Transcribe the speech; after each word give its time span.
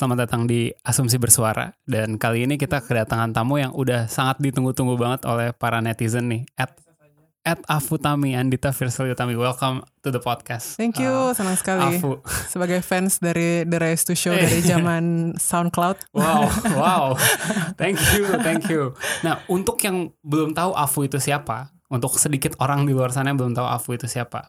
Selamat 0.00 0.24
datang 0.24 0.48
di 0.48 0.72
Asumsi 0.80 1.20
Bersuara 1.20 1.76
dan 1.84 2.16
kali 2.16 2.48
ini 2.48 2.56
kita 2.56 2.80
kedatangan 2.80 3.36
tamu 3.36 3.60
yang 3.60 3.76
udah 3.76 4.08
sangat 4.08 4.40
ditunggu-tunggu 4.40 4.96
banget 4.96 5.28
oleh 5.28 5.52
para 5.52 5.84
netizen 5.84 6.24
nih. 6.24 6.48
At 6.56 6.72
at 7.44 7.60
Afutami 7.68 8.32
Andita 8.32 8.72
Firsul 8.72 9.12
Utami. 9.12 9.36
Welcome 9.36 9.84
to 10.00 10.08
the 10.08 10.16
podcast. 10.16 10.80
Thank 10.80 11.04
you, 11.04 11.12
Uh, 11.12 11.36
senang 11.36 11.52
sekali. 11.52 12.00
Afu. 12.00 12.16
Sebagai 12.48 12.80
fans 12.80 13.20
dari 13.20 13.68
The 13.68 13.76
Race 13.76 14.08
to 14.08 14.16
Show 14.16 14.32
dari 14.32 14.64
zaman 14.64 15.36
SoundCloud. 15.36 16.08
Wow, 16.16 16.48
wow. 16.80 17.04
Thank 17.76 18.00
you, 18.16 18.24
thank 18.40 18.72
you. 18.72 18.96
Nah, 19.20 19.44
untuk 19.52 19.84
yang 19.84 20.16
belum 20.24 20.56
tahu 20.56 20.72
Afu 20.80 21.04
itu 21.04 21.20
siapa, 21.20 21.68
untuk 21.90 22.16
sedikit 22.16 22.54
orang 22.62 22.86
di 22.86 22.94
luar 22.94 23.10
sana 23.10 23.34
yang 23.34 23.38
belum 23.42 23.54
tahu 23.58 23.66
Afu 23.66 23.98
itu 23.98 24.06
siapa. 24.06 24.46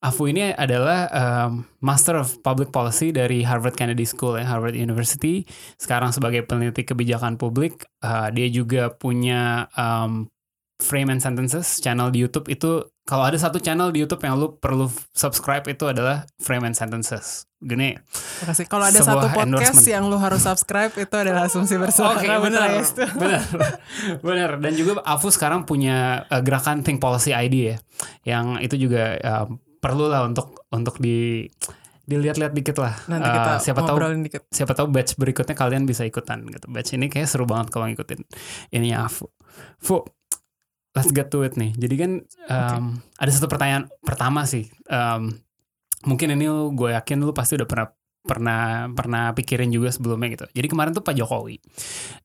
Afu 0.00 0.32
ini 0.32 0.50
adalah 0.56 1.06
um, 1.12 1.68
Master 1.84 2.16
of 2.16 2.40
Public 2.40 2.72
Policy 2.72 3.12
dari 3.12 3.44
Harvard 3.44 3.76
Kennedy 3.76 4.08
School 4.08 4.40
ya, 4.40 4.48
Harvard 4.48 4.74
University. 4.74 5.44
Sekarang 5.76 6.10
sebagai 6.10 6.40
peneliti 6.48 6.88
kebijakan 6.88 7.36
publik, 7.36 7.84
uh, 8.00 8.32
dia 8.32 8.48
juga 8.48 8.88
punya 8.88 9.68
um, 9.76 10.32
Frame 10.80 11.14
and 11.14 11.20
Sentences 11.20 11.78
channel 11.78 12.08
di 12.08 12.24
YouTube 12.24 12.48
itu 12.48 12.82
kalau 13.04 13.26
ada 13.26 13.36
satu 13.36 13.58
channel 13.58 13.90
di 13.90 14.00
YouTube 14.00 14.22
yang 14.22 14.38
lu 14.38 14.54
perlu 14.54 14.86
subscribe 15.12 15.66
itu 15.66 15.84
adalah 15.84 16.24
Frame 16.38 16.70
and 16.70 16.76
Sentences. 16.78 17.44
Gini, 17.60 17.92
Makasih. 18.40 18.64
Kalau 18.72 18.88
ada 18.88 18.96
satu 18.96 19.28
podcast 19.28 19.84
yang 19.84 20.08
lu 20.08 20.16
harus 20.16 20.40
subscribe 20.40 20.96
itu 20.96 21.12
adalah 21.12 21.44
asumsi 21.44 21.76
bersuara. 21.76 22.16
Oke 22.16 22.24
with 22.24 22.48
benar, 22.48 22.68
Race 22.72 22.92
to- 22.96 23.04
benar, 23.20 23.44
benar. 24.24 24.50
Dan 24.64 24.72
juga 24.72 25.04
Afu 25.04 25.28
sekarang 25.28 25.68
punya 25.68 26.24
uh, 26.32 26.40
gerakan 26.40 26.80
Think 26.80 27.04
Policy 27.04 27.36
ID 27.36 27.54
ya, 27.60 27.76
yang 28.24 28.56
itu 28.64 28.80
juga 28.80 29.18
uh, 29.20 29.46
perlu 29.76 30.08
lah 30.08 30.24
untuk 30.24 30.64
untuk 30.72 30.96
di 30.96 31.44
dilihat-lihat 32.08 32.56
dikit 32.56 32.80
lah. 32.80 32.96
Nanti 33.06 33.28
Uh, 33.28 33.34
kita 33.36 33.50
siapa 33.60 33.80
tahu 33.84 33.96
dikit. 34.24 34.42
siapa 34.48 34.72
tahu 34.72 34.86
batch 34.88 35.14
berikutnya 35.20 35.52
kalian 35.52 35.84
bisa 35.84 36.02
ikutan 36.02 36.40
gitu. 36.48 36.64
Batch 36.66 36.96
ini 36.96 37.12
kayak 37.12 37.28
seru 37.28 37.44
banget 37.44 37.68
kalau 37.68 37.86
ngikutin 37.92 38.24
ininya 38.72 39.04
Afu. 39.04 39.28
Fu, 39.76 40.00
let's 41.00 41.12
get 41.16 41.32
to 41.32 41.40
it 41.42 41.56
nih. 41.56 41.72
Jadi 41.74 41.94
kan 41.96 42.10
um, 42.52 43.00
ada 43.16 43.30
satu 43.32 43.48
pertanyaan 43.48 43.88
pertama 44.04 44.44
sih. 44.44 44.68
Um, 44.86 45.40
mungkin 46.04 46.36
ini 46.36 46.46
gue 46.76 46.96
yakin 46.96 47.24
lu 47.24 47.32
pasti 47.32 47.56
udah 47.56 47.68
pernah 47.68 47.88
pernah 48.20 48.84
pernah 48.92 49.32
pikirin 49.32 49.72
juga 49.72 49.88
sebelumnya 49.88 50.28
gitu. 50.36 50.46
Jadi 50.52 50.66
kemarin 50.68 50.92
tuh 50.92 51.00
Pak 51.00 51.16
Jokowi 51.16 51.56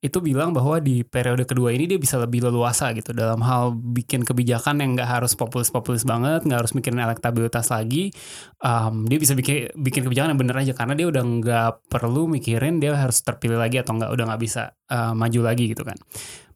itu 0.03 0.17
bilang 0.19 0.51
bahwa 0.51 0.83
di 0.83 1.07
periode 1.07 1.47
kedua 1.47 1.71
ini 1.71 1.87
dia 1.87 1.95
bisa 1.95 2.19
lebih 2.19 2.43
leluasa 2.43 2.91
gitu 2.91 3.15
dalam 3.15 3.39
hal 3.39 3.71
bikin 3.71 4.27
kebijakan 4.27 4.83
yang 4.83 4.99
nggak 4.99 5.07
harus 5.07 5.39
populis-populis 5.39 6.03
banget, 6.03 6.43
nggak 6.43 6.59
harus 6.67 6.75
mikirin 6.75 6.99
elektabilitas 6.99 7.71
lagi. 7.71 8.11
Um, 8.59 9.07
dia 9.07 9.15
bisa 9.15 9.39
bikin 9.39 9.71
bikin 9.71 10.03
kebijakan 10.03 10.35
yang 10.35 10.41
bener 10.43 10.59
aja 10.59 10.75
karena 10.75 10.99
dia 10.99 11.07
udah 11.07 11.23
nggak 11.23 11.71
perlu 11.87 12.27
mikirin 12.27 12.83
dia 12.83 12.91
harus 12.99 13.23
terpilih 13.23 13.55
lagi 13.55 13.79
atau 13.79 13.95
nggak 13.95 14.11
udah 14.11 14.25
nggak 14.35 14.41
bisa 14.43 14.75
uh, 14.91 15.15
maju 15.15 15.39
lagi 15.47 15.71
gitu 15.71 15.87
kan. 15.87 15.95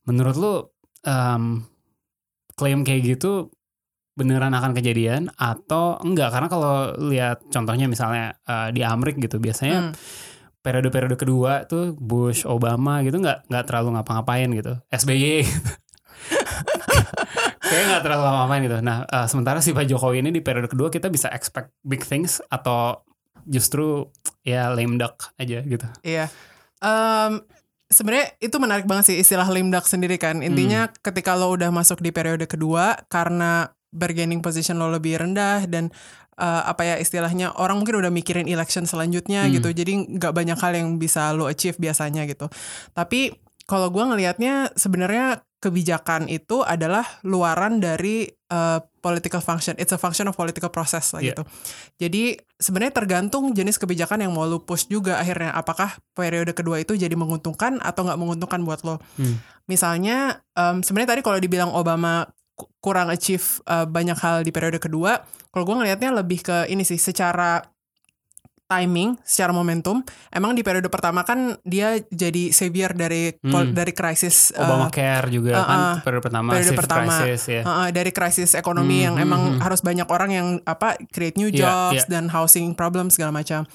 Menurut 0.03 0.35
lu 0.35 0.53
um, 1.07 1.63
klaim 2.59 2.83
kayak 2.83 3.15
gitu 3.15 3.47
beneran 4.13 4.51
akan 4.51 4.75
kejadian 4.75 5.31
atau 5.39 5.95
enggak 6.03 6.35
karena 6.35 6.51
kalau 6.51 6.75
lihat 7.07 7.39
contohnya 7.47 7.87
misalnya 7.87 8.35
uh, 8.43 8.67
di 8.67 8.83
Amrik 8.83 9.15
gitu 9.15 9.39
biasanya 9.39 9.79
Hmm. 9.79 9.93
periode-periode 10.59 11.15
kedua 11.15 11.63
tuh 11.63 11.95
Bush 11.95 12.43
Obama 12.43 12.99
gitu 12.99 13.15
nggak 13.15 13.47
nggak 13.47 13.63
terlalu 13.63 13.95
ngapa-ngapain 13.95 14.51
gitu 14.51 14.75
SBY 14.91 15.47
gitu. 15.47 15.71
kayak 17.69 17.85
nggak 17.87 18.03
terlalu 18.03 18.21
ngapa-ngapain 18.27 18.61
gitu 18.67 18.77
nah 18.81 18.97
uh, 19.07 19.23
sementara 19.23 19.63
si 19.63 19.71
Pak 19.71 19.87
Jokowi 19.87 20.19
ini 20.19 20.35
di 20.35 20.41
periode 20.43 20.67
kedua 20.67 20.91
kita 20.91 21.07
bisa 21.07 21.31
expect 21.31 21.71
big 21.79 22.03
things 22.03 22.43
atau 22.51 22.99
justru 23.47 24.03
ya 24.43 24.67
lame 24.67 24.99
duck 24.99 25.31
aja 25.39 25.63
gitu 25.63 25.87
Iya. 26.03 26.27
Em, 26.79 27.43
Sebenarnya 27.89 28.37
itu 28.37 28.53
menarik 28.61 28.85
banget 28.85 29.13
sih 29.13 29.17
istilah 29.17 29.49
lame 29.49 29.73
duck 29.73 29.89
sendiri 29.89 30.21
kan. 30.21 30.45
Intinya 30.45 30.87
Hmm. 30.87 30.93
ketika 31.01 31.33
lo 31.33 31.49
udah 31.49 31.73
masuk 31.73 31.99
di 31.99 32.13
periode 32.13 32.45
kedua 32.45 33.01
karena 33.09 33.73
bargaining 33.89 34.45
position 34.45 34.77
lo 34.77 34.93
lebih 34.93 35.17
rendah 35.17 35.65
dan 35.65 35.89
eh, 36.39 36.63
apa 36.63 36.87
ya 36.87 36.95
istilahnya 36.95 37.51
orang 37.59 37.83
mungkin 37.83 37.99
udah 37.99 38.07
mikirin 38.07 38.47
election 38.47 38.87
selanjutnya 38.87 39.43
Hmm. 39.43 39.59
gitu. 39.59 39.75
Jadi 39.75 40.15
nggak 40.15 40.31
banyak 40.31 40.55
hal 40.55 40.71
yang 40.71 40.95
bisa 40.95 41.35
lo 41.35 41.51
achieve 41.51 41.75
biasanya 41.75 42.23
gitu. 42.29 42.47
Tapi 42.93 43.35
kalau 43.67 43.91
gua 43.91 44.07
ngelihatnya 44.07 44.71
sebenarnya 44.73 45.43
kebijakan 45.59 46.27
itu 46.27 46.63
adalah 46.63 47.03
luaran 47.21 47.77
dari 47.77 48.25
eh, 48.25 48.79
political 48.99 49.39
function. 49.39 49.75
It's 49.75 49.91
a 49.91 49.99
function 49.99 50.25
of 50.25 50.33
political 50.33 50.71
process 50.71 51.11
lah 51.13 51.21
Iya. 51.21 51.35
gitu. 51.35 51.43
Jadi 51.99 52.23
sebenarnya 52.55 52.95
tergantung 52.95 53.51
jenis 53.51 53.75
kebijakan 53.75 54.23
yang 54.23 54.31
mau 54.31 54.47
lu 54.47 54.59
push 54.59 54.87
juga 54.87 55.19
akhirnya. 55.19 55.51
Apakah 55.51 55.99
periode 56.11 56.51
kedua 56.51 56.79
itu 56.79 56.95
jadi 56.95 57.13
menguntungkan 57.13 57.77
atau 57.79 58.07
nggak 58.07 58.17
menguntungkan 58.17 58.63
buat 58.63 58.81
lo? 58.81 58.97
Hmm. 59.15 59.37
Misalnya 59.67 60.41
em, 60.55 60.81
sebenarnya 60.81 61.13
tadi 61.13 61.21
kalau 61.21 61.37
dibilang 61.37 61.69
Obama 61.69 62.25
ku- 62.55 62.67
kurang 62.81 63.11
achieve 63.11 63.61
eh, 63.63 63.85
banyak 63.85 64.17
hal 64.17 64.41
di 64.41 64.49
periode 64.49 64.81
kedua, 64.81 65.21
kalau 65.53 65.63
gue 65.63 65.75
ngelihatnya 65.77 66.09
lebih 66.15 66.41
ke 66.41 66.65
ini 66.67 66.81
sih 66.81 66.97
secara 66.97 67.61
timing, 68.69 69.17
secara 69.25 69.49
momentum. 69.49 70.05
Emang 70.29 70.53
di 70.53 70.61
periode 70.61 70.85
pertama 70.93 71.25
kan 71.25 71.57
dia 71.65 71.97
jadi 72.13 72.53
savior 72.53 72.93
dari 72.93 73.33
Hmm. 73.41 73.73
dari 73.73 73.89
krisis 73.91 74.53
eh, 74.53 74.61
Obama 74.61 74.93
Care 74.93 75.27
juga 75.33 75.57
uh, 75.57 75.65
kan 75.65 75.79
uh, 75.81 75.95
periode 76.05 76.23
pertama 76.23 76.49
periode 76.53 76.77
pertama. 76.77 77.09
crisis 77.09 77.41
ya 77.49 77.61
Uh, 77.65 77.69
uh, 77.69 77.87
dari 77.89 78.11
krisis 78.13 78.53
ekonomi 78.53 79.01
Hmm, 79.01 79.05
yang 79.09 79.15
hmm, 79.17 79.25
emang 79.25 79.41
hmm. 79.57 79.59
harus 79.65 79.81
banyak 79.81 80.05
orang 80.05 80.29
yang 80.29 80.47
apa 80.69 80.95
create 81.09 81.35
new 81.35 81.49
Iya, 81.49 81.65
jobs 81.65 82.05
iya. 82.05 82.11
dan 82.13 82.29
housing 82.29 82.77
problem 82.77 83.09
segala 83.09 83.33
macam. 83.33 83.65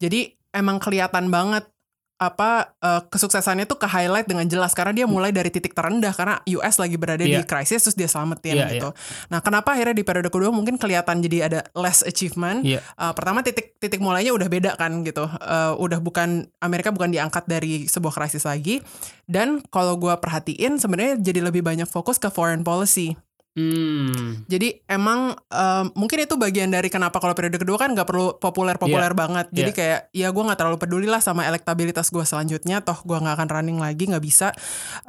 Jadi 0.00 0.32
emang 0.56 0.80
kelihatan 0.80 1.28
banget 1.28 1.68
apa 2.18 2.74
uh, 2.82 3.06
kesuksesannya 3.06 3.70
tuh 3.70 3.78
ke 3.78 3.86
highlight 3.86 4.26
dengan 4.26 4.42
jelas 4.50 4.74
karena 4.74 4.90
dia 4.90 5.06
mulai 5.06 5.30
dari 5.30 5.54
titik 5.54 5.70
terendah 5.70 6.10
karena 6.10 6.42
US 6.58 6.82
lagi 6.82 6.98
berada 6.98 7.22
Iya. 7.22 7.40
di 7.40 7.42
krisis 7.46 7.86
terus 7.86 7.94
dia 7.94 8.10
selamatin 8.10 8.58
Iya, 8.58 8.66
gitu. 8.74 8.90
Nah, 9.30 9.38
kenapa 9.38 9.78
akhirnya 9.78 9.94
di 9.94 10.02
periode 10.02 10.26
kedua 10.26 10.50
mungkin 10.50 10.82
kelihatan 10.82 11.22
jadi 11.22 11.46
ada 11.46 11.60
less 11.78 12.02
achievement? 12.02 12.66
Iya. 12.66 12.82
Uh, 12.98 13.14
pertama 13.14 13.46
titik 13.46 13.78
titik 13.78 14.02
mulainya 14.02 14.34
udah 14.34 14.50
beda 14.50 14.74
kan 14.74 15.06
gitu. 15.06 15.30
Uh, 15.30 15.78
udah 15.78 16.02
bukan 16.02 16.50
Amerika 16.58 16.90
bukan 16.90 17.14
diangkat 17.14 17.46
dari 17.46 17.86
sebuah 17.86 18.10
krisis 18.10 18.42
lagi. 18.42 18.82
Dan 19.30 19.62
kalau 19.70 19.94
gua 19.94 20.18
perhatiin 20.18 20.82
sebenarnya 20.82 21.22
jadi 21.22 21.38
lebih 21.46 21.62
banyak 21.62 21.86
fokus 21.86 22.18
ke 22.18 22.26
foreign 22.34 22.66
policy. 22.66 23.14
Hmm. 23.58 24.46
Jadi 24.46 24.86
emang 24.86 25.34
em, 25.50 25.86
mungkin 25.98 26.22
itu 26.22 26.38
bagian 26.38 26.70
dari 26.70 26.86
kenapa 26.86 27.18
kalau 27.18 27.34
periode 27.34 27.58
kedua 27.58 27.74
kan 27.74 27.90
nggak 27.90 28.06
perlu 28.06 28.38
populer-populer 28.38 29.10
banget. 29.18 29.50
Jadi 29.50 29.70
Iya. 29.74 29.76
kayak 29.76 30.00
ya 30.14 30.28
gue 30.30 30.42
nggak 30.46 30.58
terlalu 30.62 30.78
peduli 30.78 31.10
lah 31.10 31.18
sama 31.18 31.42
elektabilitas 31.42 32.14
gue 32.14 32.22
selanjutnya. 32.22 32.86
Toh 32.86 33.02
gue 33.02 33.18
nggak 33.18 33.34
akan 33.34 33.48
running 33.50 33.78
lagi 33.82 34.06
nggak 34.06 34.22
bisa. 34.22 34.54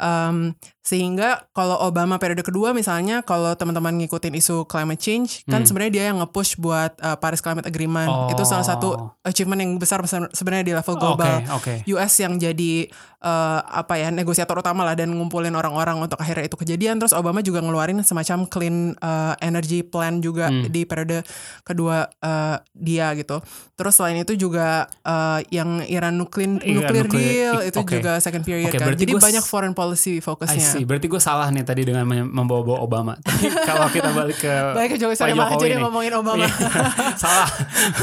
Em, 0.01 0.57
sehingga 0.81 1.45
kalau 1.49 1.75
Obama 1.81 2.15
periode 2.15 2.39
kedua 2.39 2.71
misalnya 2.71 3.19
kalau 3.21 3.51
teman-teman 3.51 3.99
ngikutin 3.99 4.33
isu 4.33 4.63
climate 4.63 4.97
change 4.97 5.43
kan 5.45 5.59
Hmm. 5.59 5.67
sebenarnya 5.67 5.93
dia 5.93 6.03
yang 6.07 6.17
nge-push 6.19 6.55
buat 6.57 6.95
uh, 6.97 7.15
Paris 7.15 7.39
Climate 7.39 7.65
Agreement. 7.65 8.07
Oh. 8.07 8.29
Itu 8.29 8.43
salah 8.43 8.63
satu 8.63 8.95
achievement 9.21 9.59
yang 9.59 9.71
besar 9.75 9.99
sebenarnya 10.29 10.63
di 10.63 10.73
level 10.73 10.95
Oke, 10.95 11.01
global. 11.01 11.33
oke. 11.51 11.73
US 11.85 12.13
yang 12.17 12.35
jadi 12.35 12.87
eh, 13.19 13.59
apa 13.61 13.95
ya 13.95 14.09
negosiator 14.09 14.55
utama 14.55 14.81
lah 14.81 14.95
dan 14.95 15.11
ngumpulin 15.11 15.51
orang-orang 15.51 15.99
untuk 15.99 16.15
akhirnya 16.15 16.47
itu 16.47 16.55
kejadian 16.55 16.97
terus 16.97 17.11
Obama 17.11 17.39
juga 17.39 17.59
ngeluarin 17.59 17.99
semacam 17.99 18.47
clean 18.47 18.75
eh, 18.95 19.33
energy 19.41 19.83
plan 19.83 20.19
juga 20.19 20.47
Hmm. 20.47 20.63
di 20.65 20.81
periode 20.83 21.27
kedua 21.61 22.07
eh, 22.15 22.55
dia 22.73 23.11
gitu 23.13 23.43
terus 23.73 23.93
selain 23.93 24.15
itu 24.17 24.33
juga 24.35 24.87
eh, 25.03 25.39
yang 25.51 25.83
Iran 25.83 26.15
nuclear 26.15 26.47
Iya, 26.59 26.73
nuclear 26.73 27.05
nuclear. 27.05 27.21
deal 27.21 27.55
itu 27.65 27.77
oke. 27.77 27.91
juga 27.93 28.11
second 28.17 28.41
period 28.41 28.71
Oke, 28.71 28.79
kan 28.79 28.95
jadi 28.95 29.11
gua 29.11 29.21
banyak 29.21 29.43
foreign 29.43 29.73
policy 29.73 30.13
fokusnya 30.17 30.78
see. 30.79 30.87
Berarti 30.87 31.05
gue 31.05 31.19
salah 31.19 31.47
nih 31.49 31.61
tadi 31.61 31.83
dengan 31.83 32.07
mem- 32.07 32.31
membawa-bawa 32.31 32.79
Obama. 32.79 33.13
Tapi 33.25 33.51
kalau 33.51 33.87
kita 33.87 34.09
balik 34.09 34.39
ke 34.39 34.53
baik 34.73 34.89
ke 34.93 34.97
Jokowi 34.97 35.15
Pak 35.15 35.27
Jokowi 35.29 35.59
jadi 35.61 35.75
ngomongin 35.77 36.13
Obama 36.15 36.39
Iya, 36.39 36.49
salah. 37.23 37.49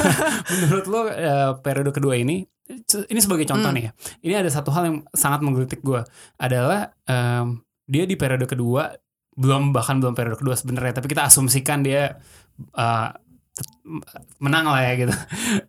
Menurut 0.61 0.87
lo 0.87 1.01
eh, 1.07 1.51
periode 1.61 1.91
kedua 1.91 2.15
ini, 2.15 2.45
ini 3.07 3.21
sebagai 3.21 3.47
contoh 3.47 3.69
Hmm. 3.69 3.77
nih 3.77 3.85
ya. 3.87 3.91
Ini 4.21 4.35
ada 4.45 4.51
satu 4.51 4.71
hal 4.71 4.83
yang 4.85 4.97
sangat 5.11 5.41
menggelitik 5.41 5.81
gue 5.81 6.05
adalah 6.37 6.93
dia 7.87 8.05
di 8.05 8.15
periode 8.15 8.45
kedua 8.45 8.91
belum 9.33 9.71
bahkan 9.71 10.01
belum 10.01 10.17
periode 10.17 10.41
kedua 10.41 10.57
sebenarnya, 10.57 10.97
tapi 10.97 11.09
kita 11.09 11.29
asumsikan 11.29 11.81
dia 11.81 12.17
eh, 12.73 13.09
menang 14.43 14.69
lah 14.69 14.83
ya 14.85 14.93
gitu. 15.07 15.15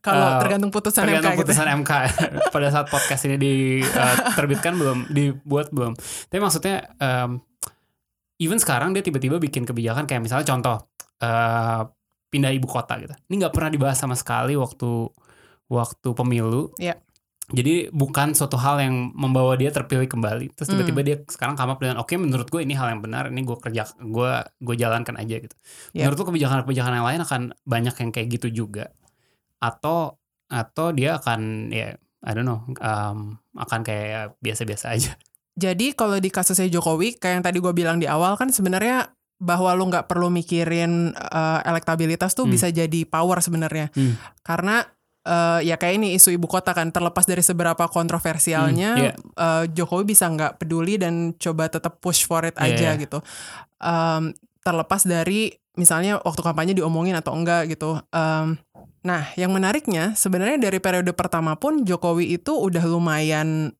Kalau 0.04 0.38
Uh, 0.38 0.42
tergantung 0.44 0.72
putusan 0.74 1.08
tergantung 1.08 1.34
MK 1.34 1.38
gitu. 1.38 1.42
putusan 1.48 1.68
MK 1.84 1.92
pada 2.56 2.68
saat 2.74 2.88
podcast 2.92 3.22
ini 3.30 3.38
diterbitkan 3.40 4.74
belum 4.76 4.98
dibuat 5.14 5.72
belum. 5.72 5.96
Tapi 6.28 6.40
maksudnya 6.42 6.92
um, 7.00 7.40
even 8.42 8.60
sekarang 8.60 8.92
dia 8.92 9.06
tiba-tiba 9.06 9.40
bikin 9.40 9.64
kebijakan 9.64 10.04
kayak 10.10 10.26
misalnya 10.26 10.46
contoh 10.50 10.78
uh, 11.24 11.88
pindah 12.28 12.52
ibu 12.52 12.68
kota 12.68 13.00
gitu. 13.00 13.16
Ini 13.32 13.34
nggak 13.46 13.54
pernah 13.56 13.72
dibahas 13.72 13.98
sama 13.98 14.18
sekali 14.18 14.60
waktu 14.60 15.08
waktu 15.72 16.10
pemilu. 16.12 16.76
Iya. 16.80 17.00
Jadi 17.48 17.88
bukan 17.96 18.36
suatu 18.36 18.60
hal 18.60 18.84
yang 18.84 19.16
membawa 19.16 19.56
dia 19.56 19.72
terpilih 19.72 20.04
kembali. 20.12 20.52
Terus 20.52 20.68
tiba-tiba 20.68 21.00
dia 21.00 21.16
sekarang 21.24 21.56
come 21.56 21.72
up 21.72 21.80
dengan 21.80 22.04
oke 22.04 22.12
menurut 22.20 22.52
gue 22.52 22.60
ini 22.60 22.76
hal 22.76 22.92
yang 22.92 23.00
benar. 23.00 23.32
Ini 23.32 23.40
gue 23.40 23.56
kerja 23.56 23.88
gue 24.04 24.32
gue 24.60 24.76
jalankan 24.76 25.16
aja 25.16 25.36
gitu. 25.40 25.56
Iya. 25.96 26.12
Menurut 26.12 26.18
lu 26.20 26.26
kebijakan-kebijakan 26.36 26.94
yang 27.00 27.08
lain 27.08 27.22
akan 27.24 27.42
banyak 27.64 27.96
yang 28.04 28.10
kayak 28.12 28.28
gitu 28.36 28.48
juga 28.52 28.92
atau 29.64 30.20
atau 30.52 30.92
dia 30.92 31.16
akan 31.16 31.72
ya 31.72 31.96
I 32.28 32.32
don't 32.36 32.44
know 32.44 32.68
um, 32.84 33.40
akan 33.56 33.80
kayak 33.80 34.36
biasa-biasa 34.44 34.92
aja. 34.92 35.16
Jadi 35.64 35.96
kalau 35.96 36.20
di 36.20 36.30
kasusnya 36.30 36.68
Jokowi, 36.68 37.16
kayak 37.18 37.34
yang 37.40 37.46
tadi 37.48 37.58
gue 37.64 37.74
bilang 37.74 37.98
di 37.98 38.06
awal 38.06 38.36
kan 38.36 38.52
sebenarnya 38.52 39.10
bahwa 39.40 39.72
lu 39.74 39.88
nggak 39.88 40.06
perlu 40.10 40.30
mikirin 40.30 41.16
uh, 41.16 41.64
elektabilitas 41.64 42.36
tuh 42.36 42.46
Hmm. 42.46 42.54
bisa 42.54 42.68
jadi 42.70 43.06
power 43.08 43.40
sebenarnya. 43.42 43.90
Hmm. 43.94 44.18
Karena 44.44 44.86
uh, 45.28 45.60
ya 45.60 45.76
kayak 45.76 46.00
ini 46.00 46.16
isu 46.16 46.32
ibu 46.34 46.48
kota 46.48 46.72
kan 46.72 46.88
terlepas 46.90 47.28
dari 47.28 47.44
seberapa 47.44 47.86
kontroversialnya, 47.92 48.92
Hmm, 48.96 49.04
iya. 49.04 49.12
uh, 49.36 49.64
Jokowi 49.68 50.08
bisa 50.08 50.32
nggak 50.32 50.64
peduli 50.64 50.96
dan 50.96 51.36
coba 51.36 51.68
tetap 51.68 52.00
push 52.00 52.24
for 52.24 52.48
it 52.48 52.56
Iya, 52.56 52.64
aja 52.72 52.90
iya. 52.96 53.02
gitu. 53.04 53.20
Um, 53.78 54.32
terlepas 54.64 55.04
dari 55.04 55.52
misalnya 55.78 56.18
waktu 56.26 56.42
kampanye 56.42 56.74
diomongin 56.74 57.14
atau 57.14 57.36
enggak 57.38 57.70
gitu. 57.70 58.02
Um, 58.10 58.58
nah, 59.06 59.30
yang 59.38 59.54
menariknya 59.54 60.18
sebenarnya 60.18 60.58
dari 60.58 60.82
periode 60.82 61.12
pertama 61.14 61.54
pun 61.60 61.86
Jokowi 61.86 62.40
itu 62.40 62.56
udah 62.58 62.82
lumayan 62.88 63.72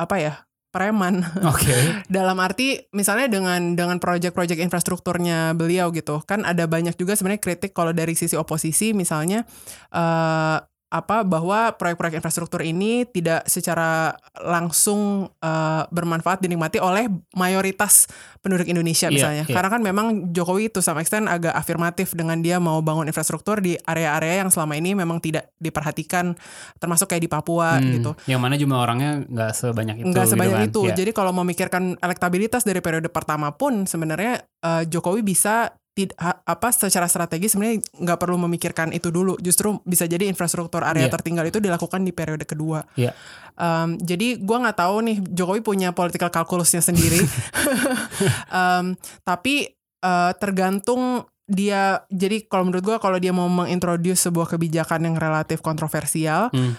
apa 0.00 0.16
ya 0.16 0.34
preman 0.70 1.26
Oke. 1.42 1.74
dalam 2.06 2.38
arti 2.38 2.78
misalnya 2.94 3.26
dengan 3.26 3.74
dengan 3.74 3.98
proyek-proyek 3.98 4.62
infrastrukturnya 4.62 5.52
beliau 5.58 5.90
gitu 5.90 6.22
kan 6.22 6.46
ada 6.46 6.70
banyak 6.70 6.94
juga 6.94 7.18
sebenarnya 7.18 7.42
kritik 7.42 7.74
kalau 7.74 7.90
dari 7.90 8.14
sisi 8.14 8.38
oposisi 8.38 8.94
misalnya 8.94 9.42
eh 9.90 10.69
apa 10.90 11.22
bahwa 11.22 11.70
proyek-proyek 11.72 12.18
infrastruktur 12.18 12.60
ini 12.60 13.06
tidak 13.06 13.46
secara 13.46 14.10
langsung 14.36 15.30
eh, 15.32 15.82
bermanfaat 15.86 16.42
dinikmati 16.42 16.76
oleh 16.76 17.06
mayoritas 17.32 18.10
penduduk 18.38 18.66
Indonesia 18.66 19.06
Iya, 19.06 19.14
misalnya 19.14 19.44
iya. 19.46 19.54
karena 19.54 19.70
kan 19.70 19.80
memang 19.80 20.06
Jokowi 20.30 20.68
itu 20.68 20.78
sama 20.78 20.98
extent 21.00 21.24
agak 21.24 21.54
afirmatif 21.54 22.12
dengan 22.12 22.38
dia 22.38 22.58
mau 22.58 22.78
bangun 22.80 23.06
infrastruktur 23.06 23.58
di 23.58 23.78
area-area 23.78 24.42
yang 24.42 24.50
selama 24.50 24.74
ini 24.74 24.92
memang 24.92 25.18
tidak 25.18 25.54
diperhatikan 25.56 26.34
termasuk 26.76 27.06
kayak 27.06 27.22
di 27.22 27.30
Papua 27.30 27.72
Hmm, 27.72 27.86
gitu 27.94 28.10
Yang 28.26 28.40
mana 28.40 28.54
jumlah 28.54 28.78
orangnya 28.78 29.10
nggak 29.22 29.50
sebanyak 29.52 29.96
itu. 29.96 30.06
nggak 30.10 30.26
gitu 30.26 30.32
sebanyak 30.34 30.58
kan. 30.58 30.68
itu. 30.68 30.80
Iya. 30.84 30.94
Jadi 30.96 31.10
kalau 31.12 31.30
memikirkan 31.32 31.82
elektabilitas 31.96 32.62
dari 32.62 32.82
periode 32.82 33.06
pertama 33.06 33.54
pun 33.54 33.86
sebenarnya 33.86 34.42
eh, 34.42 34.82
Jokowi 34.84 35.22
bisa 35.22 35.70
tid- 36.00 36.16
apa 36.18 36.68
secara 36.70 37.04
strategi 37.04 37.46
sebenarnya 37.46 37.84
nggak 38.00 38.16
perlu 38.16 38.40
memikirkan 38.40 38.88
itu 38.90 39.08
dulu. 39.08 39.36
Justru 39.36 39.84
bisa 39.84 40.04
jadi 40.04 40.24
infrastruktur 40.24 40.80
area 40.80 41.04
Iya. 41.04 41.12
tertinggal 41.12 41.44
itu 41.44 41.60
dilakukan 41.60 42.00
di 42.00 42.10
periode 42.10 42.42
kedua. 42.42 42.80
Iya. 42.96 43.12
Em, 43.54 44.00
jadi 44.00 44.40
gua 44.40 44.64
nggak 44.64 44.78
tahu 44.78 44.96
nih 45.04 45.16
Jokowi 45.28 45.60
punya 45.60 45.92
political 45.92 46.32
calculusnya 46.32 46.80
sendiri. 46.80 47.20
Em, 48.50 48.96
tapi 49.22 49.68
eh, 50.00 50.32
tergantung 50.36 51.24
dia 51.44 52.06
jadi 52.06 52.46
kalau 52.46 52.64
menurut 52.64 52.84
gua 52.84 52.96
kalau 52.96 53.18
dia 53.18 53.30
mau 53.30 53.46
mengintroduce 53.46 54.22
sebuah 54.22 54.46
kebijakan 54.48 55.02
yang 55.04 55.16
relatif 55.16 55.60
kontroversial 55.60 56.48
Hmm. 56.50 56.78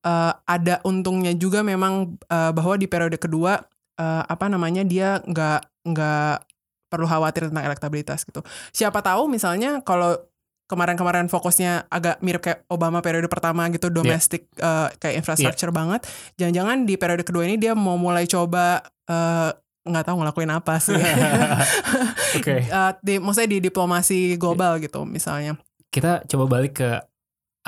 eh, 0.00 0.32
ada 0.44 0.82
untungnya 0.82 1.32
juga 1.32 1.62
memang 1.62 2.18
eh, 2.24 2.50
bahwa 2.50 2.74
di 2.74 2.86
periode 2.86 3.16
kedua 3.16 3.62
eh, 3.94 4.22
apa 4.24 4.46
namanya 4.46 4.82
dia 4.82 5.22
nggak 5.22 5.60
nggak 5.86 6.34
perlu 6.88 7.06
khawatir 7.06 7.52
tentang 7.52 7.64
elektabilitas 7.64 8.24
gitu. 8.24 8.40
Siapa 8.72 9.04
tahu 9.04 9.28
misalnya 9.28 9.84
kalau 9.84 10.16
kemarin-kemarin 10.68 11.32
fokusnya 11.32 11.88
agak 11.88 12.20
mirip 12.20 12.44
kayak 12.44 12.68
Obama 12.68 13.00
periode 13.00 13.24
pertama 13.32 13.64
gitu 13.72 13.88
domestik 13.88 14.52
eh, 14.60 14.88
kayak 15.00 15.24
infrastructure 15.24 15.72
banget. 15.72 16.04
Jangan-jangan 16.36 16.84
di 16.84 16.94
periode 17.00 17.24
kedua 17.24 17.48
ini 17.48 17.56
dia 17.56 17.72
mau 17.72 17.96
mulai 17.96 18.28
coba 18.28 18.84
eh, 19.08 19.50
nggak 19.88 20.04
tahu 20.04 20.16
ngelakuin 20.20 20.52
apa 20.52 20.74
sih. 20.76 21.00
Oke. 22.38 22.68
Eh, 22.68 22.92
di, 23.00 23.16
maksudnya 23.16 23.48
di 23.48 23.58
diplomasi 23.64 24.36
global 24.36 24.76
gitu 24.80 25.08
misalnya. 25.08 25.56
Kita 25.88 26.28
coba 26.28 26.60
balik 26.60 26.84
ke 26.84 27.00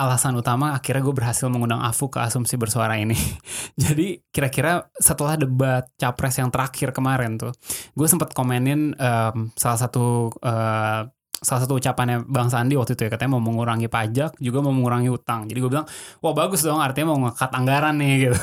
alasan 0.00 0.32
utama 0.32 0.72
akhirnya 0.72 1.04
gue 1.04 1.12
berhasil 1.12 1.44
mengundang 1.52 1.84
Afu 1.84 2.08
ke 2.08 2.24
asumsi 2.24 2.56
bersuara 2.56 2.96
ini. 2.96 3.14
Jadi 3.82 4.24
kira-kira 4.32 4.88
setelah 4.96 5.36
debat 5.36 5.84
capres 6.00 6.40
yang 6.40 6.48
terakhir 6.48 6.96
kemarin 6.96 7.36
tuh, 7.36 7.52
gue 7.92 8.06
sempat 8.08 8.32
komenin 8.32 8.96
em, 8.96 9.36
salah 9.52 9.78
satu 9.78 10.32
eh, 10.40 11.00
salah 11.40 11.60
satu 11.64 11.76
ucapannya 11.76 12.24
Bang 12.28 12.48
Sandi 12.48 12.76
waktu 12.76 12.96
itu 12.96 13.08
ya 13.08 13.10
katanya 13.12 13.36
mau 13.36 13.44
mengurangi 13.44 13.88
pajak 13.88 14.40
juga 14.40 14.58
mau 14.64 14.72
mengurangi 14.72 15.12
utang. 15.12 15.44
Jadi 15.44 15.58
gue 15.60 15.70
bilang, 15.72 15.88
wah 16.24 16.32
bagus 16.32 16.64
dong 16.64 16.80
artinya 16.80 17.12
mau 17.12 17.28
ngekat 17.28 17.50
anggaran 17.52 17.94
nih 18.00 18.12
gitu. 18.28 18.38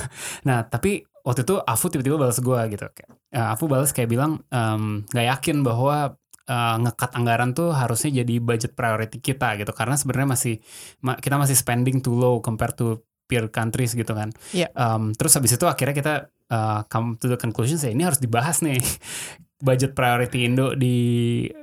Nah 0.46 0.62
tapi 0.70 1.02
waktu 1.26 1.42
itu 1.42 1.58
Afu 1.66 1.90
tiba-tiba 1.90 2.22
balas 2.22 2.38
gue 2.38 2.60
gitu. 2.70 2.86
Eh, 3.34 3.42
Afu 3.42 3.66
balas 3.66 3.90
kayak 3.90 4.10
bilang 4.14 4.46
nggak 5.10 5.26
yakin 5.26 5.66
bahwa 5.66 6.14
eh, 6.48 6.76
ngekat 6.80 7.12
anggaran 7.14 7.52
tuh 7.52 7.70
harusnya 7.72 8.24
jadi 8.24 8.40
budget 8.40 8.72
priority 8.74 9.20
kita 9.20 9.56
gitu 9.56 9.72
karena 9.72 9.94
sebenarnya 9.94 10.30
masih 10.32 10.54
ma- 11.00 11.20
kita 11.20 11.36
masih 11.36 11.54
spending 11.54 12.00
too 12.00 12.16
low 12.16 12.40
compared 12.40 12.74
to 12.74 13.00
peer 13.28 13.46
countries 13.48 13.92
gitu 13.92 14.12
kan. 14.12 14.32
Iya. 14.50 14.72
Em, 14.72 15.12
terus 15.12 15.36
habis 15.36 15.52
itu 15.52 15.68
akhirnya 15.68 15.92
kita 15.92 16.14
eh, 16.48 16.80
come 16.88 17.16
to 17.16 17.28
the 17.28 17.36
conclusion 17.36 17.76
saya 17.76 17.92
ini 17.92 18.02
harus 18.02 18.18
dibahas 18.18 18.64
nih 18.64 18.80
budget 19.58 19.92
priority 19.92 20.46
Indo 20.46 20.72
di 20.74 20.96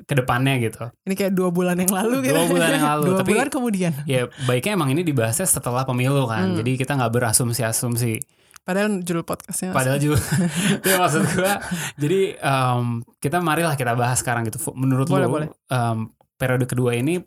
ke 0.02 0.12
depannya 0.12 0.58
gitu. 0.60 0.90
Ini 1.06 1.14
kayak 1.14 1.32
dua 1.32 1.48
bulan 1.48 1.78
yang 1.78 1.88
lalu 1.88 2.26
gitu. 2.26 2.34
Dua 2.34 2.46
bulan 2.50 2.70
yang 2.74 2.84
lalu, 2.84 3.04
dua 3.08 3.18
tapi- 3.22 3.32
bulan 3.32 3.48
kemudian. 3.48 3.92
Ya 4.04 4.26
baiknya 4.44 4.76
emang 4.76 4.92
ini 4.92 5.00
dibahasnya 5.00 5.46
setelah 5.46 5.86
pemilu 5.86 6.26
kan. 6.26 6.52
Hmm. 6.52 6.56
Jadi 6.58 6.76
kita 6.76 6.98
nggak 6.98 7.12
berasumsi-asumsi. 7.14 8.43
Padahal 8.64 9.00
judul 9.00 9.22
podcastnya. 9.22 9.70
Padahal 9.70 10.00
juga 10.00 10.16
ya 10.88 10.96
maksud 10.96 11.22
gua 11.36 11.60
jadi 11.94 12.20
em, 12.34 12.84
kita 13.20 13.38
marilah 13.38 13.76
kita 13.76 13.92
bahas 13.92 14.18
sekarang 14.18 14.48
gitu. 14.48 14.56
Menurut 14.72 15.04
Boleh, 15.06 15.28
lu 15.28 15.32
boleh. 15.32 15.48
em, 15.68 16.08
periode 16.34 16.64
kedua 16.64 16.96
ini 16.96 17.20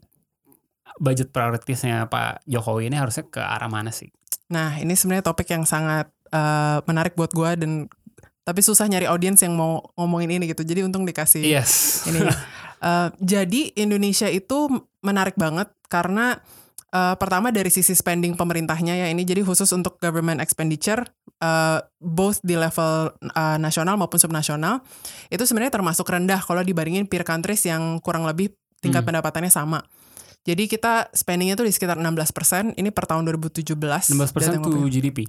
budget 0.98 1.30
prioritasnya 1.30 2.10
Pak 2.10 2.42
Jokowi 2.44 2.90
ini 2.90 2.98
harusnya 2.98 3.24
ke 3.24 3.38
arah 3.38 3.70
mana 3.70 3.94
sih? 3.94 4.10
Nah, 4.50 4.82
ini 4.82 4.98
sebenarnya 4.98 5.22
topik 5.24 5.46
yang 5.48 5.64
sangat 5.64 6.10
eh, 6.28 6.78
menarik 6.84 7.14
buat 7.14 7.30
gue 7.30 7.52
dan 7.54 7.72
tapi 8.42 8.64
susah 8.64 8.88
nyari 8.88 9.06
audiens 9.06 9.44
yang 9.44 9.54
mau 9.54 9.84
ngomongin 9.94 10.40
ini 10.40 10.50
gitu. 10.50 10.64
Jadi 10.64 10.82
untung 10.82 11.06
dikasih 11.06 11.44
Yes. 11.46 12.04
ini. 12.10 12.26
Eh, 12.78 13.10
jadi 13.18 13.74
Indonesia 13.74 14.30
itu 14.30 14.70
menarik 15.02 15.34
banget 15.34 15.66
karena 15.90 16.38
eh, 16.98 17.16
pertama 17.16 17.48
dari 17.50 17.70
sisi 17.70 17.94
spending 17.94 18.34
pemerintahnya 18.34 18.98
ya 18.98 19.08
ini 19.08 19.22
jadi 19.22 19.42
khusus 19.42 19.70
untuk 19.70 19.98
government 19.98 20.40
expenditure 20.40 21.06
eh, 21.38 21.80
both 21.96 22.42
di 22.42 22.54
level 22.54 22.92
eh, 23.22 23.58
nasional 23.58 23.94
maupun 23.96 24.18
subnasional 24.18 24.82
itu 25.28 25.44
sebenarnya 25.44 25.70
termasuk 25.72 26.04
rendah 26.04 26.40
kalau 26.40 26.60
dibandingin 26.60 27.06
peer 27.06 27.22
countries 27.22 27.62
yang 27.62 28.00
kurang 28.00 28.26
lebih 28.26 28.50
tingkat 28.78 29.02
Hmm. 29.02 29.10
pendapatannya 29.12 29.50
sama. 29.50 29.82
Jadi 30.42 30.66
kita 30.66 31.12
spendingnya 31.12 31.54
tuh 31.54 31.66
di 31.66 31.72
sekitar 31.72 31.98
16%, 31.98 32.72
ini 32.74 32.88
per 32.88 33.04
tahun 33.04 33.28
2017. 33.28 33.68
16% 34.08 34.16
data 34.40 34.48
yang 34.50 34.62
gue 34.62 34.70
to 34.70 34.80
pegang. 34.80 34.94
GDP. 34.94 35.20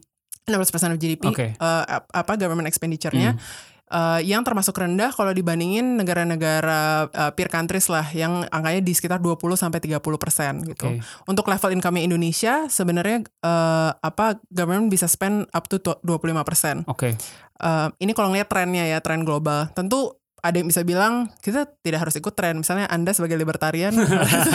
16% 0.47 0.55
of 0.89 0.97
GDP 0.97 1.25
eh, 1.29 1.53
ap- 1.59 2.09
apa 2.09 2.33
government 2.35 2.65
expenditure-nya 2.65 3.35
Hmm. 3.35 3.41
Eh, 3.89 4.21
yang 4.29 4.45
termasuk 4.45 4.77
rendah 4.77 5.11
kalau 5.11 5.33
dibandingin 5.33 5.97
negara-negara 5.97 7.09
eh, 7.09 7.31
peer 7.35 7.49
countries 7.49 7.89
lah 7.89 8.07
yang 8.13 8.45
angkanya 8.53 8.85
di 8.85 8.93
sekitar 8.93 9.19
20 9.19 9.41
sampai 9.57 9.81
30% 9.81 10.69
gitu. 10.69 10.89
Oke. 10.89 11.01
Untuk 11.27 11.45
level 11.49 11.71
income 11.75 12.01
Indonesia 12.01 12.69
sebenarnya 12.69 13.25
eh, 13.25 13.91
apa 13.97 14.39
government 14.53 14.93
bisa 14.93 15.09
spend 15.09 15.49
up 15.51 15.67
to 15.67 15.81
to- 15.81 16.01
25%. 16.05 16.87
Oke. 16.89 17.17
Eh, 17.59 17.89
ini 17.99 18.13
kalau 18.15 18.31
ngeliat 18.31 18.47
trennya 18.47 18.87
ya, 18.87 19.03
tren 19.03 19.27
global. 19.27 19.73
Tentu 19.75 20.15
ada 20.39 20.55
yang 20.55 20.71
bisa 20.71 20.87
bilang 20.87 21.27
kita 21.43 21.67
tidak 21.83 22.07
harus 22.07 22.15
ikut 22.15 22.31
tren. 22.39 22.63
Misalnya 22.63 22.87
Anda 22.87 23.11
sebagai 23.11 23.35
libertarian 23.35 23.91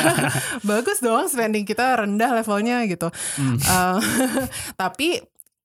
bagus 0.69 1.03
dong 1.03 1.27
spending 1.27 1.67
kita 1.67 1.99
rendah 1.99 2.31
levelnya 2.31 2.87
gitu. 2.87 3.11
Hmm. 3.35 3.59
Eh, 3.59 3.99
tapi 4.81 5.19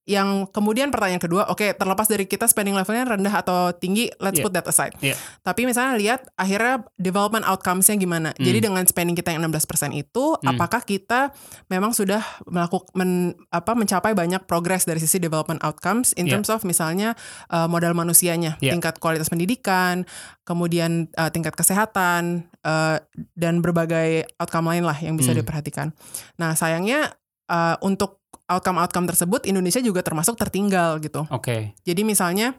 yang 0.09 0.49
kemudian 0.49 0.89
pertanyaan 0.89 1.21
kedua, 1.21 1.53
oke 1.53 1.77
terlepas 1.77 2.09
dari 2.09 2.25
kita 2.25 2.49
spending 2.49 2.73
levelnya 2.73 3.05
rendah 3.05 3.35
atau 3.45 3.77
tinggi, 3.77 4.09
let's 4.17 4.41
Yeah. 4.41 4.47
put 4.49 4.53
that 4.57 4.65
aside. 4.65 4.97
Yeah. 5.05 5.21
Tapi 5.45 5.69
misalnya 5.69 6.01
lihat 6.01 6.25
akhirnya 6.33 6.89
development 6.97 7.45
outcomes-nya 7.45 8.01
gimana. 8.01 8.33
Hmm. 8.33 8.41
Jadi 8.41 8.59
dengan 8.65 8.89
spending 8.89 9.13
kita 9.13 9.37
yang 9.37 9.45
16% 9.45 9.93
itu, 9.93 10.33
Hmm. 10.41 10.57
apakah 10.57 10.81
kita 10.81 11.37
memang 11.69 11.93
sudah 11.93 12.25
melakukan 12.49 13.37
apa 13.53 13.77
mencapai 13.77 14.17
banyak 14.17 14.49
progress 14.49 14.89
dari 14.89 14.97
sisi 14.97 15.21
development 15.21 15.61
outcomes 15.61 16.17
in 16.17 16.25
Yeah. 16.25 16.41
terms 16.41 16.49
of 16.49 16.65
misalnya 16.65 17.13
uh, 17.53 17.69
modal 17.69 17.93
manusianya, 17.93 18.57
Yeah. 18.65 18.73
tingkat 18.73 18.97
kualitas 19.05 19.29
pendidikan, 19.29 20.09
kemudian 20.49 21.13
uh, 21.21 21.29
tingkat 21.29 21.53
kesehatan 21.53 22.49
uh, 22.65 22.97
dan 23.37 23.61
berbagai 23.61 24.25
outcome 24.41 24.73
lain 24.73 24.89
lah 24.89 24.97
yang 24.97 25.21
bisa 25.21 25.37
Hmm. 25.37 25.45
diperhatikan. 25.45 25.93
Nah 26.41 26.57
sayangnya 26.57 27.13
uh, 27.53 27.77
untuk 27.85 28.25
outcome-outcome 28.49 29.07
tersebut 29.13 29.45
Indonesia 29.45 29.79
juga 29.85 30.01
termasuk 30.01 30.35
tertinggal 30.41 30.99
gitu. 31.05 31.29
Oke. 31.29 31.77
Jadi 31.85 32.03
misalnya, 32.03 32.57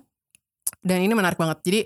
dan 0.86 1.01
ini 1.01 1.12
menarik 1.17 1.36
banget. 1.36 1.60
Jadi 1.65 1.79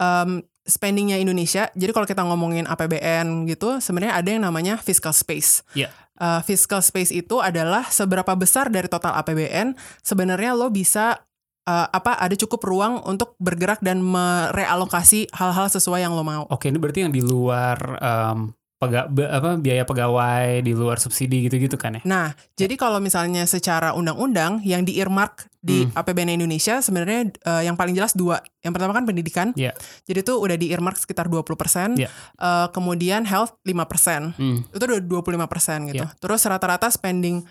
um, 0.00 0.40
spendingnya 0.64 1.18
Indonesia. 1.18 1.68
Jadi 1.74 1.90
kalau 1.92 2.06
kita 2.08 2.22
ngomongin 2.24 2.64
APBN 2.66 3.46
gitu, 3.50 3.78
sebenarnya 3.78 4.14
ada 4.18 4.28
yang 4.30 4.42
namanya 4.42 4.74
fiscal 4.80 5.12
space. 5.12 5.62
Iya. 5.76 5.92
Uh, 6.22 6.40
fiscal 6.44 6.80
space 6.80 7.10
itu 7.10 7.42
adalah 7.42 7.88
seberapa 7.90 8.32
besar 8.38 8.70
dari 8.70 8.86
total 8.86 9.16
APBN 9.18 9.74
sebenarnya 10.06 10.54
lo 10.54 10.70
bisa 10.70 11.18
uh, 11.66 11.86
apa 11.90 12.14
ada 12.14 12.34
cukup 12.38 12.62
ruang 12.62 13.02
untuk 13.06 13.34
bergerak 13.42 13.82
dan 13.82 13.98
merealokasi 14.02 15.30
hal-hal 15.34 15.66
sesuai 15.66 16.02
yang 16.02 16.14
lo 16.14 16.22
mau. 16.22 16.44
Oke, 16.50 16.70
ini 16.70 16.78
berarti 16.78 17.06
yang 17.06 17.14
di 17.14 17.22
luar 17.22 17.78
em, 17.98 18.54
pega- 18.82 19.06
apa 19.06 19.54
biaya 19.56 19.86
pegawai, 19.86 20.58
di 20.58 20.74
luar 20.74 20.98
subsidi 20.98 21.46
gitu-gitu 21.46 21.78
kan 21.78 21.96
ya? 21.96 22.02
Nah, 22.02 22.26
jadi 22.52 22.74
kalau 22.74 22.98
misalnya 22.98 23.46
secara 23.46 23.94
undang-undang 23.94 24.58
yang 24.60 24.82
di 24.82 24.98
earmark 24.98 25.46
di 25.56 25.86
Hmm. 25.86 25.94
APBN 25.94 26.34
Indonesia 26.34 26.82
sebenarnya 26.82 27.30
eh, 27.30 27.62
yang 27.64 27.78
paling 27.78 27.94
jelas 27.94 28.10
dua. 28.12 28.42
Yang 28.58 28.72
pertama 28.74 28.92
kan 28.92 29.06
pendidikan. 29.06 29.48
Iya. 29.54 29.70
Jadi 30.02 30.18
itu 30.20 30.34
udah 30.34 30.56
di 30.56 30.66
earmark 30.68 30.98
sekitar 30.98 31.30
20%. 31.30 31.94
Iya. 31.94 32.10
Eh, 32.36 32.66
kemudian 32.68 33.22
health 33.22 33.54
5%. 33.62 34.34
Hmm. 34.34 34.66
Itu 34.66 34.82
udah 34.82 34.98
25% 34.98 35.86
gitu. 35.88 36.02
Iya. 36.02 36.18
Terus 36.18 36.42
rata-rata 36.42 36.90
spending 36.90 37.46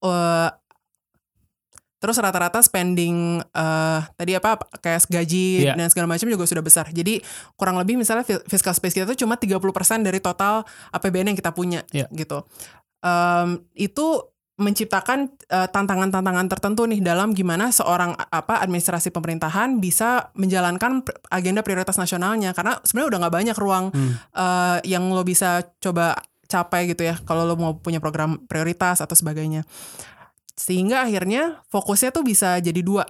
eh 0.00 0.48
Terus 2.00 2.16
rata-rata 2.16 2.58
spending 2.58 3.44
eh 3.44 4.00
tadi 4.10 4.32
apa 4.32 4.56
kayak 4.80 5.04
gaji 5.06 5.68
Iya. 5.68 5.76
dan 5.76 5.86
segala 5.86 6.08
macam 6.08 6.26
juga 6.26 6.48
sudah 6.48 6.60
besar. 6.60 6.88
Jadi 6.88 7.20
kurang 7.54 7.76
lebih 7.76 7.94
misalnya 7.94 8.24
fi- 8.24 8.40
fiscal 8.46 8.72
space 8.72 8.96
kita 8.96 9.06
tuh 9.06 9.18
cuma 9.18 9.36
30% 9.36 9.60
dari 10.00 10.16
total 10.18 10.64
APBN 10.90 11.30
yang 11.30 11.38
kita 11.38 11.52
punya 11.52 11.84
Iya. 11.92 12.08
gitu. 12.10 12.40
Em, 12.98 13.60
itu 13.74 14.24
menciptakan 14.56 15.28
eh, 15.46 15.68
tantangan-tantangan 15.68 16.46
tertentu 16.46 16.84
nih 16.84 17.00
dalam 17.00 17.32
gimana 17.32 17.68
seorang 17.70 18.12
apa 18.12 18.60
administrasi 18.60 19.08
pemerintahan 19.08 19.76
bisa 19.76 20.28
menjalankan 20.34 21.00
agenda 21.28 21.60
prioritas 21.60 21.96
nasionalnya 21.96 22.52
karena 22.52 22.76
sebenarnya 22.80 23.08
udah 23.08 23.20
nggak 23.20 23.34
banyak 23.34 23.56
ruang 23.56 23.84
Hmm. 23.88 24.20
eh, 24.30 24.78
yang 24.86 25.08
lo 25.08 25.20
bisa 25.22 25.64
coba 25.76 26.20
capai 26.44 26.88
gitu 26.88 27.02
ya 27.02 27.16
kalau 27.20 27.44
lo 27.44 27.56
mau 27.56 27.72
punya 27.74 27.98
program 27.98 28.36
prioritas 28.42 29.00
atau 29.00 29.14
sebagainya 29.14 29.64
sehingga 30.56 31.06
akhirnya 31.06 31.62
fokusnya 31.72 32.10
tuh 32.14 32.24
bisa 32.26 32.58
jadi 32.60 32.80
dua. 32.82 33.06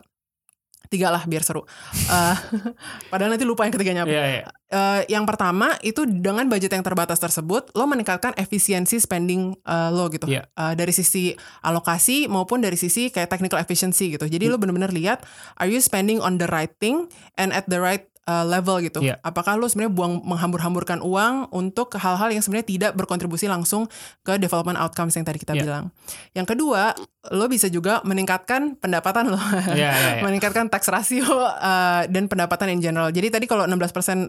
Tiga 0.90 1.06
lah 1.06 1.22
biar 1.22 1.46
seru. 1.46 1.62
Eh, 1.94 2.36
padahal 3.14 3.38
nanti 3.38 3.46
lupa 3.46 3.62
yang 3.62 3.70
ketiganya. 3.70 4.02
Apa 4.02 4.10
Iya, 4.10 4.24
iya. 4.26 4.44
Eh, 4.70 5.00
yang 5.06 5.22
pertama 5.22 5.78
itu 5.86 6.02
dengan 6.02 6.50
budget 6.50 6.74
yang 6.74 6.82
terbatas 6.82 7.22
tersebut 7.22 7.70
lo 7.78 7.86
meningkatkan 7.86 8.34
efisiensi 8.34 8.98
spending 8.98 9.54
eh, 9.54 9.90
lo 9.94 10.10
gitu. 10.10 10.26
Iya. 10.26 10.50
Eh, 10.50 10.74
dari 10.74 10.90
sisi 10.90 11.30
alokasi 11.62 12.26
maupun 12.26 12.58
dari 12.58 12.74
sisi 12.74 13.06
kayak 13.06 13.30
technical 13.30 13.62
efficiency 13.62 14.18
gitu. 14.18 14.26
Jadi 14.26 14.50
lo 14.50 14.58
bener-bener 14.58 14.90
lihat 14.90 15.22
are 15.62 15.70
you 15.70 15.78
spending 15.78 16.18
on 16.18 16.42
the 16.42 16.50
right 16.50 16.74
thing 16.82 17.06
and 17.38 17.54
at 17.54 17.70
the 17.70 17.78
right 17.78 18.10
uh, 18.24 18.44
level 18.44 18.80
gitu 18.80 19.00
Iya. 19.00 19.16
apakah 19.20 19.54
lo 19.54 19.64
sebenarnya 19.64 19.92
buang 19.92 20.20
menghambur-hamburkan 20.22 21.00
uang 21.00 21.48
untuk 21.50 21.94
hal-hal 21.94 22.28
yang 22.28 22.40
sebenarnya 22.40 22.68
tidak 22.68 22.92
berkontribusi 22.92 23.46
langsung 23.46 23.86
ke 24.20 24.36
development 24.36 24.76
outcomes 24.76 25.14
yang 25.14 25.24
tadi 25.24 25.38
kita 25.38 25.54
Iya. 25.54 25.62
bilang 25.62 25.84
yang 26.32 26.44
kedua 26.44 26.92
lo 27.30 27.46
bisa 27.46 27.68
juga 27.68 28.00
meningkatkan 28.02 28.76
pendapatan 28.76 29.28
lo 29.28 29.40
Iya, 29.70 29.72
iya, 29.72 29.90
iya. 29.92 30.22
meningkatkan 30.26 30.68
tax 30.68 30.88
ratio 30.88 31.24
uh, 31.30 32.04
dan 32.08 32.26
pendapatan 32.26 32.72
in 32.72 32.80
general. 32.80 33.08
Jadi 33.08 33.28
tadi 33.30 33.44
kalau 33.44 33.64
16% 33.64 33.76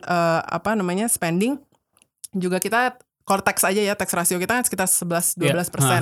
uh, 0.03 0.39
apa 0.41 0.75
namanya 0.75 1.07
spending 1.07 1.55
juga 2.31 2.59
kita 2.59 2.95
kalau 3.23 3.39
tax 3.39 3.63
aja 3.63 3.79
ya 3.79 3.95
tax 3.95 4.11
ratio 4.11 4.35
kita 4.35 4.59
kan 4.59 4.63
sekitar 4.63 4.87
11 4.87 5.39
12 5.39 5.45
Iya, 5.45 5.63
persen. 5.67 6.01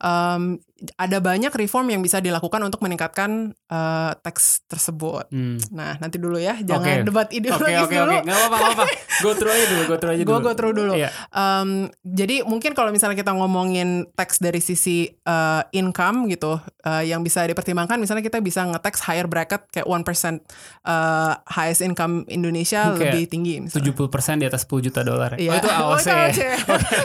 Um, 0.00 0.56
ada 0.96 1.18
banyak 1.20 1.52
reform 1.52 1.92
yang 1.92 2.00
bisa 2.00 2.24
dilakukan 2.24 2.60
untuk 2.64 2.80
meningkatkan 2.80 3.52
uh, 3.68 4.12
tax 4.24 4.64
tersebut. 4.64 5.28
Hmm. 5.28 5.60
Nah 5.72 6.00
nanti 6.00 6.16
dulu 6.16 6.40
ya, 6.40 6.56
jangan 6.60 7.04
Oke. 7.04 7.06
debat 7.06 7.28
Oke, 7.28 7.36
ideologis 7.36 7.84
oke, 7.84 7.96
dulu. 7.96 8.12
oke. 8.16 8.24
Gak 8.24 8.36
apa-apa, 8.36 8.56
apa-apa. 8.56 8.84
Go 9.24 9.30
through 9.36 9.52
aja 9.52 9.64
dulu, 9.68 9.82
go 9.84 9.96
through 10.00 10.12
aja 10.16 10.22
dulu. 10.24 10.40
go 10.40 10.52
through 10.56 10.72
dulu. 10.72 10.92
Iya. 10.96 11.12
Um, 11.28 11.92
jadi 12.00 12.40
mungkin 12.48 12.72
kalau 12.72 12.88
misalnya 12.88 13.20
kita 13.20 13.36
ngomongin 13.36 14.08
tax 14.16 14.40
dari 14.40 14.64
sisi 14.64 15.12
uh, 15.28 15.60
income 15.76 16.24
gitu, 16.32 16.56
uh, 16.56 17.04
yang 17.04 17.20
bisa 17.20 17.44
dipertimbangkan, 17.44 18.00
misalnya 18.00 18.24
kita 18.24 18.40
bisa 18.40 18.64
nge-tax 18.64 19.04
higher 19.04 19.28
bracket 19.28 19.68
kayak 19.68 19.84
1% 19.84 20.00
uh, 20.88 21.36
highest 21.52 21.84
income 21.84 22.24
Indonesia 22.32 22.96
Oke. 22.96 23.04
lebih 23.04 23.28
tinggi. 23.28 23.60
Misalnya. 23.60 23.92
70% 23.92 24.40
di 24.40 24.46
atas 24.48 24.64
10 24.64 24.88
juta 24.88 25.00
dolar. 25.04 25.36
ya? 25.36 25.44
Iya. 25.44 25.50
Oh, 25.52 25.56
itu 25.60 25.68
AOC. 25.68 26.06
ya? 26.08 26.16
AOC. 26.16 26.40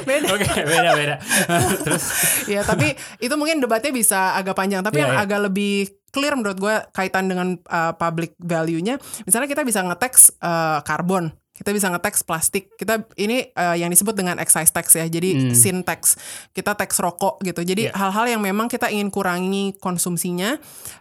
Beda. 0.07 0.27
Oke, 0.31 0.51
beda, 0.63 0.89
beda. 0.95 1.15
Terus, 1.85 2.03
ya 2.47 2.61
tapi 2.63 2.95
itu 3.19 3.35
mungkin 3.35 3.59
debatnya 3.65 3.91
bisa 3.91 4.37
agak 4.37 4.55
panjang. 4.55 4.81
Tapi 4.85 5.01
Iya, 5.01 5.03
yang 5.09 5.13
iya. 5.17 5.21
agak 5.25 5.39
lebih 5.51 5.75
clear 6.15 6.33
menurut 6.39 6.55
gue 6.55 6.75
kaitan 6.95 7.27
dengan 7.27 7.59
uh, 7.67 7.91
public 7.99 8.39
value-nya, 8.39 8.95
misalnya 9.27 9.51
kita 9.51 9.67
bisa 9.67 9.83
nge-tax 9.83 10.31
uh, 10.39 10.79
karbon. 10.87 11.35
Kita 11.55 11.71
bisa 11.71 11.87
nge-tax 11.87 12.27
plastik. 12.27 12.75
Kita 12.75 13.07
ini 13.15 13.47
uh, 13.55 13.79
yang 13.79 13.87
disebut 13.87 14.11
dengan 14.11 14.35
excise 14.43 14.75
tax 14.75 14.91
ya. 14.91 15.07
Jadi 15.07 15.29
Hmm. 15.31 15.55
sin 15.55 15.87
tax. 15.87 16.19
Kita 16.51 16.75
tax 16.75 16.99
rokok 16.99 17.39
gitu. 17.41 17.63
Jadi 17.63 17.87
hal-hal 17.95 18.27
yang 18.27 18.43
memang 18.43 18.67
kita 18.67 18.91
ingin 18.91 19.07
kurangi 19.07 19.71
konsumsinya, 19.79 20.59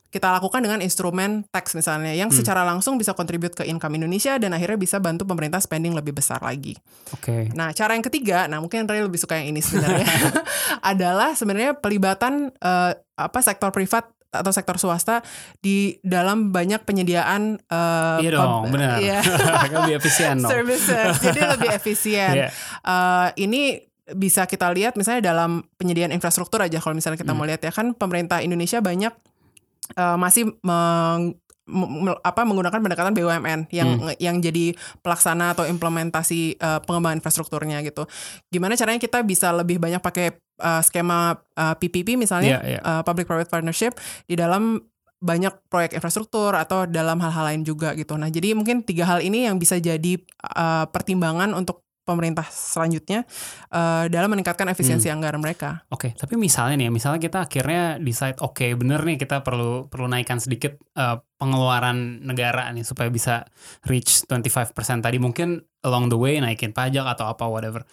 kita 0.09 0.31
lakukan 0.31 0.63
dengan 0.63 0.79
instrumen 0.79 1.43
tax 1.51 1.75
misalnya 1.75 2.15
yang 2.15 2.31
Hmm. 2.31 2.39
secara 2.39 2.63
langsung 2.63 2.95
bisa 2.95 3.19
kontribut 3.19 3.51
ke 3.51 3.67
income 3.67 3.99
Indonesia 3.99 4.39
dan 4.39 4.55
akhirnya 4.55 4.79
bisa 4.79 5.03
bantu 5.03 5.27
pemerintah 5.27 5.59
spending 5.59 5.91
lebih 5.91 6.15
besar 6.15 6.39
lagi. 6.39 6.79
oke. 7.11 7.51
Nah, 7.53 7.75
cara 7.75 7.99
yang 7.99 8.07
ketiga, 8.07 8.47
nah 8.47 8.63
mungkin 8.63 8.87
Ray 8.87 9.03
lebih 9.03 9.19
suka 9.19 9.35
yang 9.35 9.51
ini 9.51 9.59
sebenarnya, 9.59 10.07
adalah 10.87 11.35
sebenarnya 11.35 11.75
pelibatan 11.75 12.55
eh, 12.55 12.93
apa 13.15 13.39
sektor 13.43 13.75
privat 13.75 14.07
atau 14.35 14.51
sektor 14.51 14.75
swasta 14.75 15.23
di 15.57 15.77
dalam 16.01 16.51
banyak 16.51 16.83
penyediaan 16.83 17.57
eh, 17.61 18.19
Iya 18.21 18.31
dong, 18.35 18.69
benar. 18.69 18.99
iya, 18.99 19.19
Kan 19.63 19.71
lebih 19.81 19.95
efisien 19.97 20.37
dong. 20.39 20.51
services. 20.51 21.19
Jadi 21.19 21.41
lebih 21.41 21.71
efisien. 21.71 22.35
Iya. 22.39 22.49
Eh, 22.81 23.29
ini 23.41 23.79
bisa 24.05 24.45
kita 24.45 24.69
lihat 24.69 24.95
misalnya 24.95 25.25
dalam 25.27 25.65
penyediaan 25.75 26.11
infrastruktur 26.11 26.61
aja 26.61 26.77
kalau 26.77 26.93
misalnya 26.93 27.17
kita 27.17 27.31
Hmm. 27.31 27.39
mau 27.39 27.47
lihat 27.47 27.61
ya 27.61 27.71
kan 27.71 27.93
pemerintah 27.93 28.39
Indonesia 28.39 28.79
banyak 28.79 29.15
eh, 29.95 30.17
masih 30.17 30.53
meng- 30.61 31.37
me- 31.65 32.21
apa 32.21 32.45
menggunakan 32.45 32.77
pendekatan 32.79 33.13
BUMN 33.13 33.61
yang 33.71 33.89
Hmm. 33.97 34.13
yang 34.19 34.37
jadi 34.39 34.77
pelaksana 35.01 35.53
atau 35.53 35.65
implementasi 35.65 36.41
eh, 36.55 36.81
pengembangan 36.85 37.17
infrastrukturnya 37.19 37.81
gitu. 37.81 38.05
Gimana 38.47 38.77
caranya 38.77 38.99
kita 38.99 39.21
bisa 39.21 39.49
lebih 39.51 39.77
banyak 39.79 39.99
pakai 39.99 40.37
eh, 40.57 40.83
skema 40.83 41.35
eh, 41.53 41.75
PPP 41.75 42.15
misalnya 42.15 42.61
Iya, 42.63 42.79
iya. 42.79 42.81
eh, 42.81 43.03
public 43.03 43.27
private 43.27 43.49
partnership 43.49 43.93
di 44.25 44.35
dalam 44.35 44.79
banyak 45.19 45.73
proyek 45.73 45.97
infrastruktur 45.97 46.53
atau 46.53 46.85
dalam 46.85 47.17
hal-hal 47.17 47.49
lain 47.49 47.65
juga 47.65 47.97
gitu. 47.97 48.13
Nah, 48.15 48.29
jadi 48.29 48.53
mungkin 48.53 48.85
tiga 48.85 49.09
hal 49.09 49.25
ini 49.25 49.49
yang 49.49 49.57
bisa 49.57 49.81
jadi 49.81 50.21
eh, 50.21 50.85
pertimbangan 50.93 51.57
untuk 51.57 51.81
pemerintah 52.05 52.45
selanjutnya 52.45 53.25
eh, 53.73 54.05
dalam 54.13 54.29
meningkatkan 54.29 54.69
efisiensi 54.69 55.09
Hmm. 55.09 55.17
anggaran 55.17 55.41
mereka. 55.41 55.89
Oke, 55.89 56.13
tapi 56.13 56.37
misalnya 56.37 56.77
nih, 56.77 56.93
misalnya 56.93 57.17
kita 57.17 57.49
akhirnya 57.49 57.97
decide, 57.97 58.37
oke 58.45 58.77
bener 58.77 59.01
nih 59.01 59.17
kita 59.17 59.41
perlu 59.41 59.89
perlu 59.89 60.13
naikkan 60.13 60.37
sedikit 60.37 60.77
eh, 60.77 61.17
pengeluaran 61.41 62.21
negara 62.21 62.69
nih 62.77 62.85
supaya 62.85 63.09
bisa 63.09 63.49
reach 63.89 64.29
25% 64.29 64.77
tadi 65.01 65.17
mungkin 65.17 65.57
along 65.81 66.13
the 66.13 66.19
way 66.21 66.37
naikin 66.37 66.77
pajak 66.77 67.09
atau 67.09 67.25
apa 67.25 67.49
whatever. 67.49 67.89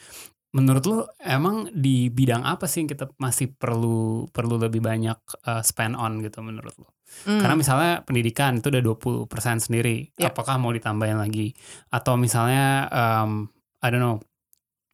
Menurut 0.52 0.84
lu 0.84 0.98
emang 1.24 1.72
di 1.72 2.12
bidang 2.12 2.44
apa 2.44 2.68
sih 2.68 2.84
yang 2.84 2.92
kita 2.92 3.08
masih 3.16 3.56
perlu 3.56 4.28
perlu 4.36 4.60
lebih 4.60 4.84
banyak 4.84 5.20
eh, 5.48 5.64
spend 5.64 5.96
on 5.96 6.20
gitu 6.20 6.44
menurut 6.44 6.76
lu? 6.76 6.88
Hmm. 7.28 7.40
Karena 7.40 7.56
misalnya 7.60 7.94
pendidikan 8.04 8.60
itu 8.60 8.72
udah 8.72 8.84
20% 8.84 9.28
sendiri. 9.68 10.12
Yep. 10.16 10.32
Apakah 10.32 10.56
mau 10.60 10.72
ditambahin 10.72 11.20
lagi? 11.20 11.52
Atau 11.92 12.16
misalnya 12.16 12.88
um, 12.92 13.52
I 13.84 13.88
don't 13.92 14.04
know 14.04 14.18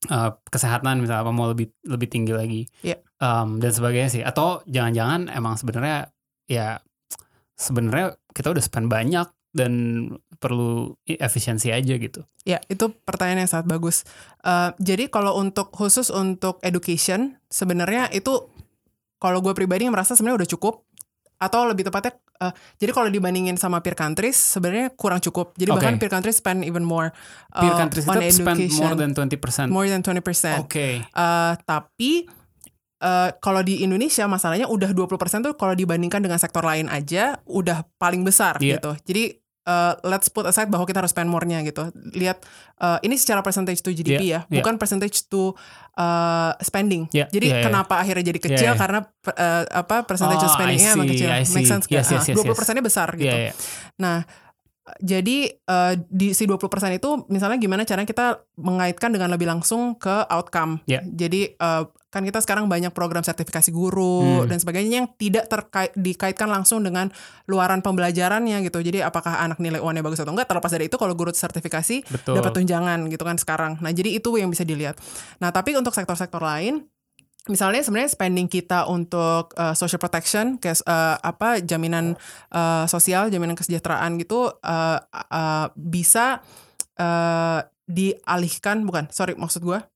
uh, 0.10 0.34
kesehatan 0.50 1.02
misalnya 1.02 1.26
apa 1.26 1.34
mau 1.34 1.50
lebih 1.50 1.70
lebih 1.86 2.08
tinggi 2.10 2.34
lagi? 2.34 2.62
Yep. 2.86 3.00
Um, 3.22 3.58
dan 3.62 3.72
sebagainya 3.74 4.10
sih. 4.10 4.24
Atau 4.26 4.66
jangan-jangan 4.66 5.30
emang 5.30 5.58
sebenarnya 5.58 6.10
ya 6.50 6.82
sebenarnya 7.58 8.18
kita 8.34 8.54
udah 8.54 8.64
spend 8.64 8.90
banyak 8.90 9.28
dan 9.54 9.74
perlu 10.38 10.94
efisiensi 11.04 11.70
aja 11.70 11.94
gitu. 11.94 12.22
Ya, 12.42 12.62
itu 12.66 12.90
pertanyaan 13.02 13.44
yang 13.44 13.52
sangat 13.52 13.68
bagus. 13.68 14.06
Eh, 14.40 14.70
jadi 14.78 15.08
kalau 15.08 15.36
untuk 15.36 15.70
khusus 15.70 16.08
untuk 16.08 16.62
education, 16.62 17.36
sebenarnya 17.48 18.08
itu 18.10 18.48
kalau 19.18 19.42
gue 19.42 19.52
pribadi 19.52 19.86
merasa 19.88 20.14
sebenarnya 20.14 20.46
udah 20.46 20.52
cukup. 20.52 20.76
atau 21.38 21.70
lebih 21.70 21.86
tepatnya 21.86 22.18
uh, 22.42 22.50
jadi 22.82 22.98
kalau 22.98 23.14
dibandingin 23.14 23.62
sama 23.62 23.78
peer 23.78 23.94
countries 23.94 24.34
sebenarnya 24.34 24.90
kurang 24.98 25.22
cukup. 25.22 25.54
Jadi 25.54 25.70
Oke. 25.70 25.78
bahkan 25.78 26.02
peer 26.02 26.10
countries 26.10 26.42
spend 26.42 26.66
even 26.66 26.82
more 26.82 27.14
uh, 27.54 27.62
Peer 27.62 27.78
countries 27.78 28.10
on 28.10 28.18
itu 28.18 28.42
spend 28.42 28.58
education. 28.58 28.82
more 28.82 28.98
than 28.98 29.14
20%. 29.14 29.70
more 29.70 29.86
than 29.86 30.02
20%. 30.02 30.66
Oke. 30.66 31.06
Uh, 31.14 31.54
tapi 31.62 32.26
uh, 33.02 33.30
kalau 33.38 33.62
di 33.62 33.86
Indonesia 33.86 34.26
masalahnya 34.26 34.66
udah 34.66 34.90
20% 34.90 35.14
tuh 35.46 35.54
kalau 35.54 35.78
dibandingkan 35.78 36.26
dengan 36.26 36.42
sektor 36.42 36.66
lain 36.66 36.90
aja 36.90 37.38
udah 37.46 37.86
paling 37.96 38.26
besar 38.26 38.58
Iya. 38.58 38.82
gitu. 38.82 38.98
Jadi 39.06 39.24
uh, 39.68 39.94
let's 40.08 40.32
put 40.32 40.48
aside 40.48 40.72
bahwa 40.72 40.88
kita 40.88 41.04
harus 41.04 41.12
spend 41.12 41.28
more-nya 41.28 41.60
gitu. 41.62 41.92
Lihat 42.16 42.42
uh, 42.80 42.98
ini 43.04 43.20
secara 43.20 43.44
percentage 43.44 43.84
to 43.84 43.92
GDP 43.92 44.24
Iya, 44.24 44.40
ya, 44.48 44.64
bukan 44.64 44.80
percentage 44.80 45.28
to 45.28 45.54
uh, 46.00 46.56
spending. 46.64 47.12
Iya, 47.12 47.28
Jadi 47.28 47.48
iya. 47.52 47.62
kenapa 47.68 48.00
akhirnya 48.00 48.32
jadi 48.32 48.40
kecil 48.40 48.72
Iya, 48.72 48.74
iya. 48.74 48.80
karena 48.80 49.00
uh, 49.04 49.64
apa 49.70 50.08
percentage 50.08 50.42
Oh, 50.42 50.48
of 50.48 50.56
spending-nya 50.56 50.90
emang 50.96 51.08
kecil. 51.12 51.30
Make 51.30 51.68
sense 51.68 51.86
Yes, 51.92 52.08
nggak? 52.08 52.24
yes, 52.24 52.32
yes, 52.32 52.40
Ah, 52.40 52.48
yes. 52.48 52.58
20%-nya 52.58 52.84
besar 52.84 53.08
gitu. 53.20 53.28
Iya, 53.28 53.52
iya. 53.52 53.54
Nah, 54.00 54.24
jadi 55.04 55.52
eh, 55.52 55.94
di 56.08 56.32
si 56.32 56.48
20% 56.48 56.64
itu 56.96 57.10
misalnya 57.28 57.60
gimana 57.60 57.84
caranya 57.84 58.08
kita 58.08 58.40
mengaitkan 58.56 59.12
dengan 59.12 59.36
lebih 59.36 59.44
langsung 59.44 60.00
ke 60.00 60.24
outcome. 60.32 60.80
Ya. 60.88 61.04
Jadi 61.04 61.52
eh, 61.52 61.84
kan 62.18 62.26
kita 62.26 62.42
sekarang 62.42 62.66
banyak 62.66 62.90
program 62.90 63.22
sertifikasi 63.22 63.70
guru 63.70 64.42
Hmm. 64.42 64.50
dan 64.50 64.58
sebagainya 64.58 65.06
yang 65.06 65.10
tidak 65.22 65.46
terkait 65.46 65.94
dikaitkan 65.94 66.50
langsung 66.50 66.82
dengan 66.82 67.14
luaran 67.46 67.86
pembelajarannya 67.86 68.66
gitu. 68.66 68.82
Jadi 68.82 69.06
apakah 69.06 69.38
anak 69.38 69.62
nilai 69.62 69.78
UN-nya 69.78 70.02
bagus 70.02 70.18
atau 70.18 70.34
enggak 70.34 70.50
terlepas 70.50 70.74
dari 70.74 70.90
itu 70.90 70.98
kalau 70.98 71.14
guru 71.14 71.30
sertifikasi 71.30 72.02
Betul. 72.10 72.34
dapat 72.42 72.52
tunjangan 72.58 73.06
gitu 73.14 73.22
kan 73.22 73.38
sekarang. 73.38 73.78
Nah, 73.80 73.94
jadi 73.94 74.18
itu 74.18 74.34
yang 74.42 74.50
bisa 74.50 74.66
dilihat. 74.66 74.98
Nah, 75.38 75.54
tapi 75.54 75.78
untuk 75.78 75.94
sektor-sektor 75.94 76.42
lain 76.42 76.90
Misalnya 77.48 77.80
sebenarnya 77.80 78.12
spending 78.12 78.52
kita 78.52 78.92
untuk 78.92 79.56
uh, 79.56 79.72
social 79.72 80.04
protection, 80.04 80.60
kayak 80.60 80.84
uh, 80.84 81.16
apa 81.24 81.64
jaminan 81.64 82.20
uh, 82.52 82.84
sosial, 82.92 83.32
jaminan 83.32 83.56
kesejahteraan 83.56 84.20
gitu 84.20 84.52
uh, 84.52 85.00
uh, 85.08 85.72
bisa 85.72 86.44
uh, 87.00 87.64
dialihkan, 87.88 88.84
bukan, 88.84 89.08
sorry 89.16 89.40
maksud 89.40 89.64
gua 89.64 89.88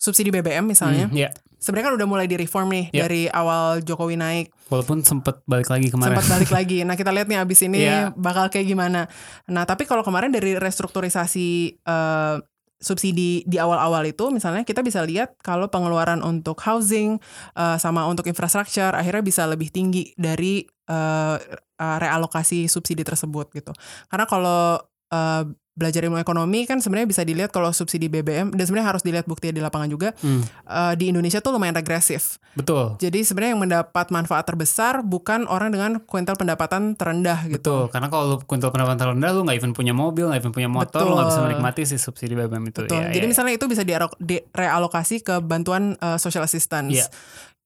subsidi 0.00 0.28
BBM 0.32 0.64
misalnya. 0.68 1.08
Hmm, 1.08 1.16
iya. 1.16 1.30
Sebenarnya 1.64 1.86
kan 1.88 1.96
udah 1.96 2.04
mulai 2.06 2.26
di 2.26 2.36
reform 2.36 2.68
nih 2.68 2.84
Iya. 2.90 3.00
dari 3.02 3.22
awal 3.26 3.80
Jokowi 3.80 4.14
naik 4.14 4.52
Walaupun 4.68 5.00
sempet 5.00 5.40
balik 5.44 5.66
lagi 5.66 5.88
kemarin. 5.88 6.12
sempat 6.12 6.28
balik 6.30 6.50
lagi. 6.60 6.78
Nah 6.82 6.92
kita 6.92 7.08
lihat 7.08 7.24
nih 7.24 7.40
abis 7.40 7.64
ini 7.64 7.80
Iya. 7.82 8.12
bakal 8.12 8.48
kayak 8.48 8.66
gimana. 8.66 9.08
Nah 9.46 9.64
tapi 9.64 9.82
kalau 9.82 10.00
kemarin 10.00 10.28
dari 10.28 10.54
restrukturisasi 10.54 11.48
eh, 11.80 12.36
subsidi 12.76 13.40
di 13.42 13.56
awal-awal 13.56 14.04
itu, 14.04 14.28
misalnya 14.28 14.60
kita 14.60 14.84
bisa 14.84 15.00
lihat 15.00 15.40
kalau 15.40 15.66
pengeluaran 15.66 16.20
untuk 16.20 16.60
housing 16.60 17.16
eh, 17.54 17.76
sama 17.78 18.04
untuk 18.04 18.24
infrastruktur 18.24 18.92
akhirnya 18.92 19.24
bisa 19.24 19.42
lebih 19.44 19.68
tinggi 19.68 20.12
dari 20.14 20.60
eh, 20.84 21.36
eh, 21.74 21.96
realokasi 21.98 22.68
subsidi 22.68 23.00
tersebut 23.00 23.48
gitu. 23.52 23.72
Karena 24.06 24.28
kalau 24.28 24.76
eh, 25.08 25.44
belajar 25.74 26.00
ilmu 26.00 26.16
ekonomi 26.16 26.64
kan 26.64 26.78
sebenarnya 26.78 27.04
bisa 27.04 27.22
dilihat 27.22 27.50
kalau 27.50 27.68
subsidi 27.68 28.06
BBM 28.06 28.50
dan 28.50 28.62
sebenarnya 28.62 28.88
harus 28.88 29.02
dilihat 29.02 29.26
buktinya 29.26 29.50
di 29.52 29.58
lapangan 29.58 29.86
juga 29.86 30.14
Hmm, 30.16 30.46
eh, 30.64 30.94
di 30.94 31.10
Indonesia 31.10 31.38
tuh 31.38 31.50
lumayan 31.50 31.74
regresif. 31.74 32.38
betul. 32.54 32.94
Jadi 32.96 33.20
sebenarnya 33.20 33.52
yang 33.52 33.62
mendapat 33.62 34.06
manfaat 34.08 34.44
terbesar 34.44 35.02
bukan 35.02 35.44
orang 35.44 35.68
dengan 35.68 35.98
kuintal 36.00 36.34
pendapatan 36.34 36.94
terendah 36.94 37.42
gitu. 37.44 37.58
Betul, 37.58 37.82
karena 37.88 38.06
kalau 38.06 38.24
lu 38.24 38.36
kuintal 38.40 38.70
pendapatan 38.70 38.94
terendah 38.96 39.30
lu 39.30 39.42
nggak 39.42 39.58
even 39.58 39.72
punya 39.72 39.90
mobil, 39.90 40.30
nggak 40.30 40.38
even 40.38 40.52
punya 40.52 40.70
motor, 40.70 41.02
lu 41.02 41.12
nggak 41.12 41.26
bisa 41.26 41.36
Betul. 41.36 41.46
menikmati 41.48 41.82
si 41.82 41.96
subsidi 41.96 42.32
BBM 42.32 42.64
itu. 42.64 42.86
Betul. 42.86 42.94
Iya, 42.96 43.10
Jadi 43.10 43.26
iya. 43.26 43.30
misalnya 43.30 43.52
itu 43.52 43.66
bisa 43.66 43.82
direalokasi 43.82 45.20
ke 45.20 45.34
bantuan 45.40 45.98
uh, 45.98 46.16
social 46.16 46.42
assistance 46.42 46.94
Iya. 46.94 47.06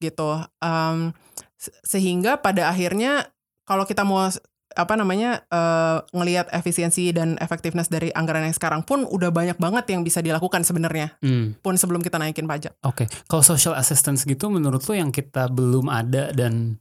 gitu. 0.01 0.31
Um, 0.59 1.13
se- 1.55 1.77
sehingga 1.83 2.39
pada 2.39 2.69
akhirnya 2.69 3.29
kalau 3.63 3.85
kita 3.85 4.01
mau 4.01 4.25
apa 4.79 4.95
namanya 4.95 5.43
uh, 5.51 6.07
ngelihat 6.15 6.55
efisiensi 6.55 7.11
dan 7.11 7.35
efektivitas 7.43 7.91
dari 7.91 8.15
anggaran 8.15 8.47
yang 8.47 8.55
sekarang 8.55 8.87
pun 8.87 9.03
udah 9.03 9.35
banyak 9.35 9.59
banget 9.59 9.91
yang 9.91 10.07
bisa 10.07 10.23
dilakukan 10.23 10.63
sebenarnya 10.63 11.19
Hmm, 11.19 11.59
pun 11.59 11.75
sebelum 11.75 11.99
kita 11.99 12.15
naikin 12.23 12.47
pajak. 12.47 12.79
Oke, 12.87 13.11
kalau 13.27 13.43
social 13.43 13.75
assistance 13.75 14.23
gitu 14.23 14.47
menurut 14.47 14.87
lu 14.87 14.95
yang 14.95 15.11
kita 15.11 15.51
belum 15.51 15.91
ada 15.91 16.31
dan 16.31 16.79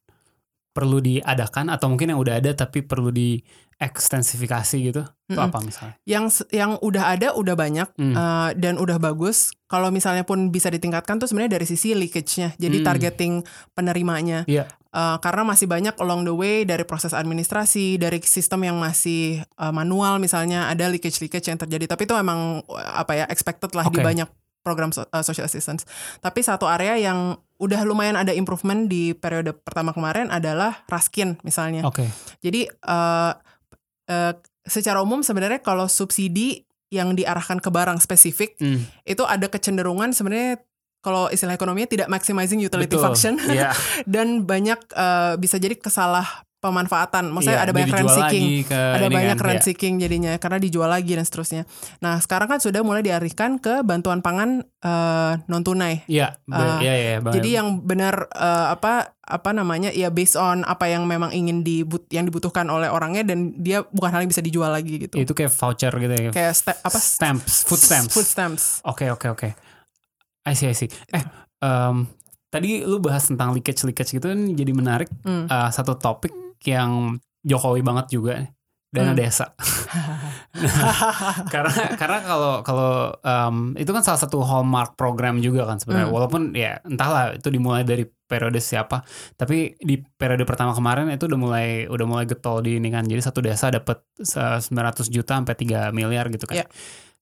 perlu 0.77 1.01
diadakan 1.01 1.73
atau 1.73 1.89
mungkin 1.89 2.13
yang 2.13 2.21
udah 2.21 2.37
ada 2.37 2.53
tapi 2.53 2.85
perlu 2.85 3.09
diekstensifikasi 3.09 4.77
gitu, 4.77 5.01
itu 5.01 5.33
Mm-mm. 5.33 5.47
apa 5.49 5.57
misalnya? 5.65 5.97
Yang 6.05 6.45
yang 6.53 6.77
udah 6.77 7.17
ada 7.17 7.27
udah 7.33 7.57
banyak 7.57 7.89
Hmm. 7.97 8.13
uh, 8.13 8.49
dan 8.53 8.77
udah 8.77 9.01
bagus. 9.01 9.49
Kalau 9.65 9.89
misalnya 9.89 10.21
pun 10.21 10.53
bisa 10.53 10.69
ditingkatkan 10.69 11.17
tuh 11.17 11.25
sebenarnya 11.25 11.57
dari 11.57 11.65
sisi 11.65 11.97
leakage-nya. 11.97 12.53
Jadi 12.61 12.77
Hmm. 12.77 12.85
targeting 12.85 13.33
penerimanya. 13.73 14.45
Iya. 14.45 14.69
Uh, 14.93 15.17
karena 15.17 15.43
masih 15.45 15.65
banyak 15.65 15.97
along 15.97 16.25
the 16.25 16.33
way 16.33 16.61
dari 16.61 16.85
proses 16.85 17.13
administrasi, 17.13 17.97
dari 17.97 18.21
sistem 18.21 18.65
yang 18.65 18.77
masih 18.77 19.41
uh, 19.57 19.73
manual 19.73 20.17
misalnya 20.17 20.69
ada 20.69 20.89
leakage-leakage 20.89 21.49
yang 21.49 21.57
terjadi. 21.57 21.89
Tapi 21.89 22.05
itu 22.05 22.13
emang 22.13 22.61
uh, 22.69 22.93
apa 23.01 23.17
ya 23.17 23.25
expected 23.33 23.73
lah 23.73 23.89
di 23.89 23.97
Oke. 23.97 24.05
banyak 24.05 24.29
program 24.67 24.91
so- 24.91 25.07
uh, 25.07 25.23
social 25.23 25.47
assistance. 25.47 25.87
Tapi 26.19 26.43
satu 26.43 26.67
area 26.67 26.99
yang 26.99 27.39
udah 27.63 27.87
lumayan 27.87 28.19
ada 28.19 28.35
improvement 28.35 28.91
di 28.91 29.15
periode 29.15 29.55
pertama 29.55 29.95
kemarin 29.95 30.27
adalah 30.27 30.83
Raskin 30.91 31.39
misalnya. 31.47 31.87
Oke, 31.87 32.03
Jadi 32.43 32.67
uh, 32.83 33.31
uh, 34.11 34.33
secara 34.67 34.99
umum 34.99 35.23
sebenarnya 35.23 35.63
kalau 35.63 35.87
subsidi 35.87 36.67
yang 36.87 37.15
diarahkan 37.15 37.59
ke 37.59 37.67
barang 37.71 37.99
spesifik 37.99 38.55
Hmm, 38.59 38.83
itu 39.03 39.23
ada 39.27 39.47
kecenderungan 39.51 40.15
sebenarnya 40.15 40.63
kalau 41.03 41.27
istilah 41.31 41.55
ekonominya 41.55 41.87
tidak 41.87 42.07
maximizing 42.11 42.59
utility 42.63 42.95
betul. 42.95 43.03
function 43.03 43.35
Iya, 43.39 43.71
dan 44.13 44.43
banyak 44.43 44.79
eh, 44.91 45.33
bisa 45.39 45.59
jadi 45.59 45.75
kesalah 45.75 46.46
pemanfaatan. 46.57 47.29
Maksudnya 47.29 47.61
iya, 47.61 47.65
ada 47.69 47.73
banyak 47.73 47.93
rent 47.93 48.09
seeking. 48.09 48.45
Ada 48.69 49.07
banyak 49.07 49.37
kan, 49.37 49.45
rent 49.45 49.61
iya. 49.61 49.65
seeking 49.65 49.93
jadinya 50.01 50.33
karena 50.41 50.57
dijual 50.57 50.89
lagi 50.89 51.13
dan 51.13 51.25
seterusnya. 51.25 51.63
Nah, 52.01 52.17
sekarang 52.17 52.49
kan 52.49 52.57
sudah 52.57 52.81
mulai 52.81 53.05
dialihkan 53.05 53.61
ke 53.61 53.85
bantuan 53.85 54.25
pangan 54.25 54.65
non 55.45 55.61
tunai. 55.61 56.05
Iya, 56.09 56.39
Uh, 56.47 56.79
iya, 56.79 56.93
iya, 56.95 57.13
banget. 57.19 57.43
Jadi 57.43 57.49
yang 57.59 57.67
benar 57.83 58.31
eh, 58.31 58.67
apa 58.71 59.13
apa 59.27 59.51
namanya 59.51 59.91
ya 59.91 60.07
based 60.07 60.39
on 60.39 60.63
apa 60.63 60.87
yang 60.87 61.03
memang 61.03 61.35
ingin 61.35 61.59
dibut 61.59 62.07
yang 62.07 62.23
dibutuhkan 62.23 62.63
oleh 62.71 62.87
orangnya 62.87 63.27
dan 63.27 63.51
dia 63.59 63.83
bukan 63.91 64.09
hal 64.15 64.23
yang 64.23 64.31
bisa 64.31 64.39
dijual 64.39 64.71
lagi 64.71 64.95
gitu. 65.03 65.19
itu 65.19 65.35
kayak 65.35 65.51
voucher 65.51 65.91
gitu 65.91 66.13
ya. 66.15 66.31
Kayak 66.31 66.53
ste- 66.55 66.79
apa 66.79 66.95
stamps, 66.97 67.67
food 67.67 67.81
stamps. 67.83 68.13
Food 68.15 68.27
stamps. 68.27 68.63
Oke 68.87 69.11
oke 69.11 69.27
oke. 69.27 69.49
I 70.47 70.53
see 70.55 70.71
I 70.71 70.75
see. 70.79 70.87
Eh, 71.11 71.23
em, 71.59 72.07
tadi 72.47 72.87
lu 72.87 73.03
bahas 73.03 73.27
tentang 73.27 73.51
leakage 73.51 73.83
leakage 73.83 74.15
gitu 74.15 74.31
kan 74.31 74.39
jadi 74.55 74.71
menarik. 74.71 75.11
Hmm. 75.27 75.51
Eh, 75.51 75.69
satu 75.75 75.99
topik 75.99 76.31
yang 76.65 77.17
Jokowi 77.43 77.81
banget 77.81 78.07
juga 78.11 78.35
dana 78.87 79.11
Hmm. 79.11 79.19
desa. 79.19 79.51
karena 81.53 81.73
karena 81.99 82.17
kalau 82.23 82.53
kalau 82.63 82.91
em, 83.19 83.75
itu 83.75 83.91
kan 83.91 84.01
salah 84.01 84.19
satu 84.19 84.41
hallmark 84.41 84.95
program 84.95 85.37
juga 85.39 85.67
kan 85.67 85.77
sebenarnya. 85.77 86.07
Hmm. 86.09 86.15
Walaupun 86.15 86.41
ya 86.55 86.79
entahlah 86.83 87.35
itu 87.35 87.47
dimulai 87.51 87.83
dari 87.83 88.07
periode 88.07 88.59
siapa, 88.59 89.03
tapi 89.35 89.75
di 89.79 89.99
periode 89.99 90.43
pertama 90.43 90.71
kemarin 90.71 91.07
itu 91.07 91.27
udah 91.27 91.39
mulai 91.39 91.67
udah 91.87 92.05
mulai 92.07 92.25
getol 92.25 92.59
di 92.59 92.79
ini 92.79 92.87
kan. 92.87 93.03
Jadi 93.03 93.21
satu 93.21 93.39
desa 93.39 93.69
dapat 93.69 94.03
se- 94.19 94.71
900 94.71 95.07
juta 95.07 95.39
sampai 95.39 95.55
3 95.55 95.91
miliar 95.91 96.27
gitu 96.27 96.43
kan. 96.43 96.59
Iya. 96.59 96.65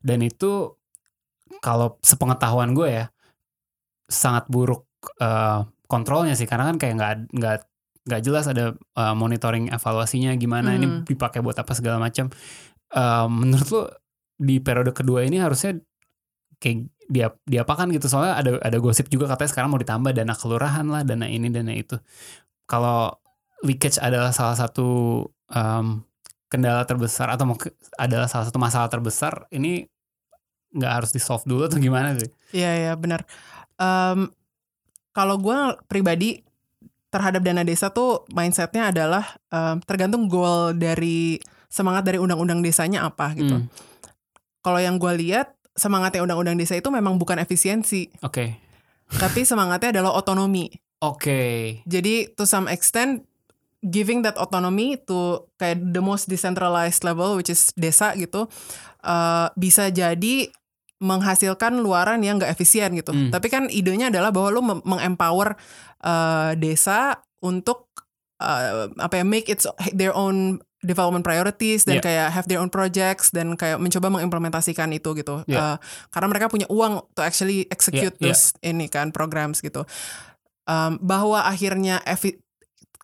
Dan 0.01 0.21
itu 0.21 0.73
kalau 1.61 1.97
sepengetahuan 2.01 2.73
gue 2.73 2.89
ya 2.89 3.05
sangat 4.05 4.45
buruk 4.49 4.85
eh, 5.17 5.59
kontrolnya 5.85 6.33
sih 6.33 6.45
karena 6.45 6.73
kan 6.73 6.77
kayak 6.77 6.93
nggak 6.97 7.13
nggak 7.33 7.57
nggak 8.05 8.21
jelas 8.21 8.45
ada 8.45 8.73
eh, 8.77 9.15
monitoring 9.17 9.73
evaluasinya 9.73 10.31
gimana 10.37 10.77
ini 10.77 10.85
Hmm. 10.85 11.01
dipakai 11.03 11.41
buat 11.41 11.57
apa 11.57 11.73
segala 11.73 11.97
macam. 11.97 12.29
Eh, 12.93 13.27
menurut 13.27 13.67
lo 13.73 13.81
di 14.35 14.59
periode 14.61 14.91
kedua 14.93 15.23
ini 15.25 15.41
harusnya 15.41 15.79
kayak 16.61 16.87
dia 17.05 17.27
diapakan 17.45 17.93
gitu 17.93 18.09
soalnya 18.09 18.33
ada 18.37 18.51
ada 18.61 18.77
gosip 18.81 19.05
juga 19.09 19.29
katanya 19.29 19.49
sekarang 19.53 19.69
mau 19.69 19.81
ditambah 19.81 20.11
dana 20.11 20.33
kelurahan 20.33 20.85
lah 20.85 21.01
dana 21.01 21.25
ini 21.25 21.49
dana 21.49 21.73
itu. 21.73 21.97
Kalau 22.65 23.13
leakage 23.61 23.97
adalah 24.01 24.29
salah 24.33 24.57
satu 24.57 25.21
em, 25.49 26.01
kendala 26.49 26.85
terbesar 26.85 27.29
atau 27.33 27.45
adalah 27.97 28.29
salah 28.29 28.45
satu 28.49 28.57
masalah 28.61 28.89
terbesar 28.89 29.49
ini 29.49 29.85
nggak 30.75 30.91
harus 30.91 31.09
di 31.13 31.21
solve 31.21 31.45
dulu 31.45 31.65
atau 31.65 31.81
gimana 31.81 32.13
sih? 32.17 32.29
Iya 32.53 32.71
iya 32.77 32.93
benar. 32.93 33.25
Em, 33.77 34.29
kalau 35.09 35.41
gue 35.41 35.57
pribadi 35.89 36.44
terhadap 37.15 37.39
dana 37.39 37.63
desa 37.63 37.87
tuh 37.87 38.27
mindsetnya 38.35 38.91
adalah 38.91 39.23
em, 39.47 39.79
tergantung 39.87 40.27
goal 40.27 40.75
dari 40.75 41.39
semangat 41.71 42.03
dari 42.03 42.19
undang-undang 42.19 42.59
desanya 42.59 43.07
apa 43.07 43.31
gitu. 43.31 43.63
Hmm, 43.63 43.71
Kalau 44.59 44.79
yang 44.83 44.99
gue 44.99 45.15
lihat 45.15 45.55
semangatnya 45.71 46.27
undang-undang 46.27 46.59
desa 46.59 46.75
itu 46.75 46.91
memang 46.91 47.15
bukan 47.15 47.39
efisiensi, 47.39 48.11
Oke. 48.19 48.59
tapi 49.15 49.47
semangatnya 49.47 49.95
adalah 49.99 50.19
otonomi. 50.19 50.67
Oke. 50.99 51.79
Jadi 51.87 52.35
to 52.35 52.43
some 52.43 52.67
extent 52.67 53.23
giving 53.85 54.25
that 54.25 54.35
autonomy 54.41 54.97
to 55.05 55.45
kayak 55.61 55.77
the 55.93 56.01
most 56.01 56.25
decentralized 56.25 57.05
level 57.05 57.37
which 57.37 57.53
is 57.53 57.69
desa 57.77 58.17
gitu 58.17 58.49
uh, 59.05 59.47
bisa 59.53 59.93
jadi 59.93 60.49
menghasilkan 60.97 61.83
luaran 61.83 62.23
yang 62.23 62.39
gak 62.39 62.55
efisien 62.55 62.95
gitu. 62.95 63.11
Hmm. 63.11 63.29
Tapi 63.29 63.51
kan 63.51 63.67
idenya 63.67 64.09
adalah 64.09 64.31
bahwa 64.31 64.49
lu 64.49 64.61
mem- 64.63 64.85
mengempower 64.87 65.59
uh, 66.05 66.53
desa 66.55 67.19
untuk 67.41 67.89
uh, 68.39 68.87
apa 69.01 69.19
ya 69.19 69.25
make 69.25 69.49
its 69.49 69.65
their 69.91 70.13
own 70.13 70.61
development 70.85 71.25
priorities 71.25 71.81
dan 71.83 71.97
Yeah. 71.97 72.05
kayak 72.05 72.27
have 72.29 72.45
their 72.45 72.61
own 72.61 72.69
projects 72.69 73.33
dan 73.33 73.57
kayak 73.57 73.81
mencoba 73.81 74.13
mengimplementasikan 74.13 74.93
itu 74.93 75.17
gitu. 75.17 75.41
Uh, 75.41 75.49
Yeah. 75.49 75.75
karena 76.13 76.27
mereka 76.29 76.45
punya 76.47 76.69
uang 76.69 77.01
to 77.17 77.25
actually 77.25 77.65
execute 77.73 78.13
Yeah, 78.21 78.29
yeah. 78.29 78.37
those 78.37 78.53
ini 78.61 78.85
kan 78.85 79.09
programs 79.09 79.65
gitu. 79.65 79.83
Um, 80.69 80.97
bahwa 81.01 81.45
akhirnya 81.45 82.01
efi- 82.05 82.41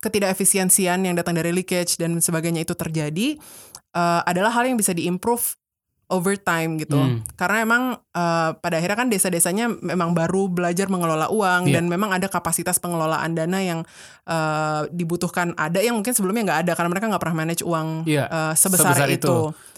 ketidakefisiensian 0.02 1.06
yang 1.06 1.14
datang 1.14 1.38
dari 1.38 1.54
leakage 1.54 1.98
dan 2.02 2.18
sebagainya 2.18 2.66
itu 2.66 2.74
terjadi 2.74 3.38
uh, 3.94 4.22
adalah 4.26 4.50
hal 4.50 4.66
yang 4.66 4.78
bisa 4.82 4.98
diimprove 4.98 5.61
over 6.12 6.36
time 6.36 6.76
gitu. 6.76 7.00
Hmm. 7.00 7.24
Karena 7.40 7.58
emang 7.64 7.84
uh, 7.96 8.52
pada 8.60 8.76
akhirnya 8.78 9.00
kan 9.00 9.08
desa-desanya 9.08 9.72
memang 9.72 10.12
baru 10.12 10.52
belajar 10.52 10.92
mengelola 10.92 11.32
uang 11.32 11.72
Iya. 11.72 11.80
dan 11.80 11.88
memang 11.88 12.12
ada 12.12 12.28
kapasitas 12.28 12.78
pengelolaan 12.78 13.32
dana 13.32 13.64
yang 13.64 13.80
uh, 14.28 14.86
dibutuhkan. 14.92 15.56
Ada 15.56 15.80
yang 15.80 15.96
mungkin 15.96 16.12
sebelumnya 16.12 16.52
nggak 16.52 16.60
ada 16.68 16.72
karena 16.76 16.90
mereka 16.92 17.08
nggak 17.08 17.24
pernah 17.24 17.38
manage 17.40 17.64
uang 17.64 18.04
Iya, 18.04 18.28
uh, 18.28 18.54
sebesar, 18.54 18.92
sebesar 18.92 19.08
itu. 19.10 19.24
itu. 19.24 19.38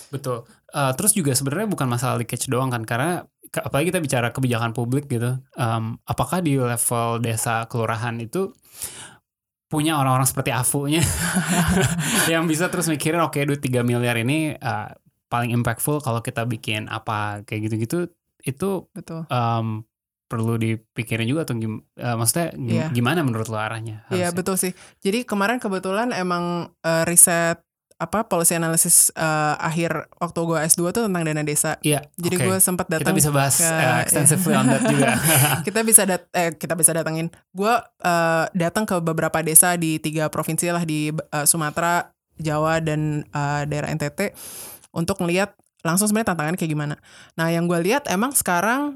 Betul. 0.10 0.50
Uh, 0.74 0.90
terus 0.98 1.14
juga 1.14 1.38
sebenarnya 1.38 1.70
bukan 1.70 1.86
masalah 1.86 2.18
leakage 2.18 2.50
doang 2.50 2.74
kan, 2.74 2.82
karena 2.82 3.30
apalagi 3.54 3.94
kita 3.94 4.02
bicara 4.02 4.34
kebijakan 4.34 4.74
publik 4.74 5.06
gitu. 5.06 5.38
Um, 5.54 6.02
apakah 6.10 6.42
di 6.42 6.58
level 6.58 7.22
desa 7.22 7.70
kelurahan 7.70 8.18
itu 8.18 8.50
punya 9.70 9.98
orang-orang 9.98 10.30
seperti 10.30 10.54
Afu-nya 10.54 11.02
yang 12.32 12.46
bisa 12.46 12.70
terus 12.70 12.86
mikirin 12.86 13.18
oke 13.26 13.42
duit 13.42 13.58
3 13.58 13.82
miliar 13.82 14.14
ini 14.22 14.54
uh, 14.54 14.94
paling 15.34 15.50
impactful 15.52 15.98
kalau 15.98 16.22
kita 16.22 16.46
bikin 16.46 16.86
apa 16.86 17.42
kayak 17.44 17.66
gitu-gitu 17.68 18.14
itu 18.46 18.86
Betul. 18.94 19.26
um, 19.28 19.82
perlu 20.30 20.58
dipikirin 20.58 21.26
juga 21.26 21.46
atau 21.46 21.56
gim- 21.56 21.82
uh, 21.96 22.14
maksudnya 22.14 22.54
gim- 22.54 22.70
Iya. 22.70 22.88
gimana 22.90 23.22
menurut 23.22 23.50
lo 23.50 23.58
arahnya? 23.58 24.06
Iya 24.10 24.30
harusnya? 24.30 24.38
betul 24.38 24.56
sih. 24.58 24.72
Jadi 25.00 25.26
kemarin 25.26 25.58
kebetulan 25.58 26.10
emang 26.10 26.70
uh, 26.80 27.04
riset 27.06 27.62
apa 28.02 28.26
policy 28.26 28.58
analysis 28.58 29.14
uh, 29.16 29.56
akhir 29.56 30.10
waktu 30.18 30.40
gue 30.44 30.60
S2 30.66 30.82
tuh 30.92 31.04
tentang 31.06 31.24
dana 31.24 31.46
desa. 31.46 31.78
Iya. 31.82 32.04
Jadi 32.18 32.36
oke. 32.36 32.46
gue 32.46 32.58
sempat 32.60 32.86
kita 32.90 33.06
datang 33.06 33.16
bisa 33.16 33.30
bahas 33.30 33.56
ke- 33.56 33.70
uh, 33.70 34.02
extensively 34.02 34.54
on 34.54 34.66
that 34.68 34.82
juga. 34.84 35.14
kita 35.70 35.80
bisa 35.82 36.02
dat 36.04 36.26
eh 36.34 36.52
kita 36.52 36.74
bisa 36.74 36.92
datangin. 36.92 37.30
Gue 37.54 37.72
uh, 38.02 38.46
datang 38.52 38.84
ke 38.84 38.98
beberapa 39.00 39.40
desa 39.40 39.78
di 39.78 39.98
tiga 39.98 40.28
provinsi 40.28 40.68
lah 40.68 40.84
di 40.84 41.14
uh, 41.14 41.46
Sumatera, 41.46 42.10
Jawa 42.42 42.82
dan 42.82 43.24
uh, 43.30 43.64
daerah 43.64 43.94
NTT 43.94 44.34
untuk 44.96 45.20
ngelihat 45.20 45.58
langsung 45.84 46.08
sebenarnya 46.08 46.32
tantangannya 46.32 46.60
kayak 46.62 46.72
gimana. 46.72 46.96
Nah 47.36 47.52
yang 47.52 47.68
gue 47.68 47.80
lihat 47.84 48.08
emang 48.08 48.32
sekarang 48.32 48.96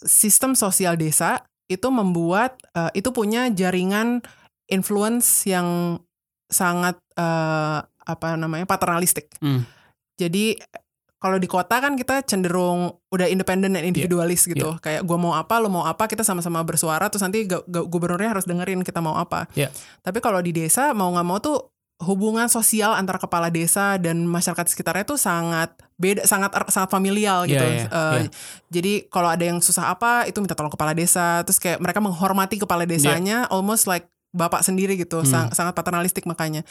sistem 0.00 0.56
sosial 0.56 0.96
desa 0.96 1.44
itu 1.68 1.84
membuat 1.92 2.56
uh, 2.72 2.88
itu 2.96 3.12
punya 3.12 3.52
jaringan 3.52 4.24
influence 4.72 5.44
yang 5.44 6.00
sangat 6.48 6.96
uh, 7.20 7.84
apa 7.84 8.40
namanya 8.40 8.64
paternalistik. 8.64 9.28
Hmm. 9.44 9.68
Jadi 10.16 10.56
kalau 11.18 11.36
di 11.36 11.50
kota 11.50 11.82
kan 11.82 11.98
kita 11.98 12.22
cenderung 12.24 12.94
udah 13.10 13.26
independen 13.26 13.74
dan 13.74 13.82
individualis 13.82 14.46
gitu. 14.46 14.78
Kayak 14.78 15.02
gue 15.02 15.18
mau 15.18 15.34
apa, 15.34 15.58
lo 15.58 15.66
mau 15.66 15.82
apa, 15.82 16.06
kita 16.06 16.22
sama-sama 16.22 16.62
bersuara. 16.62 17.10
Terus 17.10 17.26
nanti 17.26 17.42
gu- 17.42 17.66
gu- 17.66 17.90
gubernurnya 17.90 18.38
harus 18.38 18.46
dengerin 18.46 18.86
kita 18.86 19.02
mau 19.02 19.18
apa. 19.18 19.50
Iya. 19.58 19.68
Tapi 20.00 20.22
kalau 20.22 20.38
di 20.38 20.54
desa 20.54 20.94
mau 20.94 21.10
nggak 21.10 21.26
mau 21.26 21.42
tuh 21.42 21.58
hubungan 21.98 22.46
sosial 22.46 22.94
antara 22.94 23.18
kepala 23.18 23.50
desa 23.50 23.98
dan 23.98 24.22
masyarakat 24.22 24.70
sekitarnya 24.70 25.02
tuh 25.02 25.18
sangat 25.18 25.74
beda, 25.98 26.22
sangat 26.24 26.54
er- 26.54 26.70
sangat 26.70 26.88
familial 26.88 27.42
Iya, 27.42 27.50
gitu. 27.50 27.66
iya, 27.66 27.84
Eh, 27.84 28.14
iya. 28.22 28.30
Jadi 28.70 28.92
kalau 29.10 29.26
ada 29.26 29.42
yang 29.42 29.58
susah 29.58 29.90
apa, 29.90 30.22
itu 30.24 30.38
minta 30.38 30.54
tolong 30.54 30.70
kepala 30.70 30.94
desa. 30.94 31.42
Terus 31.42 31.58
kayak 31.58 31.82
mereka 31.82 31.98
menghormati 31.98 32.54
kepala 32.56 32.86
desanya, 32.86 33.50
almost 33.50 33.84
like 33.84 34.06
bapak 34.30 34.62
sendiri 34.62 34.94
gitu, 34.94 35.20
Iya. 35.20 35.26
Hmm. 35.26 35.32
sang- 35.50 35.52
sangat 35.52 35.74
paternalistik 35.74 36.22
makanya. 36.22 36.62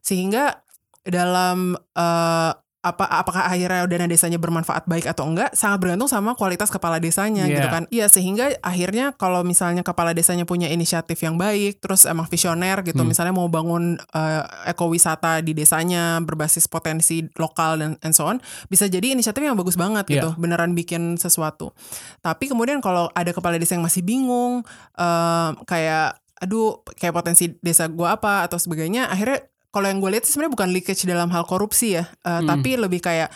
Sehingga 0.00 0.62
dalam 1.02 1.74
eh, 1.92 2.52
apa 2.86 3.02
apakah 3.02 3.50
akhirnya 3.50 3.82
dana 3.90 4.06
desanya 4.06 4.38
bermanfaat 4.38 4.86
baik 4.86 5.10
atau 5.10 5.26
enggak 5.26 5.50
sangat 5.58 5.82
bergantung 5.82 6.06
sama 6.06 6.38
kualitas 6.38 6.70
kepala 6.70 7.02
desanya 7.02 7.42
Iya. 7.50 7.54
gitu 7.58 7.68
kan. 7.68 7.82
Iya 7.90 8.06
sehingga 8.06 8.54
akhirnya 8.62 9.10
kalau 9.18 9.42
misalnya 9.42 9.82
kepala 9.82 10.14
desanya 10.14 10.46
punya 10.46 10.70
inisiatif 10.70 11.18
yang 11.18 11.34
baik, 11.34 11.82
terus 11.82 12.06
emang 12.06 12.30
visioner 12.30 12.86
gitu, 12.86 13.02
Hmm. 13.02 13.10
misalnya 13.10 13.34
mau 13.34 13.50
bangun 13.50 13.98
eh, 13.98 14.42
ekowisata 14.70 15.42
di 15.42 15.50
desanya 15.50 16.22
berbasis 16.22 16.70
potensi 16.70 17.26
lokal 17.34 17.82
dan 17.82 17.90
and 18.06 18.14
so 18.14 18.22
on, 18.22 18.38
bisa 18.70 18.86
jadi 18.86 19.18
inisiatif 19.18 19.42
yang 19.42 19.58
bagus 19.58 19.74
banget 19.74 20.06
Iya. 20.06 20.14
gitu, 20.22 20.28
beneran 20.38 20.78
bikin 20.78 21.18
sesuatu. 21.18 21.74
Tapi 22.22 22.46
kemudian 22.46 22.78
kalau 22.78 23.10
ada 23.10 23.34
kepala 23.34 23.58
desa 23.58 23.74
yang 23.74 23.82
masih 23.82 24.06
bingung, 24.06 24.62
eh, 24.94 25.50
kayak 25.66 26.22
aduh 26.36 26.84
kayak 26.94 27.16
potensi 27.16 27.48
desa 27.58 27.88
gua 27.88 28.14
apa 28.14 28.44
atau 28.44 28.60
sebagainya, 28.60 29.08
akhirnya 29.08 29.40
kalau 29.76 29.86
yang 29.86 30.00
gue 30.00 30.08
lihat 30.10 30.24
sebenarnya 30.24 30.54
bukan 30.54 30.68
leakage 30.72 31.04
dalam 31.04 31.28
hal 31.28 31.44
korupsi 31.44 31.94
ya, 31.94 32.08
eh, 32.18 32.32
Hmm. 32.32 32.48
tapi 32.48 32.74
lebih 32.74 32.98
kayak 32.98 33.28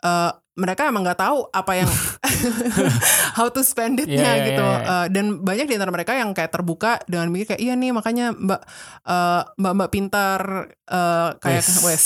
eh, 0.00 0.30
mereka 0.54 0.86
emang 0.86 1.02
nggak 1.02 1.18
tahu 1.18 1.44
apa 1.50 1.72
yang 1.74 1.90
how 3.36 3.48
to 3.48 3.60
spend 3.60 3.98
it-nya 3.98 4.16
Iya, 4.16 4.32
iya, 4.34 4.46
gitu. 4.46 4.64
iya, 4.64 4.76
iya. 4.78 4.96
Eh, 4.96 5.06
dan 5.10 5.24
banyak 5.40 5.66
di 5.66 5.74
antara 5.76 5.90
mereka 5.90 6.12
yang 6.12 6.30
kayak 6.30 6.48
terbuka 6.48 7.00
dengan 7.04 7.28
mikir 7.28 7.52
kayak 7.52 7.60
iya 7.60 7.74
nih 7.74 7.90
makanya 7.90 8.32
mbak 8.32 8.60
eh, 9.02 9.42
mbak 9.56 9.72
mbak 9.74 9.90
pintar 9.90 10.40
eh, 10.86 11.28
kayak 11.36 11.64
Wes. 11.64 11.84
wes 11.84 12.04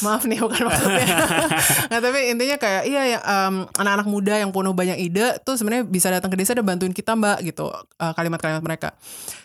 maaf 0.00 0.24
nih 0.24 0.40
bukan 0.40 0.66
maksudnya. 0.66 1.06
nah 1.90 1.98
tapi 2.00 2.18
intinya 2.28 2.56
kayak 2.56 2.82
iya 2.84 3.02
ya 3.08 3.18
em, 3.22 3.54
anak-anak 3.70 4.08
muda 4.08 4.34
yang 4.36 4.50
penuh 4.50 4.72
banyak 4.72 4.98
ide 4.98 5.38
tuh 5.40 5.54
sebenarnya 5.54 5.84
bisa 5.84 6.10
datang 6.10 6.28
ke 6.28 6.36
desa 6.36 6.52
dan 6.52 6.64
bantuin 6.64 6.92
kita 6.92 7.14
mbak 7.14 7.38
gitu 7.44 7.70
kalimat-kalimat 7.96 8.60
mereka. 8.60 8.88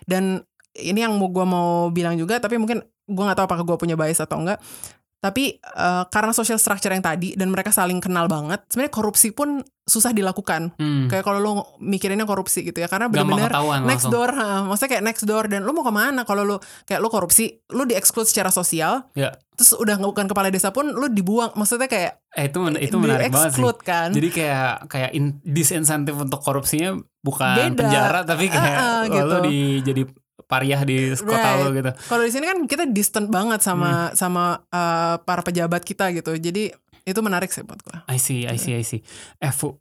Dan 0.03 0.41
ini 0.75 1.01
yang 1.01 1.15
mau 1.15 1.27
gue 1.27 1.41
mau 1.41 1.69
bilang 1.89 2.13
juga 2.13 2.37
tapi 2.37 2.57
mungkin 2.57 2.81
gue 3.07 3.23
nggak 3.23 3.35
tahu 3.35 3.47
apakah 3.47 3.63
gue 3.63 3.77
punya 3.77 3.95
bias 3.95 4.19
atau 4.19 4.37
enggak 4.37 4.59
tapi 5.17 5.49
eh, 5.57 6.03
karena 6.07 6.29
social 6.29 6.55
structure 6.55 6.93
yang 6.93 7.01
tadi 7.01 7.33
dan 7.33 7.49
mereka 7.49 7.71
saling 7.71 7.97
kenal 7.97 8.27
banget 8.27 8.61
sebenarnya 8.67 8.93
korupsi 8.93 9.31
pun 9.31 9.59
susah 9.81 10.11
dilakukan 10.11 10.77
Hmm. 10.77 11.07
kayak 11.07 11.23
kalau 11.23 11.39
lo 11.39 11.51
mikirinnya 11.79 12.21
korupsi 12.23 12.61
gitu 12.61 12.77
ya 12.77 12.85
karena 12.85 13.07
benar-benar 13.07 13.49
next 13.81 14.05
langsung. 14.05 14.11
door 14.13 14.29
ha, 14.29 14.61
maksudnya 14.61 14.91
kayak 14.91 15.03
next 15.03 15.23
door 15.23 15.47
dan 15.47 15.63
lo 15.63 15.71
mau 15.71 15.81
ke 15.81 15.89
mana 15.89 16.21
kalau 16.21 16.45
lo 16.45 16.55
kayak 16.83 16.99
lo 16.99 17.07
korupsi 17.07 17.49
lo 17.67 17.83
di 17.83 17.95
exclude 17.95 18.25
secara 18.25 18.51
sosial 18.51 19.09
Ya. 19.13 19.33
terus 19.51 19.73
udah 19.73 19.97
bukan 19.97 20.27
kepala 20.27 20.47
desa 20.47 20.69
pun 20.69 20.85
lo 20.87 21.07
dibuang 21.07 21.49
maksudnya 21.55 21.87
kayak 21.87 22.21
Eh 22.29 22.45
itu 22.45 22.59
men- 22.59 22.77
itu 22.77 22.93
menarik 22.93 23.33
banget 23.33 23.55
sih. 23.55 23.63
kan 23.81 24.11
Jadi 24.11 24.29
kayak 24.29 24.85
kayak 24.85 25.11
in, 25.11 25.41
disinsentif 25.41 26.13
untuk 26.13 26.37
korupsinya 26.37 26.93
bukan 27.17 27.73
Beda. 27.73 27.79
penjara 27.79 28.19
tapi 28.21 28.45
kayak 28.47 28.77
Ah, 28.77 28.85
ah, 28.85 28.97
oh, 29.01 29.01
lo 29.01 29.09
gitu. 29.09 29.37
di 29.45 29.57
jadi 29.81 30.01
pariah 30.47 30.79
di 30.81 30.95
kota 31.13 31.35
Right. 31.37 31.59
lo 31.59 31.69
gitu. 31.69 31.91
Kalau 32.07 32.23
di 32.23 32.31
sini 32.31 32.45
kan 32.45 32.57
kita 32.63 32.83
distant 32.87 33.27
banget 33.27 33.59
sama 33.59 34.09
Hmm. 34.09 34.15
sama 34.15 34.43
uh, 34.65 35.19
para 35.19 35.39
pejabat 35.41 35.81
kita 35.81 36.09
gitu. 36.09 36.33
Jadi 36.33 36.71
itu 37.03 37.19
menarik 37.19 37.47
sih 37.47 37.61
buat 37.61 37.77
gue. 37.77 37.95
I 38.07 38.15
see, 38.15 38.43
I 38.43 38.55
see, 38.55 38.73
I 38.73 38.81
see. 38.81 38.99
Eh, 39.37 39.51
Fu, 39.51 39.75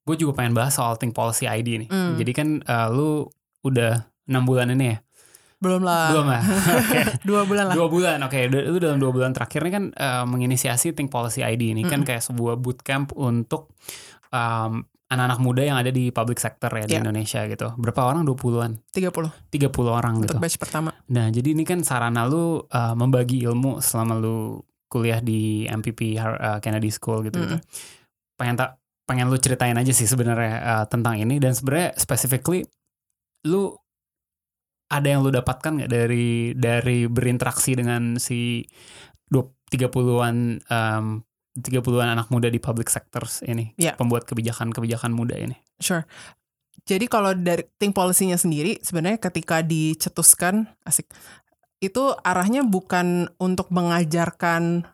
gue 0.00 0.16
juga 0.16 0.32
pengen 0.34 0.52
bahas 0.52 0.72
soal 0.72 0.94
Think 0.94 1.10
Policy 1.10 1.46
ID 1.46 1.68
nih. 1.78 1.88
Hmm. 1.88 2.14
Jadi 2.14 2.32
kan 2.32 2.48
eh, 2.58 2.88
lu 2.88 3.26
udah 3.62 4.02
enam 4.26 4.42
bulan 4.42 4.70
ini 4.70 4.90
ya? 4.90 4.98
Belum 5.60 5.82
lah. 5.82 6.08
Belum 6.08 6.26
ya? 6.26 6.40
Oke. 6.80 7.00
Dua 7.20 7.42
bulan 7.44 7.64
lah. 7.68 7.74
Dua 7.76 7.86
bulan, 7.86 8.16
oke. 8.22 8.48
Du- 8.48 8.64
Lu 8.64 8.78
dalam 8.78 8.96
dua 8.96 9.12
bulan 9.12 9.30
terakhir 9.30 9.60
ini 9.60 9.70
kan 9.70 9.84
eh, 9.92 10.24
menginisiasi 10.24 10.96
Think 10.96 11.12
Policy 11.12 11.44
ID 11.44 11.74
ini 11.74 11.84
kan 11.84 12.00
Mm-mm. 12.00 12.08
kayak 12.08 12.22
sebuah 12.24 12.56
bootcamp 12.56 13.12
untuk 13.12 13.68
em, 14.30 14.86
anak-anak 15.10 15.40
muda 15.42 15.62
yang 15.66 15.74
ada 15.74 15.90
di 15.90 16.14
public 16.14 16.38
sector 16.38 16.70
ya 16.70 16.86
di 16.86 16.94
Iya. 16.94 17.02
Indonesia 17.02 17.40
gitu. 17.50 17.74
Berapa 17.74 18.06
orang? 18.06 18.22
20-an? 18.22 18.78
30 18.94 19.50
30 19.50 19.90
orang 19.90 20.14
gitu. 20.22 20.38
untuk 20.38 20.38
batch 20.38 20.56
pertama. 20.62 20.94
Nah, 21.10 21.26
jadi 21.34 21.50
ini 21.50 21.66
kan 21.66 21.82
sarana 21.82 22.30
lu 22.30 22.62
uh, 22.62 22.94
membagi 22.94 23.42
ilmu 23.42 23.82
selama 23.82 24.14
lu 24.14 24.62
kuliah 24.86 25.18
di 25.18 25.66
MPP 25.66 26.14
uh, 26.18 26.58
Kennedy 26.62 26.94
School 26.94 27.26
gitu 27.26 27.42
gitu. 27.42 27.58
Pengen 28.38 28.54
tak 28.54 28.78
pengen 29.02 29.26
lu 29.26 29.38
ceritain 29.42 29.74
aja 29.74 29.90
sih 29.90 30.06
sebenarnya 30.06 30.54
uh, 30.62 30.84
tentang 30.86 31.18
ini 31.18 31.42
dan 31.42 31.50
sebenarnya 31.50 31.98
specifically 31.98 32.62
lu 33.50 33.74
ada 34.90 35.06
yang 35.10 35.26
lu 35.26 35.34
dapatkan 35.34 35.82
nggak 35.82 35.90
dari 35.90 36.54
dari 36.54 37.10
berinteraksi 37.10 37.74
dengan 37.74 38.18
si 38.22 38.62
30-an 39.70 40.58
um, 40.66 41.06
30-an 41.56 42.14
anak 42.14 42.30
muda 42.30 42.46
di 42.46 42.62
public 42.62 42.86
sectors 42.86 43.42
ini, 43.42 43.74
Iya. 43.74 43.98
pembuat 43.98 44.22
kebijakan-kebijakan 44.24 45.10
muda 45.10 45.34
ini. 45.34 45.58
Sure. 45.82 46.06
Jadi 46.86 47.06
kalau 47.06 47.34
dari 47.34 47.66
think 47.76 47.92
policy-nya 47.92 48.40
sendiri 48.40 48.80
sebenarnya 48.80 49.20
ketika 49.20 49.60
dicetuskan 49.60 50.70
asik 50.82 51.10
itu 51.80 52.12
arahnya 52.24 52.60
bukan 52.62 53.28
untuk 53.36 53.68
mengajarkan 53.68 54.84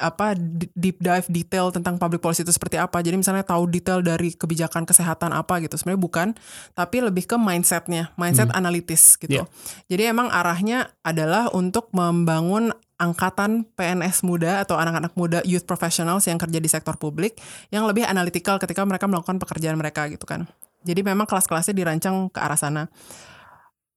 apa 0.00 0.32
deep 0.72 0.96
dive 0.96 1.28
detail 1.28 1.68
tentang 1.68 2.00
public 2.00 2.24
policy 2.24 2.40
itu 2.40 2.56
seperti 2.56 2.80
apa. 2.80 3.04
Jadi 3.04 3.20
misalnya 3.20 3.44
tahu 3.44 3.68
detail 3.68 4.00
dari 4.00 4.32
kebijakan 4.32 4.88
kesehatan 4.88 5.36
apa 5.36 5.60
gitu. 5.60 5.76
Sebenarnya 5.76 6.00
bukan, 6.00 6.28
tapi 6.72 7.04
lebih 7.04 7.28
ke 7.28 7.36
mindsetnya, 7.36 8.08
mindset 8.16 8.48
Hmm. 8.48 8.64
analitis 8.64 9.20
gitu. 9.20 9.44
Iya. 9.44 9.44
Jadi 9.92 10.02
emang 10.08 10.32
arahnya 10.32 10.88
adalah 11.04 11.52
untuk 11.52 11.92
membangun 11.92 12.72
angkatan 13.04 13.68
PNS 13.76 14.24
muda 14.24 14.64
atau 14.64 14.80
anak-anak 14.80 15.12
muda 15.12 15.38
youth 15.44 15.68
professionals 15.68 16.24
yang 16.24 16.40
kerja 16.40 16.56
di 16.56 16.68
sektor 16.72 16.96
publik 16.96 17.36
yang 17.68 17.84
lebih 17.84 18.08
analytical 18.08 18.56
ketika 18.56 18.80
mereka 18.88 19.04
melakukan 19.04 19.36
pekerjaan 19.36 19.76
mereka 19.76 20.08
gitu 20.08 20.24
kan. 20.24 20.48
Jadi 20.84 21.00
memang 21.04 21.28
kelas-kelasnya 21.28 21.76
dirancang 21.76 22.28
ke 22.32 22.40
arah 22.40 22.56
sana. 22.56 22.88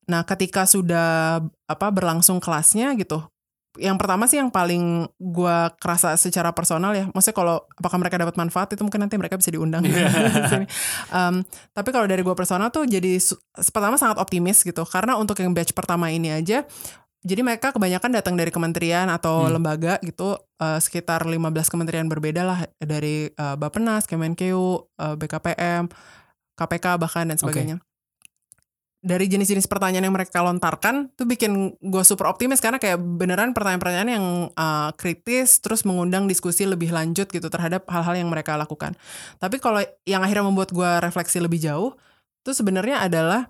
Nah, 0.08 0.24
ketika 0.24 0.64
sudah 0.64 1.44
apa 1.68 1.88
berlangsung 1.92 2.40
kelasnya 2.40 2.96
gitu, 2.96 3.20
yang 3.78 4.00
pertama 4.00 4.26
sih 4.26 4.42
yang 4.42 4.50
paling 4.50 5.06
gua 5.20 5.70
kerasa 5.78 6.16
secara 6.16 6.56
personal 6.56 6.96
ya, 6.96 7.06
maksudnya 7.14 7.38
kalau 7.38 7.56
apakah 7.78 7.98
mereka 8.02 8.18
dapat 8.18 8.36
manfaat 8.40 8.72
itu 8.74 8.82
mungkin 8.82 9.06
nanti 9.06 9.20
mereka 9.20 9.38
bisa 9.38 9.54
diundang. 9.54 9.86
um, 11.18 11.46
tapi 11.76 11.90
kalau 11.94 12.08
dari 12.10 12.24
gua 12.26 12.34
personal 12.34 12.72
tuh 12.74 12.88
jadi 12.90 13.20
pertama 13.70 14.00
sangat 14.00 14.18
optimis 14.18 14.66
gitu, 14.66 14.84
karena 14.88 15.20
untuk 15.20 15.38
yang 15.44 15.52
batch 15.52 15.76
pertama 15.76 16.08
ini 16.08 16.34
aja 16.34 16.66
jadi 17.26 17.42
mereka 17.42 17.74
kebanyakan 17.74 18.12
datang 18.14 18.36
dari 18.38 18.54
kementerian 18.54 19.10
atau 19.10 19.46
hmm. 19.46 19.52
lembaga 19.58 19.94
gitu 20.06 20.38
uh, 20.38 20.80
sekitar 20.80 21.26
15 21.26 21.38
kementerian 21.70 22.08
berbeda 22.08 22.42
lah 22.46 22.60
dari 22.78 23.34
uh, 23.36 23.58
Bappenas, 23.58 24.06
Kemenkeu, 24.06 24.86
uh, 24.86 25.16
BKPM, 25.18 25.90
KPK 26.58 26.86
bahkan 27.02 27.26
dan 27.30 27.38
sebagainya. 27.42 27.78
Okay 27.82 27.88
dari 29.08 29.30
jenis-jenis 29.32 29.70
pertanyaan 29.72 30.10
yang 30.10 30.16
mereka 30.16 30.44
lontarkan 30.44 31.14
tuh 31.14 31.24
bikin 31.24 31.78
gue 31.80 32.04
super 32.04 32.28
optimis 32.28 32.60
karena 32.60 32.76
kayak 32.76 32.98
beneran 32.98 33.54
pertanyaan-pertanyaan 33.56 34.12
yang 34.12 34.26
uh, 34.52 34.90
kritis 35.00 35.64
terus 35.64 35.86
mengundang 35.86 36.28
diskusi 36.28 36.66
lebih 36.66 36.90
lanjut 36.90 37.30
gitu 37.32 37.48
terhadap 37.48 37.88
hal-hal 37.88 38.20
yang 38.20 38.28
mereka 38.28 38.60
lakukan. 38.60 39.00
Tapi 39.40 39.62
kalau 39.64 39.80
yang 40.04 40.26
akhirnya 40.26 40.50
membuat 40.50 40.76
gue 40.76 40.92
refleksi 41.00 41.38
lebih 41.38 41.62
jauh 41.62 41.96
tuh 42.42 42.52
sebenarnya 42.52 43.06
adalah 43.06 43.46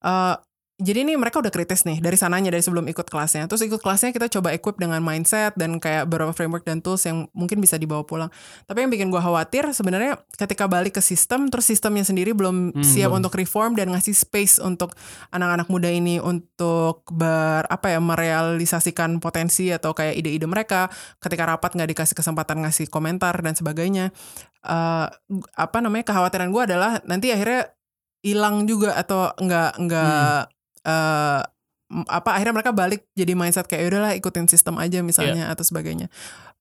uh, 0.00 0.40
jadi 0.82 1.06
ini 1.06 1.14
mereka 1.14 1.38
udah 1.38 1.54
kritis 1.54 1.86
nih 1.86 2.02
dari 2.02 2.18
sananya 2.18 2.50
dari 2.50 2.58
sebelum 2.58 2.90
ikut 2.90 3.06
kelasnya. 3.06 3.46
Terus 3.46 3.62
ikut 3.62 3.78
kelasnya 3.78 4.10
kita 4.10 4.26
coba 4.26 4.50
equip 4.50 4.82
dengan 4.82 4.98
mindset 4.98 5.54
dan 5.54 5.78
kayak 5.78 6.10
beberapa 6.10 6.34
framework 6.34 6.66
dan 6.66 6.82
tools 6.82 7.06
yang 7.06 7.30
mungkin 7.30 7.62
bisa 7.62 7.78
dibawa 7.78 8.02
pulang. 8.02 8.28
Tapi 8.66 8.82
yang 8.82 8.90
bikin 8.90 9.06
gue 9.14 9.22
khawatir 9.22 9.70
sebenarnya 9.70 10.18
ketika 10.34 10.66
balik 10.66 10.98
ke 10.98 11.02
sistem 11.02 11.46
terus 11.54 11.70
sistemnya 11.70 12.02
sendiri 12.02 12.34
belum 12.34 12.74
hmm, 12.74 12.82
siap 12.82 13.14
belum. 13.14 13.22
untuk 13.22 13.32
reform 13.38 13.78
dan 13.78 13.94
ngasih 13.94 14.10
space 14.10 14.58
untuk 14.58 14.98
anak-anak 15.30 15.70
muda 15.70 15.86
ini 15.86 16.18
untuk 16.18 17.06
ber 17.14 17.62
apa 17.70 17.94
ya 17.94 18.00
merealisasikan 18.02 19.22
potensi 19.22 19.70
atau 19.70 19.94
kayak 19.94 20.18
ide-ide 20.18 20.50
mereka. 20.50 20.90
Ketika 21.22 21.46
rapat 21.46 21.78
nggak 21.78 21.94
dikasih 21.94 22.18
kesempatan 22.18 22.66
ngasih 22.66 22.90
komentar 22.90 23.38
dan 23.38 23.54
sebagainya. 23.54 24.10
Uh, 24.62 25.10
apa 25.58 25.78
namanya 25.82 26.10
kekhawatiran 26.10 26.50
gue 26.50 26.62
adalah 26.74 27.02
nanti 27.06 27.30
akhirnya 27.30 27.70
hilang 28.22 28.66
juga 28.70 28.94
atau 28.94 29.34
nggak 29.34 29.70
nggak 29.78 30.38
hmm 30.46 30.60
uh, 30.86 31.42
apa 32.08 32.30
akhirnya 32.32 32.56
mereka 32.56 32.72
balik 32.72 33.04
jadi 33.12 33.36
mindset 33.36 33.68
kayak 33.68 33.82
ya 33.84 33.88
udahlah 33.92 34.12
ikutin 34.16 34.48
sistem 34.48 34.80
aja 34.80 35.04
misalnya 35.04 35.50
yeah. 35.50 35.52
atau 35.52 35.64
sebagainya. 35.64 36.08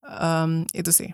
Um, 0.03 0.67
itu 0.75 0.91
sih. 0.91 1.12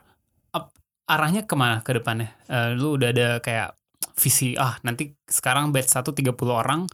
Arahnya 1.08 1.48
ke 1.48 1.56
mana 1.56 1.80
ke 1.86 1.96
depannya? 1.96 2.36
Uh, 2.52 2.76
lu 2.76 3.00
udah 3.00 3.16
ada 3.16 3.30
kayak 3.40 3.78
visi 4.18 4.58
ah 4.58 4.76
nanti 4.82 5.14
sekarang 5.30 5.70
batch 5.70 5.94
satu 5.94 6.12
tiga 6.12 6.34
puluh 6.34 6.58
orang 6.58 6.90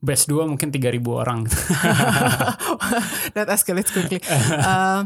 batch 0.00 0.30
dua 0.32 0.48
mungkin 0.48 0.72
tiga 0.72 0.88
ribu 0.88 1.20
orang. 1.20 1.44
That 3.36 3.52
escalates 3.52 3.92
quickly. 3.92 4.18
Uh, 4.24 5.04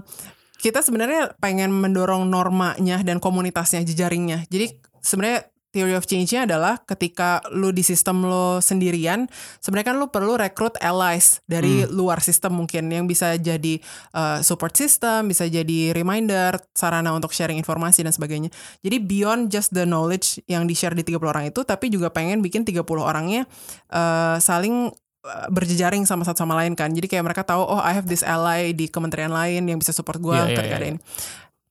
kita 0.62 0.80
sebenarnya 0.80 1.34
pengen 1.42 1.74
mendorong 1.74 2.30
normanya 2.30 3.02
dan 3.02 3.18
komunitasnya 3.18 3.82
jejaringnya. 3.82 4.46
Jadi 4.48 4.78
sebenarnya 5.02 5.50
theory 5.74 5.98
of 5.98 6.06
change-nya 6.06 6.46
adalah 6.46 6.78
ketika 6.86 7.42
lu 7.50 7.74
di 7.74 7.82
sistem 7.82 8.22
lo 8.22 8.62
sendirian, 8.62 9.26
sebenarnya 9.58 9.90
kan 9.90 9.96
lu 9.98 10.06
perlu 10.06 10.38
rekrut 10.38 10.78
allies 10.78 11.42
dari 11.50 11.82
hmm. 11.82 11.90
luar 11.90 12.22
sistem 12.22 12.54
mungkin 12.54 12.86
yang 12.86 13.10
bisa 13.10 13.34
jadi 13.34 13.82
uh, 14.14 14.38
support 14.38 14.78
system, 14.78 15.26
bisa 15.26 15.50
jadi 15.50 15.90
reminder, 15.90 16.54
sarana 16.70 17.10
untuk 17.10 17.34
sharing 17.34 17.58
informasi 17.58 18.06
dan 18.06 18.14
sebagainya. 18.14 18.54
Jadi 18.86 19.02
beyond 19.02 19.50
just 19.50 19.74
the 19.74 19.82
knowledge 19.82 20.38
yang 20.46 20.70
di-share 20.70 20.94
di 20.94 21.02
30 21.02 21.18
orang 21.26 21.44
itu, 21.50 21.66
tapi 21.66 21.90
juga 21.90 22.14
pengen 22.14 22.38
bikin 22.38 22.62
30 22.62 22.86
orangnya 23.02 23.42
uh, 23.90 24.38
saling 24.38 24.94
eh, 25.24 25.48
berjejaring 25.50 26.06
sama 26.06 26.22
satu 26.22 26.46
sama 26.46 26.54
lain 26.62 26.78
kan. 26.78 26.94
Jadi 26.94 27.10
kayak 27.10 27.26
mereka 27.26 27.42
tahu 27.42 27.66
oh 27.66 27.82
I 27.82 27.96
have 27.96 28.06
this 28.06 28.22
ally 28.22 28.70
di 28.70 28.86
kementerian 28.86 29.34
lain 29.34 29.66
yang 29.66 29.82
bisa 29.82 29.90
support 29.90 30.22
gue 30.22 30.36
yeah, 30.36 30.54
ketika 30.54 30.62
yeah, 30.62 30.78
yeah. 30.78 30.90
ini. 30.94 31.00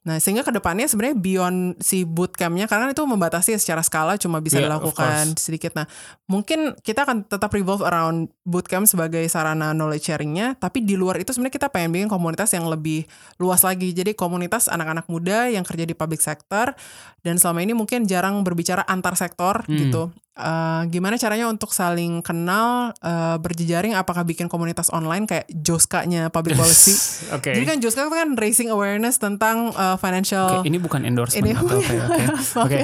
Nah, 0.04 0.20
sehingga 0.20 0.44
ke 0.44 0.52
depannya 0.52 0.84
sebenarnya 0.84 1.16
beyond 1.16 1.80
si 1.80 2.04
bootcampnya, 2.04 2.68
karena 2.68 2.92
itu 2.92 3.00
membatasi 3.08 3.56
secara 3.56 3.80
skala 3.80 4.20
cuma 4.20 4.44
bisa 4.44 4.60
yeah, 4.60 4.68
dilakukan 4.68 5.40
sedikit. 5.40 5.72
Nah, 5.80 5.88
mungkin 6.28 6.76
kita 6.84 7.08
akan 7.08 7.24
tetap 7.24 7.48
revolve 7.56 7.88
around 7.88 8.28
bootcamp 8.44 8.84
sebagai 8.84 9.24
sarana 9.32 9.72
knowledge 9.72 10.12
sharingnya, 10.12 10.60
tapi 10.60 10.84
di 10.84 11.00
luar 11.00 11.24
itu 11.24 11.32
sebenarnya 11.32 11.56
kita 11.56 11.68
pengen 11.72 11.96
bikin 11.96 12.10
komunitas 12.12 12.52
yang 12.52 12.68
lebih 12.68 13.08
luas 13.40 13.64
lagi. 13.64 13.96
Jadi 13.96 14.12
komunitas 14.12 14.68
anak-anak 14.68 15.08
muda 15.08 15.48
yang 15.48 15.64
kerja 15.64 15.88
di 15.88 15.96
public 15.96 16.20
sector, 16.20 16.76
dan 17.24 17.40
selama 17.40 17.64
ini 17.64 17.72
mungkin 17.72 18.04
jarang 18.04 18.44
berbicara 18.44 18.84
antar 18.84 19.16
sektor 19.16 19.64
hmm. 19.64 19.80
gitu. 19.88 20.12
Uh, 20.34 20.82
gimana 20.90 21.14
caranya 21.14 21.46
untuk 21.46 21.70
saling 21.70 22.26
kenal 22.26 22.90
uh, 23.06 23.38
berjejaring 23.38 23.94
apakah 23.94 24.26
bikin 24.26 24.50
komunitas 24.50 24.90
online 24.90 25.30
kayak 25.30 25.46
Joska-nya 25.46 26.34
public 26.34 26.58
policy. 26.62 26.98
okay. 27.30 27.54
Jadi 27.54 27.66
kan 27.70 27.78
Joska 27.78 28.10
itu 28.10 28.12
kan 28.18 28.34
raising 28.34 28.74
awareness 28.74 29.22
tentang 29.22 29.70
uh, 29.78 29.93
financial 29.98 30.62
okay, 30.62 30.70
ini 30.70 30.78
bukan 30.82 31.04
endorsement 31.04 31.46
ini, 31.46 31.54
atau 31.56 31.80
apa 31.80 31.94
ya. 31.94 32.06
Oke. 32.10 32.24
Okay. 32.68 32.84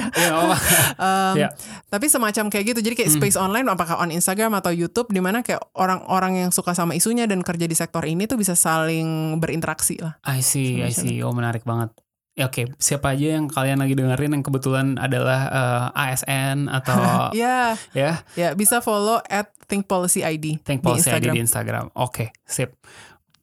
um, 1.04 1.34
yeah. 1.36 1.50
Tapi 1.88 2.06
semacam 2.06 2.44
kayak 2.48 2.64
gitu. 2.74 2.80
Jadi 2.80 2.94
kayak 2.98 3.10
hmm. 3.14 3.18
space 3.20 3.36
online 3.38 3.66
apakah 3.68 4.00
on 4.00 4.10
Instagram 4.14 4.56
atau 4.58 4.70
YouTube 4.74 5.10
di 5.10 5.20
mana 5.22 5.44
kayak 5.44 5.60
orang-orang 5.74 6.46
yang 6.46 6.50
suka 6.50 6.72
sama 6.76 6.94
isunya 6.96 7.28
dan 7.30 7.40
kerja 7.44 7.66
di 7.66 7.76
sektor 7.76 8.02
ini 8.04 8.26
tuh 8.26 8.36
bisa 8.36 8.54
saling 8.54 9.38
berinteraksi 9.38 10.00
lah. 10.00 10.18
I 10.26 10.44
see, 10.44 10.80
I 10.80 10.92
see. 10.94 11.20
Oh, 11.20 11.34
menarik 11.34 11.62
banget. 11.62 11.92
Ya, 12.38 12.46
Oke, 12.46 12.64
okay. 12.64 12.66
siapa 12.78 13.12
aja 13.12 13.36
yang 13.36 13.50
kalian 13.50 13.82
lagi 13.82 13.98
dengerin 13.98 14.38
yang 14.38 14.44
kebetulan 14.46 14.96
adalah 14.96 15.40
uh, 15.50 15.86
eh, 15.92 16.14
ASN 16.14 16.70
atau 16.70 16.96
ya, 17.42 17.74
ya, 17.90 18.22
ya 18.38 18.54
bisa 18.54 18.78
follow 18.78 19.18
at 19.26 19.50
Think 19.66 19.90
Policy 19.90 20.22
ID 20.22 20.62
Think 20.62 20.80
Policy 20.80 21.10
di 21.10 21.26
ID 21.26 21.36
di 21.36 21.40
Instagram. 21.42 21.90
Oke, 21.98 22.08
okay, 22.08 22.28
sip. 22.46 22.78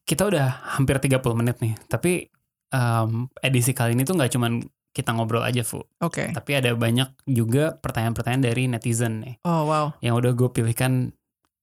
Kita 0.07 0.23
udah 0.25 0.79
hampir 0.79 0.97
30 1.03 1.19
menit 1.35 1.59
nih, 1.59 1.75
tapi 1.91 2.31
um, 2.71 3.31
edisi 3.39 3.71
kali 3.71 3.95
ini 3.95 4.03
tuh 4.03 4.15
nggak 4.17 4.31
cuman 4.33 4.63
kita 4.97 5.13
ngobrol 5.13 5.45
aja, 5.45 5.61
Fu. 5.61 5.77
Oke. 5.77 5.93
Okay. 6.01 6.27
Tapi 6.33 6.51
ada 6.57 6.73
banyak 6.73 7.21
juga 7.29 7.77
pertanyaan-pertanyaan 7.77 8.43
dari 8.49 8.63
netizen 8.65 9.21
nih. 9.21 9.35
Oh 9.45 9.69
wow. 9.69 9.93
Yang 10.01 10.15
udah 10.25 10.31
gue 10.33 10.49
pilihkan 10.49 11.13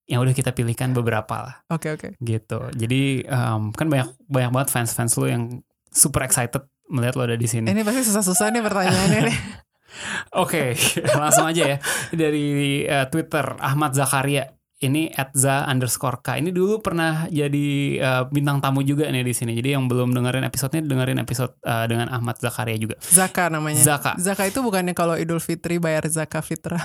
yang 0.04 0.20
udah 0.20 0.36
kita 0.36 0.52
pilihkan 0.54 0.94
beberapa 0.94 1.34
lah. 1.42 1.56
Oke 1.72 1.90
okay, 1.90 1.90
oke. 1.96 2.08
Okay. 2.14 2.22
Gitu. 2.22 2.60
Jadi 2.78 3.02
um, 3.26 3.74
kan 3.74 3.90
banyak 3.90 4.14
banyak 4.30 4.50
banget 4.54 4.68
fans-fans 4.70 5.18
lu 5.18 5.26
yang 5.26 5.42
super 5.90 6.22
excited 6.22 6.62
melihat 6.92 7.18
lo 7.18 7.26
ada 7.26 7.34
di 7.34 7.48
sini. 7.48 7.66
Ini 7.66 7.82
pasti 7.82 8.06
susah-susah 8.06 8.52
nih 8.54 8.62
pertanyaannya 8.62 9.20
nih. 9.32 9.38
Oke, 10.42 10.74
okay, 10.74 11.06
langsung 11.14 11.46
aja 11.46 11.62
ya. 11.62 11.78
Dari 12.10 12.82
uh, 12.82 13.06
Twitter, 13.06 13.46
Ahmad 13.62 13.94
Zakaria. 13.94 14.50
Ini 14.84 15.16
@za 15.32 15.64
underscore 15.64 16.20
k. 16.20 16.36
Ini 16.44 16.52
dulu 16.52 16.84
pernah 16.84 17.24
jadi 17.32 17.68
uh, 18.04 18.22
bintang 18.28 18.60
tamu 18.60 18.84
juga 18.84 19.08
nih 19.08 19.24
di 19.24 19.32
sini. 19.32 19.56
Jadi 19.56 19.72
yang 19.72 19.88
belum 19.88 20.12
dengerin 20.12 20.44
episodenya 20.44 20.84
dengerin 20.84 21.18
episode 21.24 21.56
uh, 21.64 21.88
dengan 21.88 22.12
Ahmad 22.12 22.36
Zakaria 22.36 22.76
juga. 22.76 23.00
Zaka 23.00 23.48
namanya. 23.48 23.80
Zaka. 23.80 24.20
Zaka 24.20 24.44
itu 24.44 24.60
bukannya 24.60 24.92
kalau 24.92 25.16
Idul 25.16 25.40
Fitri 25.40 25.80
bayar 25.80 26.04
zakat 26.12 26.44
fitrah. 26.44 26.84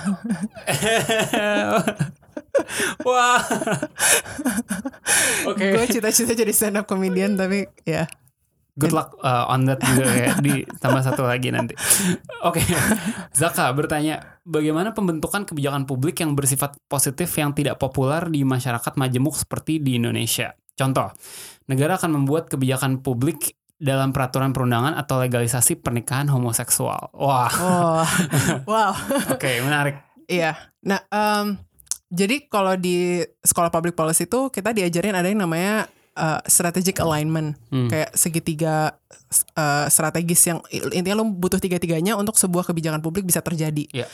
Wah. 3.06 3.40
Oke. 5.46 5.60
Okay. 5.60 5.70
Gue 5.76 5.86
cita-cita 5.86 6.32
jadi 6.32 6.52
stand 6.56 6.80
up 6.80 6.88
comedian 6.88 7.36
tapi 7.36 7.68
ya 7.84 8.08
Good 8.78 8.94
luck 8.94 9.18
uh, 9.22 9.50
on 9.50 9.66
that 9.66 9.82
juga 9.82 10.10
ya 10.10 10.32
di 10.46 10.62
tambah 10.78 11.02
satu 11.02 11.26
lagi 11.26 11.50
nanti. 11.50 11.74
Oke, 12.46 12.62
okay. 12.62 12.66
Zaka 13.34 13.70
bertanya, 13.74 14.40
bagaimana 14.46 14.94
pembentukan 14.94 15.42
kebijakan 15.46 15.84
publik 15.84 16.22
yang 16.22 16.38
bersifat 16.38 16.78
positif 16.86 17.30
yang 17.36 17.50
tidak 17.54 17.78
populer 17.82 18.26
di 18.30 18.46
masyarakat 18.46 18.94
majemuk 18.94 19.34
seperti 19.34 19.82
di 19.82 19.98
Indonesia? 19.98 20.54
Contoh, 20.78 21.12
negara 21.66 21.98
akan 21.98 22.22
membuat 22.22 22.48
kebijakan 22.48 23.02
publik 23.02 23.58
dalam 23.80 24.12
peraturan 24.12 24.52
perundangan 24.52 24.92
atau 24.92 25.16
legalisasi 25.24 25.80
pernikahan 25.80 26.28
homoseksual. 26.28 27.16
Wah, 27.16 27.52
oh, 27.56 28.04
wow. 28.68 28.92
Oke, 29.34 29.40
okay, 29.40 29.54
menarik. 29.64 29.96
Iya. 30.28 30.54
Nah, 30.84 31.00
um, 31.08 31.56
jadi 32.12 32.44
kalau 32.50 32.76
di 32.76 33.24
sekolah 33.40 33.72
public 33.72 33.96
policy 33.96 34.28
itu 34.28 34.52
kita 34.52 34.76
diajarin 34.76 35.16
ada 35.16 35.30
yang 35.30 35.46
namanya 35.46 35.88
uh, 36.20 36.40
strategic 36.44 37.00
alignment 37.00 37.56
hmm. 37.72 37.88
kayak 37.88 38.12
segitiga 38.12 38.92
uh, 39.56 39.88
strategis 39.88 40.44
yang 40.44 40.60
intinya 40.92 41.24
lo 41.24 41.26
butuh 41.32 41.56
tiga-tiganya 41.56 42.14
untuk 42.20 42.36
sebuah 42.36 42.68
kebijakan 42.68 43.00
publik 43.00 43.24
bisa 43.24 43.40
terjadi. 43.40 43.88
Yeah. 43.90 44.10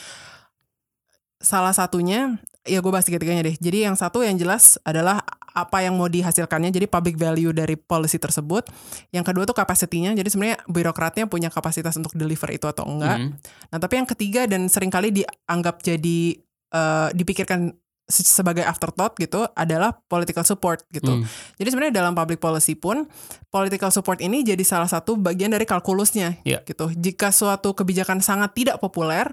Salah 1.37 1.75
satunya 1.75 2.39
ya 2.65 2.79
gue 2.81 2.91
bahas 2.91 3.05
tiga-tiganya 3.05 3.45
deh. 3.45 3.55
Jadi 3.59 3.85
yang 3.85 3.93
satu 3.93 4.23
yang 4.23 4.39
jelas 4.39 4.79
adalah 4.81 5.21
apa 5.57 5.81
yang 5.81 5.97
mau 5.97 6.05
dihasilkannya 6.05 6.69
jadi 6.69 6.85
public 6.85 7.17
value 7.17 7.53
dari 7.53 7.77
policy 7.77 8.21
tersebut. 8.21 8.69
Yang 9.09 9.25
kedua 9.33 9.43
tuh 9.45 9.57
kapasitinya. 9.57 10.13
Jadi 10.13 10.29
sebenarnya 10.29 10.57
birokratnya 10.69 11.25
punya 11.25 11.49
kapasitas 11.49 11.97
untuk 11.97 12.13
deliver 12.13 12.49
itu 12.53 12.65
atau 12.65 12.85
enggak. 12.85 13.17
Hmm. 13.17 13.33
Nah, 13.73 13.77
tapi 13.81 13.93
yang 13.97 14.07
ketiga 14.09 14.45
dan 14.45 14.69
sering 14.69 14.89
kali 14.93 15.09
dianggap 15.13 15.81
jadi 15.81 16.37
uh, 16.73 17.09
dipikirkan 17.13 17.73
sebagai 18.07 18.63
afterthought 18.63 19.19
gitu 19.19 19.43
adalah 19.51 19.91
political 20.07 20.47
support 20.47 20.87
gitu. 20.95 21.11
Hmm. 21.11 21.27
Jadi 21.59 21.67
sebenarnya 21.75 21.93
dalam 21.99 22.15
public 22.15 22.39
policy 22.39 22.79
pun 22.79 23.03
political 23.51 23.91
support 23.91 24.23
ini 24.23 24.47
jadi 24.47 24.63
salah 24.63 24.87
satu 24.87 25.19
bagian 25.19 25.51
dari 25.51 25.67
kalkulusnya 25.67 26.39
yeah. 26.47 26.63
gitu. 26.63 26.87
Jika 26.95 27.35
suatu 27.35 27.75
kebijakan 27.75 28.23
sangat 28.23 28.55
tidak 28.55 28.79
populer, 28.79 29.27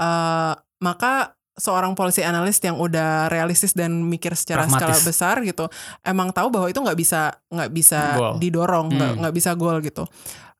uh, 0.00 0.56
maka 0.80 1.36
seorang 1.56 1.96
policy 1.96 2.20
analyst 2.20 2.60
yang 2.64 2.76
udah 2.76 3.32
realistis 3.32 3.72
dan 3.72 4.04
mikir 4.04 4.36
secara 4.36 4.68
skala 4.68 4.92
Pragmatis. 4.92 5.08
besar 5.08 5.40
gitu, 5.40 5.64
emang 6.04 6.28
tahu 6.28 6.52
bahwa 6.52 6.68
itu 6.68 6.76
nggak 6.76 6.98
bisa 7.00 7.32
nggak 7.48 7.70
bisa 7.72 8.00
Goal. 8.16 8.34
didorong, 8.36 8.86
nggak 8.92 9.12
Hmm. 9.12 9.20
nggak 9.24 9.34
bisa 9.36 9.50
goal 9.56 9.80
gitu. 9.80 10.04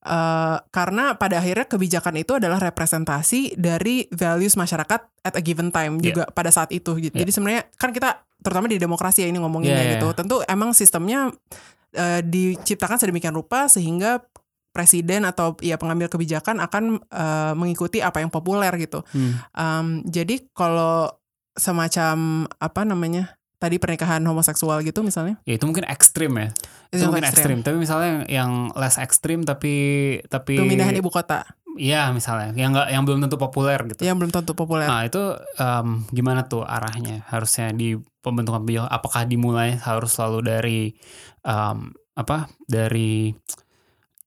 Eh, 0.07 0.57
karena 0.71 1.19
pada 1.19 1.43
akhirnya 1.43 1.67
kebijakan 1.67 2.15
itu 2.23 2.39
adalah 2.39 2.63
representasi 2.63 3.59
dari 3.59 4.07
values 4.15 4.55
masyarakat 4.55 5.01
at 5.27 5.35
a 5.35 5.43
given 5.43 5.75
time 5.75 5.99
Yeah. 5.99 6.15
juga 6.15 6.23
pada 6.31 6.55
saat 6.55 6.71
itu 6.71 6.95
gitu. 7.03 7.11
Yeah. 7.11 7.27
Jadi 7.27 7.31
sebenarnya 7.35 7.63
kan 7.75 7.91
kita 7.91 8.23
terutama 8.39 8.71
di 8.71 8.79
demokrasi 8.79 9.27
ya 9.27 9.29
ini 9.35 9.43
ngomonginnya 9.43 9.75
Yeah, 9.75 9.83
yeah, 9.83 9.95
gitu. 9.99 10.07
yeah. 10.15 10.19
Tentu 10.23 10.37
emang 10.47 10.71
sistemnya 10.79 11.35
eh, 11.91 12.23
diciptakan 12.23 13.03
sedemikian 13.03 13.35
rupa 13.35 13.67
sehingga 13.67 14.23
presiden 14.71 15.27
atau 15.27 15.59
ya 15.59 15.75
pengambil 15.75 16.07
kebijakan 16.07 16.63
akan 16.63 17.03
eh, 17.03 17.53
mengikuti 17.59 17.99
apa 17.99 18.23
yang 18.23 18.31
populer 18.31 18.71
gitu. 18.79 19.03
Hmm. 19.11 19.43
Um, 19.59 19.87
jadi 20.07 20.47
kalau 20.55 21.11
semacam 21.59 22.47
apa 22.63 22.81
namanya 22.87 23.35
tadi 23.57 23.81
pernikahan 23.81 24.21
homoseksual 24.21 24.85
gitu 24.85 25.01
misalnya 25.01 25.41
Ya 25.49 25.57
itu 25.57 25.65
mungkin 25.65 25.89
ekstrim 25.89 26.33
ya. 26.37 26.49
itu 26.93 27.03
mungkin 27.09 27.25
ekstrim. 27.25 27.59
Tapi 27.65 27.77
misalnya 27.81 28.23
yang, 28.29 28.71
less 28.77 29.01
ekstrim 29.01 29.43
tapi 29.43 29.75
tapi 30.29 30.61
pemindahan 30.61 30.95
ibu 30.95 31.09
kota 31.09 31.45
Iya 31.77 32.09
misalnya 32.09 32.57
yang 32.57 32.73
nggak 32.73 32.89
yang 32.89 33.05
belum 33.05 33.21
tentu 33.29 33.37
populer 33.37 33.77
gitu. 33.85 34.01
yang 34.01 34.17
belum 34.17 34.33
tentu 34.33 34.57
populer. 34.57 34.89
Nah 34.89 35.05
itu 35.05 35.21
em, 35.61 36.09
gimana 36.09 36.49
tuh 36.49 36.65
arahnya 36.65 37.21
harusnya 37.29 37.69
di 37.77 38.01
pembentukan 38.25 38.65
kebijakan? 38.65 38.89
Apakah 38.89 39.29
dimulai 39.29 39.77
harus 39.77 40.17
selalu 40.17 40.41
dari 40.41 40.81
em, 41.45 41.93
apa 42.17 42.49
dari 42.65 43.29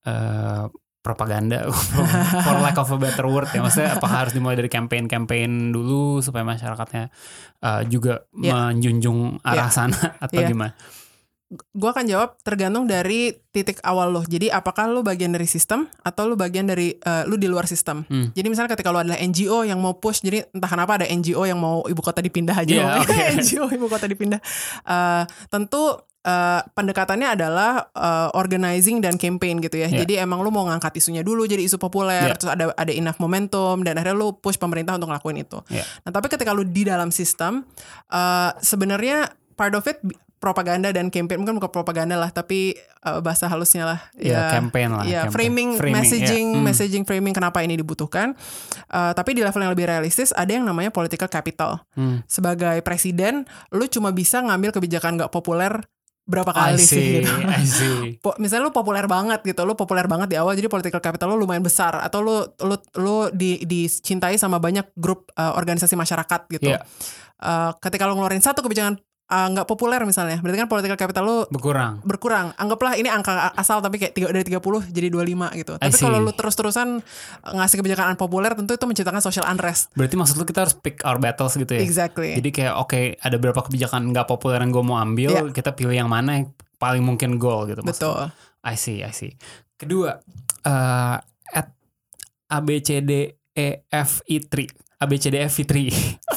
eh, 0.06 0.66
propaganda 1.10 1.66
for 2.46 2.56
lack 2.62 2.78
of 2.78 2.86
a 2.88 2.98
better 2.98 3.26
word 3.26 3.50
ya 3.50 3.60
maksudnya 3.60 3.98
apakah 3.98 4.30
harus 4.30 4.38
dimulai 4.38 4.54
dari 4.54 4.70
campaign-campaign 4.70 5.74
dulu 5.74 6.22
supaya 6.22 6.46
masyarakatnya 6.46 7.10
eh, 7.60 7.82
juga 7.90 8.30
Ya. 8.38 8.54
menjunjung 8.70 9.42
arah 9.42 9.68
sana 9.68 9.98
atau 10.24 10.38
Ya. 10.38 10.48
gimana? 10.48 10.78
Gue 11.50 11.90
akan 11.90 12.06
jawab 12.06 12.38
tergantung 12.46 12.86
dari 12.86 13.34
titik 13.50 13.82
awal 13.82 14.14
lo. 14.14 14.22
Jadi 14.22 14.54
apakah 14.54 14.86
lo 14.86 15.02
bagian 15.02 15.34
dari 15.34 15.50
sistem 15.50 15.90
atau 16.06 16.30
lo 16.30 16.38
bagian 16.38 16.70
dari 16.70 16.94
eh, 16.94 17.24
lo 17.26 17.42
di 17.42 17.50
luar 17.50 17.66
sistem. 17.66 18.06
Hmm. 18.06 18.30
Jadi 18.38 18.54
misalnya 18.54 18.78
ketika 18.78 18.94
lo 18.94 19.02
adalah 19.02 19.18
NGO 19.18 19.66
yang 19.66 19.82
mau 19.82 19.98
push, 19.98 20.22
jadi 20.22 20.46
entah 20.54 20.70
kenapa 20.70 21.02
ada 21.02 21.10
NGO 21.10 21.42
yang 21.50 21.58
mau 21.58 21.82
ibu 21.90 21.98
kota 22.00 22.22
dipindah 22.22 22.54
aja. 22.54 22.70
Iya, 22.70 22.86
ngomongnya, 23.02 23.02
oke. 23.02 23.26
NGO 23.42 23.66
ibu 23.66 23.86
kota 23.90 24.06
dipindah. 24.06 24.38
Eh, 24.86 25.24
tentu 25.50 25.98
eh, 26.22 26.62
pendekatannya 26.70 27.34
adalah 27.34 27.88
eh, 27.90 28.30
organizing 28.34 29.00
dan 29.00 29.16
campaign 29.16 29.60
gitu 29.60 29.78
ya. 29.78 29.88
Iya. 29.88 30.04
Jadi 30.04 30.14
emang 30.18 30.40
lo 30.40 30.50
mau 30.50 30.66
ngangkat 30.66 30.98
isunya 30.98 31.22
dulu 31.22 31.44
jadi 31.44 31.62
isu 31.62 31.76
populer, 31.76 32.28
Iya. 32.28 32.36
terus 32.36 32.52
ada 32.52 32.66
ada 32.74 32.92
enough 32.92 33.18
momentum 33.18 33.82
dan 33.82 33.96
akhirnya 33.96 34.16
lo 34.16 34.36
push 34.36 34.56
pemerintah 34.56 34.96
untuk 34.96 35.10
ngelakuin 35.10 35.42
itu. 35.42 35.60
Iya. 35.68 35.84
Nah 36.04 36.12
tapi 36.12 36.28
ketika 36.28 36.52
lo 36.52 36.64
di 36.64 36.84
dalam 36.84 37.10
sistem, 37.10 37.64
eh, 38.08 38.52
sebenarnya 38.60 39.28
part 39.56 39.74
of 39.74 39.84
it 39.86 40.00
propaganda 40.40 40.88
dan 40.96 41.12
campaign 41.12 41.44
mungkin 41.44 41.60
bukan 41.60 41.68
propaganda 41.68 42.16
lah 42.16 42.32
tapi 42.32 42.72
eh, 42.80 43.20
bahasa 43.20 43.52
halusnya 43.52 43.84
lah 43.84 44.00
Ya, 44.16 44.56
campaign 44.56 44.88
lah. 44.96 45.04
Ya, 45.04 45.28
campaign. 45.28 45.36
framing, 45.36 45.70
Framing, 45.76 45.96
messaging, 46.00 46.48
ya. 46.48 46.56
Hmm. 46.56 46.64
messaging, 46.64 47.04
framing 47.04 47.36
kenapa 47.36 47.60
ini 47.60 47.76
dibutuhkan. 47.76 48.40
Eh, 48.88 49.12
tapi 49.12 49.36
di 49.36 49.44
level 49.44 49.60
yang 49.60 49.72
lebih 49.72 49.88
realistis 49.88 50.32
ada 50.32 50.48
yang 50.48 50.64
namanya 50.64 50.92
political 50.92 51.28
capital. 51.28 51.84
Hmm. 51.92 52.24
Sebagai 52.24 52.80
presiden, 52.82 53.44
lu 53.70 53.88
cuma 53.88 54.12
bisa 54.12 54.40
ngambil 54.40 54.72
kebijakan 54.72 55.20
nggak 55.20 55.28
populer 55.30 55.84
berapa 56.30 56.54
kali 56.54 56.78
sih 56.78 56.86
see, 56.86 57.10
gitu. 57.26 57.32
See. 57.66 58.22
Po- 58.22 58.38
misalnya 58.38 58.70
lu 58.70 58.74
populer 58.74 59.10
banget 59.10 59.42
gitu, 59.42 59.66
lu 59.66 59.74
populer 59.74 60.06
banget 60.06 60.30
di 60.30 60.38
awal 60.38 60.54
jadi 60.54 60.70
political 60.70 61.02
capital 61.02 61.34
lu 61.34 61.42
lumayan 61.42 61.66
besar 61.66 61.98
atau 61.98 62.22
lu 62.22 62.38
lu 62.62 62.78
lu 63.02 63.34
di 63.34 63.58
dicintai 63.66 64.38
sama 64.38 64.62
banyak 64.62 64.94
grup 64.94 65.34
eh, 65.34 65.50
organisasi 65.58 65.98
masyarakat 65.98 66.42
gitu. 66.54 66.70
Iya. 66.70 66.86
Eh, 67.42 67.72
ketika 67.82 68.06
lu 68.06 68.14
ngeluarin 68.14 68.46
satu 68.46 68.62
kebijakan 68.62 69.02
eh, 69.30 69.48
nggak 69.48 69.64
populer 69.64 70.02
misalnya, 70.04 70.42
berarti 70.42 70.58
kan 70.58 70.68
political 70.68 70.98
capital 70.98 71.24
lu 71.24 71.38
Berkurang. 71.48 72.02
berkurang. 72.02 72.52
Anggaplah 72.56 72.98
ini 72.98 73.08
angka 73.08 73.54
asal 73.54 73.78
tapi 73.80 73.98
kayak 73.98 74.12
tiga 74.12 74.28
dari 74.28 74.42
30 74.42 74.90
jadi 74.90 75.08
25 75.08 75.54
gitu. 75.56 75.74
Tapi 75.78 75.96
kalau 75.96 76.18
lu 76.20 76.34
terus-terusan 76.34 77.00
ngasih 77.46 77.78
kebijakan 77.78 78.14
unpopuler 78.14 78.54
tentu 78.54 78.74
itu 78.74 78.86
menciptakan 78.86 79.22
social 79.22 79.46
unrest. 79.46 79.94
Berarti 79.94 80.18
maksud 80.18 80.36
lu 80.36 80.44
kita 80.44 80.66
harus 80.66 80.74
pick 80.74 81.02
our 81.04 81.18
battles 81.18 81.54
gitu 81.54 81.70
ya? 81.70 81.82
Exactly. 81.82 82.34
Jadi 82.36 82.50
kayak 82.50 82.74
oke 82.76 83.00
ada 83.16 83.36
beberapa 83.36 83.62
kebijakan 83.62 84.10
nggak 84.10 84.26
populer 84.26 84.60
yang 84.60 84.72
gue 84.72 84.82
mau 84.82 84.98
ambil, 84.98 85.30
Iya. 85.30 85.54
kita 85.54 85.72
pilih 85.72 85.94
yang 85.96 86.10
mana 86.10 86.42
yang 86.42 86.50
paling 86.76 87.02
mungkin 87.02 87.38
goal 87.38 87.64
gitu. 87.66 87.86
maksud 87.86 88.02
lu. 88.02 88.10
Betul. 88.12 88.24
I 88.60 88.76
see, 88.76 89.00
I 89.00 89.12
see. 89.12 89.38
Kedua, 89.76 90.18
eh 90.62 91.18
at 91.50 91.68
ABCD 92.48 93.12
E 93.52 93.68
F 93.86 94.24
I 94.26 94.42
3 94.42 95.00
ABCDF 95.00 95.52
Fitri 95.54 95.88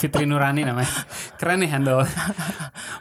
Fitri 0.03 0.27
Nurani 0.27 0.67
namanya. 0.67 0.91
Keren 1.39 1.63
nih 1.63 1.71
handle 1.71 2.03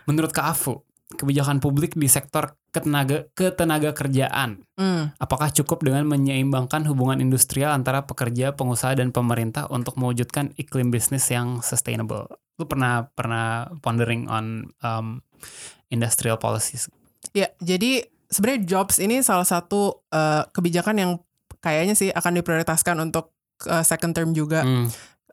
menurut 0.06 0.30
Kak 0.30 0.54
Afu 0.54 0.86
kebijakan 1.12 1.60
publik 1.60 1.98
di 1.98 2.08
sektor 2.08 2.56
ketenaga 2.72 3.28
ketenaga 3.36 3.92
kerjaan 3.92 4.64
Hmm. 4.80 5.12
apakah 5.20 5.52
cukup 5.52 5.84
dengan 5.84 6.08
menyeimbangkan 6.08 6.88
hubungan 6.88 7.20
industrial 7.20 7.76
antara 7.76 8.08
pekerja 8.08 8.56
pengusaha 8.56 8.96
dan 8.96 9.12
pemerintah 9.12 9.68
untuk 9.70 10.00
mewujudkan 10.00 10.56
iklim 10.56 10.90
bisnis 10.90 11.28
yang 11.30 11.60
sustainable? 11.60 12.32
Lu 12.56 12.66
pernah 12.66 13.12
pernah 13.12 13.70
pondering 13.84 14.32
on 14.32 14.72
um, 14.82 15.22
industrial 15.92 16.40
policies? 16.40 16.88
Ya, 17.36 17.54
jadi 17.62 18.08
sebenarnya 18.32 18.64
jobs 18.66 18.98
ini 18.98 19.20
salah 19.22 19.46
satu 19.46 20.08
eh, 20.10 20.48
kebijakan 20.50 20.96
yang 20.98 21.12
kayaknya 21.62 21.94
sih 21.94 22.10
akan 22.10 22.42
diprioritaskan 22.42 22.98
untuk 23.04 23.36
eh, 23.68 23.84
second 23.86 24.16
term 24.16 24.32
juga. 24.34 24.64
Hmm, 24.66 24.90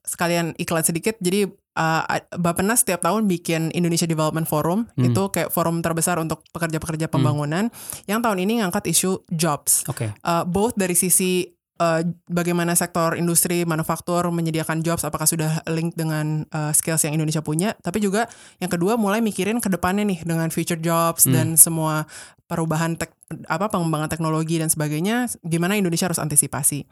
Sekalian 0.09 0.57
iklan 0.57 0.81
sedikit. 0.81 1.21
Jadi 1.21 1.45
eh, 1.53 2.03
Bappenas 2.41 2.81
setiap 2.81 3.05
tahun 3.05 3.29
bikin 3.29 3.77
Indonesia 3.77 4.09
Development 4.09 4.49
Forum. 4.49 4.89
Hmm. 4.97 5.13
Itu 5.13 5.29
kayak 5.29 5.53
forum 5.53 5.85
terbesar 5.85 6.17
untuk 6.17 6.41
pekerja-pekerja 6.57 7.13
pembangunan. 7.13 7.69
Yang 8.09 8.21
tahun 8.25 8.39
ini 8.49 8.65
ngangkat 8.65 8.89
isu 8.89 9.29
jobs. 9.29 9.85
oke 9.89 10.09
uh, 10.25 10.45
both 10.49 10.75
dari 10.75 10.95
sisi 10.97 11.45
uh, 11.81 12.03
bagaimana 12.29 12.75
sektor 12.75 13.15
industri 13.15 13.63
manufaktur 13.65 14.29
menyediakan 14.31 14.83
jobs 14.83 15.07
apakah 15.07 15.25
sudah 15.25 15.63
link 15.71 15.95
dengan 15.95 16.45
uh, 16.53 16.73
skills 16.75 17.07
yang 17.07 17.17
Indonesia 17.17 17.43
punya 17.43 17.75
tapi 17.81 18.03
juga 18.03 18.27
yang 18.59 18.71
kedua 18.71 18.99
mulai 18.99 19.23
mikirin 19.23 19.63
ke 19.63 19.69
depannya 19.71 20.05
nih 20.07 20.23
dengan 20.27 20.49
future 20.51 20.79
jobs 20.79 21.25
Hmm. 21.29 21.35
dan 21.35 21.47
semua 21.61 22.09
perubahan 22.49 22.97
tek, 22.97 23.13
apa 23.51 23.69
pengembangan 23.69 24.09
teknologi 24.09 24.57
dan 24.57 24.73
sebagainya 24.73 25.29
gimana 25.45 25.77
Indonesia 25.77 26.09
harus 26.09 26.17
antisipasi. 26.17 26.89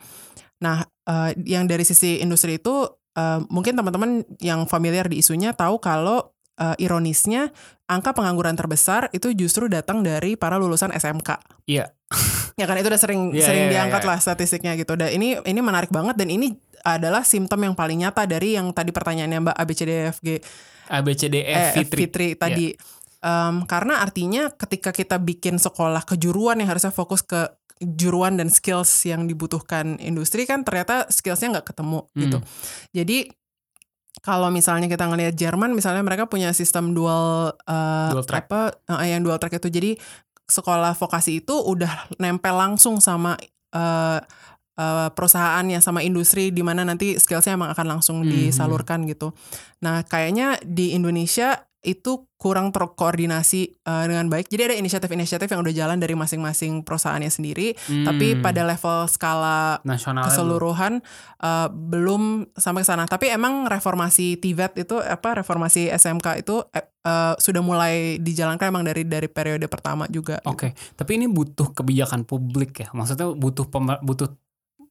Nah, 0.61 0.85
uh, 1.09 1.33
yang 1.44 1.64
dari 1.64 1.85
sisi 1.85 2.20
industri 2.20 2.61
itu 2.61 2.85
uh, 3.16 3.40
mungkin 3.48 3.74
teman-teman 3.74 4.22
yang 4.38 4.68
familiar 4.68 5.09
di 5.09 5.24
isunya 5.24 5.57
tahu 5.57 5.81
kalau 5.81 6.37
uh, 6.61 6.76
ironisnya 6.76 7.50
angka 7.88 8.12
pengangguran 8.12 8.55
terbesar 8.55 9.09
itu 9.11 9.33
justru 9.33 9.66
datang 9.66 10.05
dari 10.05 10.37
para 10.37 10.61
lulusan 10.61 10.92
SMK. 10.92 11.40
Iya. 11.66 11.92
Ya 12.57 12.64
kan 12.64 12.81
itu 12.81 12.88
udah 12.88 12.96
sering 12.96 13.37
Iya, 13.37 13.44
sering 13.52 13.64
iya, 13.68 13.72
diangkat 13.76 14.00
iya. 14.00 14.09
lah 14.09 14.18
statistiknya 14.18 14.72
gitu. 14.81 14.96
Dan 14.96 15.12
ini 15.12 15.37
ini 15.44 15.61
menarik 15.61 15.92
banget 15.92 16.16
dan 16.16 16.33
ini 16.33 16.57
adalah 16.87 17.20
simptom 17.20 17.61
yang 17.61 17.76
paling 17.76 18.00
nyata 18.00 18.24
dari 18.24 18.57
yang 18.57 18.72
tadi 18.72 18.96
pertanyaannya 18.96 19.44
Mbak 19.44 19.57
ABCDFG 19.61 20.29
ABCDF 20.88 21.52
eh, 21.52 21.72
Fitri 21.76 22.00
Fitri 22.09 22.29
tadi. 22.33 22.72
Em, 23.20 23.57
karena 23.68 24.00
artinya 24.00 24.48
ketika 24.55 24.94
kita 24.94 25.20
bikin 25.20 25.61
sekolah 25.61 26.07
kejuruan 26.09 26.57
yang 26.57 26.72
harusnya 26.72 26.94
fokus 26.94 27.20
ke 27.20 27.44
juruan 27.79 28.37
dan 28.37 28.49
skills 28.49 28.89
yang 29.05 29.25
dibutuhkan 29.25 30.01
industri 30.01 30.49
kan 30.49 30.65
ternyata 30.65 31.05
skillsnya 31.09 31.61
nggak 31.61 31.73
ketemu 31.75 32.09
Hmm. 32.09 32.21
gitu. 32.25 32.39
Jadi 32.93 33.19
kalau 34.21 34.49
misalnya 34.49 34.89
kita 34.89 35.05
ngelihat 35.05 35.37
Jerman 35.37 35.77
misalnya 35.77 36.01
mereka 36.01 36.25
punya 36.25 36.51
sistem 36.51 36.97
dual, 36.97 37.53
eh, 37.69 38.11
Dual 38.17 38.25
track. 38.25 38.49
apa 38.49 38.61
eh, 38.97 39.12
yang 39.12 39.21
dual 39.21 39.37
track 39.37 39.61
itu 39.61 39.69
jadi 39.69 39.91
sekolah 40.47 40.95
vokasi 40.95 41.45
itu 41.45 41.53
udah 41.53 42.09
nempel 42.17 42.57
langsung 42.57 42.97
sama 42.99 43.37
eh, 43.77 44.19
eh, 44.77 45.09
perusahaan 45.12 45.65
yang 45.65 45.85
sama 45.85 46.01
industri 46.01 46.49
di 46.49 46.65
mana 46.65 46.81
nanti 46.81 47.21
skillsnya 47.21 47.55
emang 47.55 47.77
akan 47.77 47.87
langsung 47.99 48.25
Mhm. 48.25 48.31
disalurkan 48.31 49.05
gitu. 49.05 49.37
Nah 49.85 50.01
kayaknya 50.01 50.57
di 50.65 50.97
Indonesia 50.97 51.61
itu 51.87 52.27
kurang 52.35 52.68
terkoordinasi 52.68 53.61
eh, 53.79 54.05
dengan 54.05 54.27
baik. 54.27 54.51
Jadi 54.51 54.62
ada 54.64 54.77
inisiatif-inisiatif 54.77 55.46
yang 55.46 55.62
udah 55.62 55.70
jalan 55.72 55.96
dari 55.96 56.12
masing-masing 56.12 56.83
perusahaannya 56.83 57.31
sendiri, 57.31 57.79
tapi 58.03 58.35
Hmm, 58.35 58.42
pada 58.42 58.66
level 58.66 59.07
skala 59.07 59.79
nasional 59.83 60.27
keseluruhan 60.27 60.99
eh, 61.38 61.68
belum 61.70 62.51
sampai 62.53 62.83
ke 62.83 62.88
sana. 62.88 63.07
Tapi 63.07 63.31
emang 63.31 63.64
reformasi 63.64 64.37
TVET 64.37 64.83
itu 64.83 64.99
apa 64.99 65.38
reformasi 65.38 65.87
SMK 65.88 66.42
itu 66.42 66.66
eh, 66.75 66.85
sudah 67.37 67.62
mulai 67.62 68.18
dijalankan 68.18 68.66
emang 68.66 68.83
dari 68.83 69.07
dari 69.07 69.31
periode 69.31 69.70
pertama 69.70 70.11
juga. 70.11 70.42
gitu. 70.42 70.51
Oke, 70.51 70.68
tapi 70.92 71.16
ini 71.16 71.31
butuh 71.31 71.70
kebijakan 71.70 72.27
publik 72.27 72.83
ya. 72.83 72.88
Maksudnya 72.90 73.31
butuh 73.31 73.70
pemer- 73.70 74.03
butuh 74.03 74.35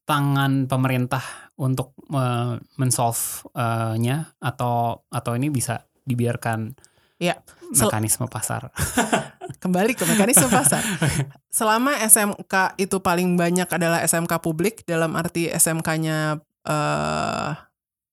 tangan 0.05 0.69
pemerintah 0.69 1.25
untuk 1.57 1.97
me- 2.07 2.61
mensolve-nya 2.77 4.37
atau 4.37 5.01
atau 5.09 5.31
ini 5.33 5.49
bisa 5.49 5.81
dibiarkan 6.05 6.77
Ya, 7.15 7.39
sel- 7.71 7.87
mekanisme 7.87 8.27
pasar. 8.27 8.75
kembali 9.63 9.95
ke 9.95 10.03
mekanisme 10.03 10.51
pasar. 10.51 10.83
Selama 11.57 11.95
SMK 12.03 12.75
itu 12.75 12.99
paling 12.99 13.39
banyak 13.39 13.71
adalah 13.71 14.03
SMK 14.03 14.43
publik 14.43 14.83
dalam 14.83 15.15
arti 15.15 15.47
SMK-nya 15.47 16.43
eh 16.67 17.51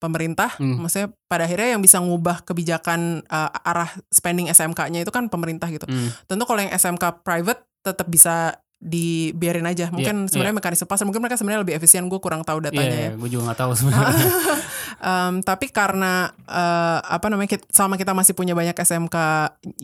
pemerintah. 0.02 0.50
Hmm. 0.58 0.82
Maksudnya 0.82 1.14
pada 1.30 1.46
akhirnya 1.46 1.78
yang 1.78 1.82
bisa 1.82 2.02
ngubah 2.02 2.42
kebijakan 2.42 3.22
uh, 3.30 3.50
arah 3.62 3.86
spending 4.10 4.50
SMK-nya 4.50 5.06
itu 5.06 5.14
kan 5.14 5.30
pemerintah 5.30 5.70
gitu. 5.70 5.86
Hmm. 5.86 6.10
Tentu 6.26 6.42
kalau 6.42 6.58
yang 6.58 6.74
SMK 6.74 7.22
private 7.22 7.62
tetap 7.86 8.10
bisa 8.10 8.58
dibiarin 8.82 9.62
aja. 9.62 9.86
Mungkin 9.88 10.26
Iya, 10.26 10.28
sebenarnya 10.28 10.56
mekanisme 10.58 10.90
pasar 10.90 11.06
mungkin 11.06 11.22
mereka 11.22 11.38
sebenarnya 11.38 11.62
lebih 11.62 11.78
efisien. 11.78 12.10
Gue 12.10 12.18
kurang 12.18 12.42
tahu 12.42 12.58
datanya 12.60 12.82
ya. 12.90 13.08
Iya, 13.08 13.10
gue 13.14 13.28
juga 13.30 13.54
gak 13.54 13.60
tahu 13.62 13.72
sebenarnya. 13.78 14.26
Em, 14.98 15.34
tapi 15.40 15.70
karena 15.70 16.28
eh, 16.42 16.98
apa 17.00 17.26
namanya 17.30 17.54
kit- 17.54 17.70
sama 17.70 17.94
kita 17.94 18.10
masih 18.10 18.34
punya 18.34 18.52
banyak 18.52 18.74
SMK 18.74 19.16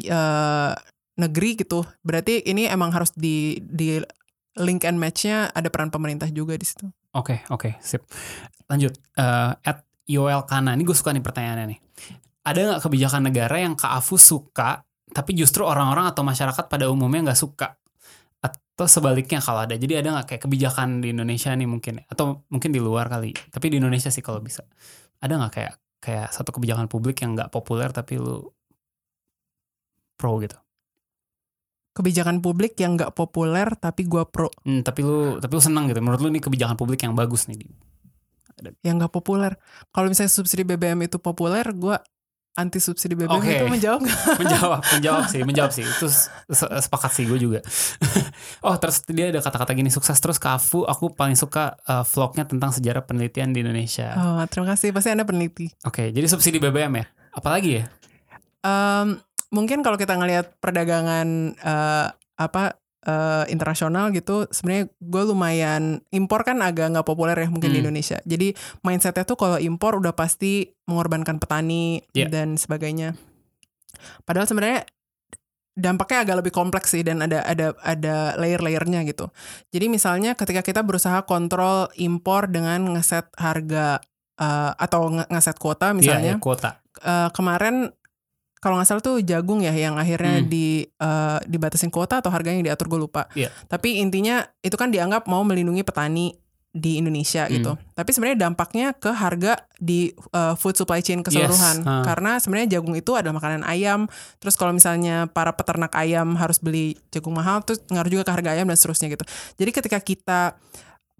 eh, 0.05 0.73
negeri 1.19 1.51
gitu, 1.57 1.83
berarti 2.03 2.43
ini 2.43 2.67
emang 2.67 2.91
harus 2.91 3.11
di 3.11 3.59
di 3.59 3.99
link 4.59 4.83
and 4.83 4.99
match-nya 4.99 5.51
ada 5.51 5.71
peran 5.71 5.91
pemerintah 5.91 6.27
juga 6.29 6.55
di 6.55 6.67
situ. 6.67 6.87
Oke, 7.15 7.43
oke, 7.49 7.79
sip. 7.79 8.03
Lanjut. 8.67 8.95
Eh, 9.15 9.53
at 9.57 9.79
Yoel 10.05 10.43
Kana, 10.43 10.75
ini 10.75 10.83
gue 10.83 10.95
suka 10.95 11.11
nih 11.11 11.23
pertanyaannya 11.23 11.67
nih. 11.69 11.79
Ada 12.43 12.59
nggak 12.59 12.83
kebijakan 12.83 13.23
negara 13.25 13.57
yang 13.59 13.75
Kak 13.75 13.93
Afu 13.93 14.17
suka, 14.17 14.81
tapi 15.11 15.35
justru 15.35 15.63
orang-orang 15.63 16.09
atau 16.09 16.25
masyarakat 16.25 16.65
pada 16.65 16.89
umumnya 16.89 17.31
nggak 17.31 17.39
suka? 17.39 17.77
Atau 18.79 18.87
sebaliknya 18.87 19.43
kalau 19.43 19.67
ada. 19.67 19.75
Jadi 19.75 19.99
ada 19.99 20.15
nggak 20.15 20.27
kayak 20.31 20.43
kebijakan 20.47 21.03
di 21.03 21.11
Indonesia 21.11 21.51
nih 21.51 21.67
mungkin? 21.67 21.99
Atau 22.07 22.47
mungkin 22.47 22.71
di 22.71 22.79
luar 22.79 23.11
kali. 23.11 23.35
Tapi 23.35 23.75
di 23.75 23.83
Indonesia 23.83 24.07
sih 24.07 24.23
kalau 24.23 24.39
bisa. 24.39 24.63
Ada 25.19 25.35
nggak 25.35 25.51
kayak 25.51 25.75
kayak 25.99 26.31
satu 26.31 26.55
kebijakan 26.55 26.87
publik 26.87 27.19
yang 27.27 27.35
nggak 27.35 27.51
populer 27.51 27.91
tapi 27.91 28.23
lu 28.23 28.55
pro 30.15 30.39
gitu? 30.39 30.55
Kebijakan 31.91 32.39
publik 32.39 32.79
yang 32.79 32.95
nggak 32.95 33.19
populer 33.19 33.67
tapi 33.83 34.07
gua 34.07 34.31
pro. 34.31 34.47
Hmm, 34.63 34.87
tapi 34.87 35.03
lu 35.03 35.43
tapi 35.43 35.59
lu 35.59 35.63
senang 35.67 35.91
gitu. 35.91 35.99
Menurut 35.99 36.23
lu 36.23 36.31
ini 36.31 36.39
kebijakan 36.39 36.79
publik 36.79 37.03
yang 37.03 37.19
bagus 37.19 37.51
nih. 37.51 37.59
Yang 38.87 38.95
nggak 38.95 39.11
populer. 39.11 39.59
Kalau 39.91 40.07
misalnya 40.07 40.31
subsidi 40.31 40.63
BBM 40.63 41.03
itu 41.03 41.19
populer, 41.19 41.67
gua 41.75 41.99
anti 42.59 42.83
subsidi 42.83 43.15
BBM 43.15 43.39
Oke. 43.39 43.55
itu 43.55 43.67
menjawab 43.71 44.03
menjawab 44.43 44.81
menjawab 44.99 45.25
sih 45.31 45.41
menjawab 45.47 45.71
sih. 45.71 45.87
Itu 45.87 46.11
se- 46.11 46.27
se- 46.51 46.67
sepakat 46.83 47.11
sih 47.15 47.25
gue 47.25 47.39
juga. 47.39 47.61
Oh 48.59 48.75
terus 48.75 49.07
dia 49.07 49.31
ada 49.31 49.39
kata-kata 49.39 49.71
gini 49.73 49.87
sukses 49.89 50.19
terus 50.19 50.43
ke 50.43 50.51
Afu. 50.51 50.83
Aku 50.83 51.15
paling 51.15 51.39
suka 51.39 51.79
uh, 51.87 52.03
vlognya 52.03 52.43
tentang 52.43 52.75
sejarah 52.75 53.07
penelitian 53.07 53.55
di 53.55 53.63
Indonesia. 53.63 54.15
Oh, 54.19 54.43
terima 54.51 54.75
kasih. 54.75 54.91
Pasti 54.91 55.15
anda 55.15 55.23
peneliti. 55.23 55.71
oke 55.87 56.11
jadi 56.11 56.27
subsidi 56.27 56.59
BBM 56.59 56.99
ya? 56.99 57.07
Apalagi 57.31 57.71
ya? 57.79 57.85
Em, 58.61 59.23
mungkin 59.55 59.87
kalau 59.87 59.95
kita 59.95 60.19
ngelihat 60.19 60.59
perdagangan 60.59 61.55
eh, 61.55 62.07
apa 62.35 62.79
eh, 63.01 63.45
internasional 63.49 64.11
gitu, 64.11 64.51
sebenarnya 64.51 64.91
gue 64.99 65.23
lumayan 65.25 65.83
impor 66.11 66.43
kan 66.43 66.59
agak 66.59 66.91
nggak 66.91 67.07
populer 67.07 67.39
ya 67.39 67.47
mungkin 67.47 67.71
di 67.71 67.79
Hmm. 67.79 67.85
Indonesia. 67.87 68.19
Jadi 68.23 68.53
mindsetnya 68.83 69.23
tuh 69.23 69.37
kalau 69.37 69.57
impor 69.57 69.97
udah 69.97 70.13
pasti 70.13 70.67
mengorbankan 70.85 71.39
petani 71.39 72.03
Iya. 72.11 72.27
dan 72.27 72.55
sebagainya. 72.55 73.15
Padahal 74.23 74.47
sebenarnya 74.47 74.83
dampaknya 75.79 76.27
agak 76.27 76.37
lebih 76.43 76.51
kompleks 76.51 76.91
sih 76.91 77.07
dan 77.07 77.23
ada 77.23 77.39
ada 77.47 77.71
ada 77.87 78.35
layer-layernya 78.35 79.07
gitu. 79.07 79.31
Jadi 79.71 79.87
misalnya 79.87 80.35
ketika 80.35 80.67
kita 80.67 80.83
berusaha 80.83 81.23
kontrol 81.23 81.87
impor 81.95 82.51
dengan 82.51 82.99
ngeset 82.99 83.31
harga 83.39 84.03
eh, 84.35 84.73
atau 84.75 85.07
nge- 85.13 85.31
ngeset 85.31 85.57
kuota 85.57 85.95
misalnya 85.95 86.35
Iya, 86.35 86.39
ya, 86.39 86.43
kuota 86.43 86.71
eh, 86.99 87.31
kemarin 87.31 87.95
kalau 88.59 88.77
nggak 88.77 88.89
salah 88.89 89.03
tuh 89.03 89.23
jagung 89.23 89.63
ya 89.63 89.71
yang 89.71 89.95
akhirnya 89.97 90.43
Hmm. 90.43 90.49
di 90.51 90.83
eh, 90.85 91.39
dibatasin 91.47 91.89
kuota 91.89 92.19
atau 92.19 92.31
harganya 92.31 92.59
yang 92.59 92.69
diatur 92.71 92.87
gue 92.87 93.01
lupa. 93.01 93.27
Iya. 93.33 93.49
Tapi 93.67 93.99
intinya 93.99 94.43
itu 94.61 94.75
kan 94.75 94.91
dianggap 94.91 95.27
mau 95.27 95.43
melindungi 95.43 95.83
petani 95.83 96.35
di 96.69 97.01
Indonesia 97.01 97.49
Hmm. 97.49 97.55
gitu. 97.59 97.73
Tapi 97.97 98.11
sebenarnya 98.13 98.39
dampaknya 98.45 98.93
ke 98.93 99.11
harga 99.11 99.57
di 99.81 100.13
eh, 100.13 100.55
food 100.55 100.77
supply 100.77 101.01
chain 101.01 101.25
keseluruhan. 101.25 101.83
Yes, 101.83 101.89
ha. 101.89 102.05
Karena 102.05 102.37
sebenarnya 102.39 102.79
jagung 102.79 102.95
itu 102.95 103.17
adalah 103.17 103.35
makanan 103.41 103.65
ayam. 103.65 104.07
Terus 104.39 104.55
kalau 104.55 104.77
misalnya 104.77 105.27
para 105.27 105.51
peternak 105.57 105.91
ayam 105.97 106.37
harus 106.37 106.61
beli 106.61 106.95
jagung 107.09 107.35
mahal, 107.35 107.65
terus 107.65 107.81
ngaruh 107.89 108.11
juga 108.13 108.29
ke 108.29 108.33
harga 108.37 108.51
ayam 108.53 108.69
dan 108.69 108.77
seterusnya 108.77 109.09
gitu. 109.11 109.25
Jadi 109.59 109.71
ketika 109.73 109.99
kita 109.99 110.41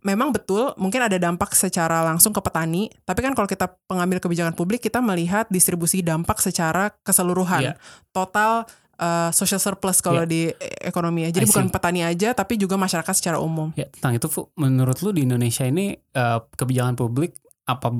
memang 0.07 0.31
betul 0.31 0.75
mungkin 0.79 1.03
ada 1.03 1.19
dampak 1.19 1.55
secara 1.55 2.07
langsung 2.07 2.31
ke 2.31 2.41
petani, 2.43 2.91
tapi 3.03 3.25
kan 3.25 3.35
kalau 3.35 3.51
kita 3.51 3.67
pengambil 3.91 4.23
kebijakan 4.23 4.55
publik 4.55 4.85
kita 4.85 5.03
melihat 5.03 5.47
distribusi 5.51 6.03
dampak 6.03 6.39
secara 6.39 6.95
keseluruhan. 7.03 7.73
Iya. 7.73 7.75
Total 8.15 8.67
uh, 8.99 9.31
social 9.35 9.63
surplus 9.63 10.03
kalau 10.03 10.23
di 10.27 10.51
e- 10.51 10.57
ekonomi 10.87 11.27
ya. 11.27 11.31
Jadi 11.35 11.47
bukan 11.51 11.71
petani 11.71 12.07
aja 12.07 12.35
tapi 12.35 12.59
juga 12.59 12.79
masyarakat 12.79 13.15
secara 13.15 13.39
umum. 13.43 13.75
ya 13.75 13.87
tentang 13.91 14.19
itu 14.19 14.27
Fu, 14.31 14.51
menurut 14.59 14.99
lu 15.03 15.11
di 15.15 15.27
Indonesia 15.27 15.67
ini 15.67 15.95
uh, 16.15 16.43
kebijakan 16.55 16.95
publik 16.99 17.35
apa 17.69 17.95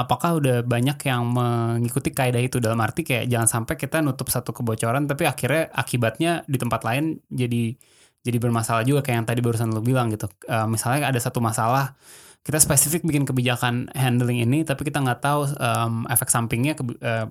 apakah 0.00 0.40
udah 0.40 0.56
banyak 0.64 0.96
yang 1.04 1.28
mengikuti 1.28 2.08
kaidah 2.08 2.40
itu 2.40 2.56
dalam 2.56 2.80
arti 2.80 3.04
kayak 3.04 3.28
jangan 3.28 3.48
sampai 3.60 3.76
kita 3.76 4.00
nutup 4.00 4.32
satu 4.32 4.56
kebocoran 4.56 5.04
tapi 5.04 5.28
akhirnya 5.28 5.68
akibatnya 5.76 6.40
di 6.48 6.56
tempat 6.56 6.80
lain 6.88 7.20
jadi 7.28 7.76
jadi 8.20 8.36
bermasalah 8.36 8.84
juga 8.84 9.00
kayak 9.00 9.16
yang 9.24 9.28
tadi 9.28 9.40
barusan 9.40 9.72
lu 9.72 9.80
bilang 9.84 10.12
gitu 10.12 10.28
Uh, 10.50 10.66
misalnya 10.66 11.06
ada 11.06 11.20
satu 11.22 11.38
masalah 11.38 11.94
kita 12.42 12.58
spesifik 12.58 13.04
bikin 13.06 13.28
kebijakan 13.28 13.92
handling 13.92 14.40
ini 14.42 14.64
tapi 14.66 14.88
kita 14.88 14.98
nggak 14.98 15.20
tahu 15.22 15.46
um, 15.60 16.08
efek 16.10 16.26
sampingnya 16.32 16.74
ke, 16.74 16.82
uh, 17.04 17.28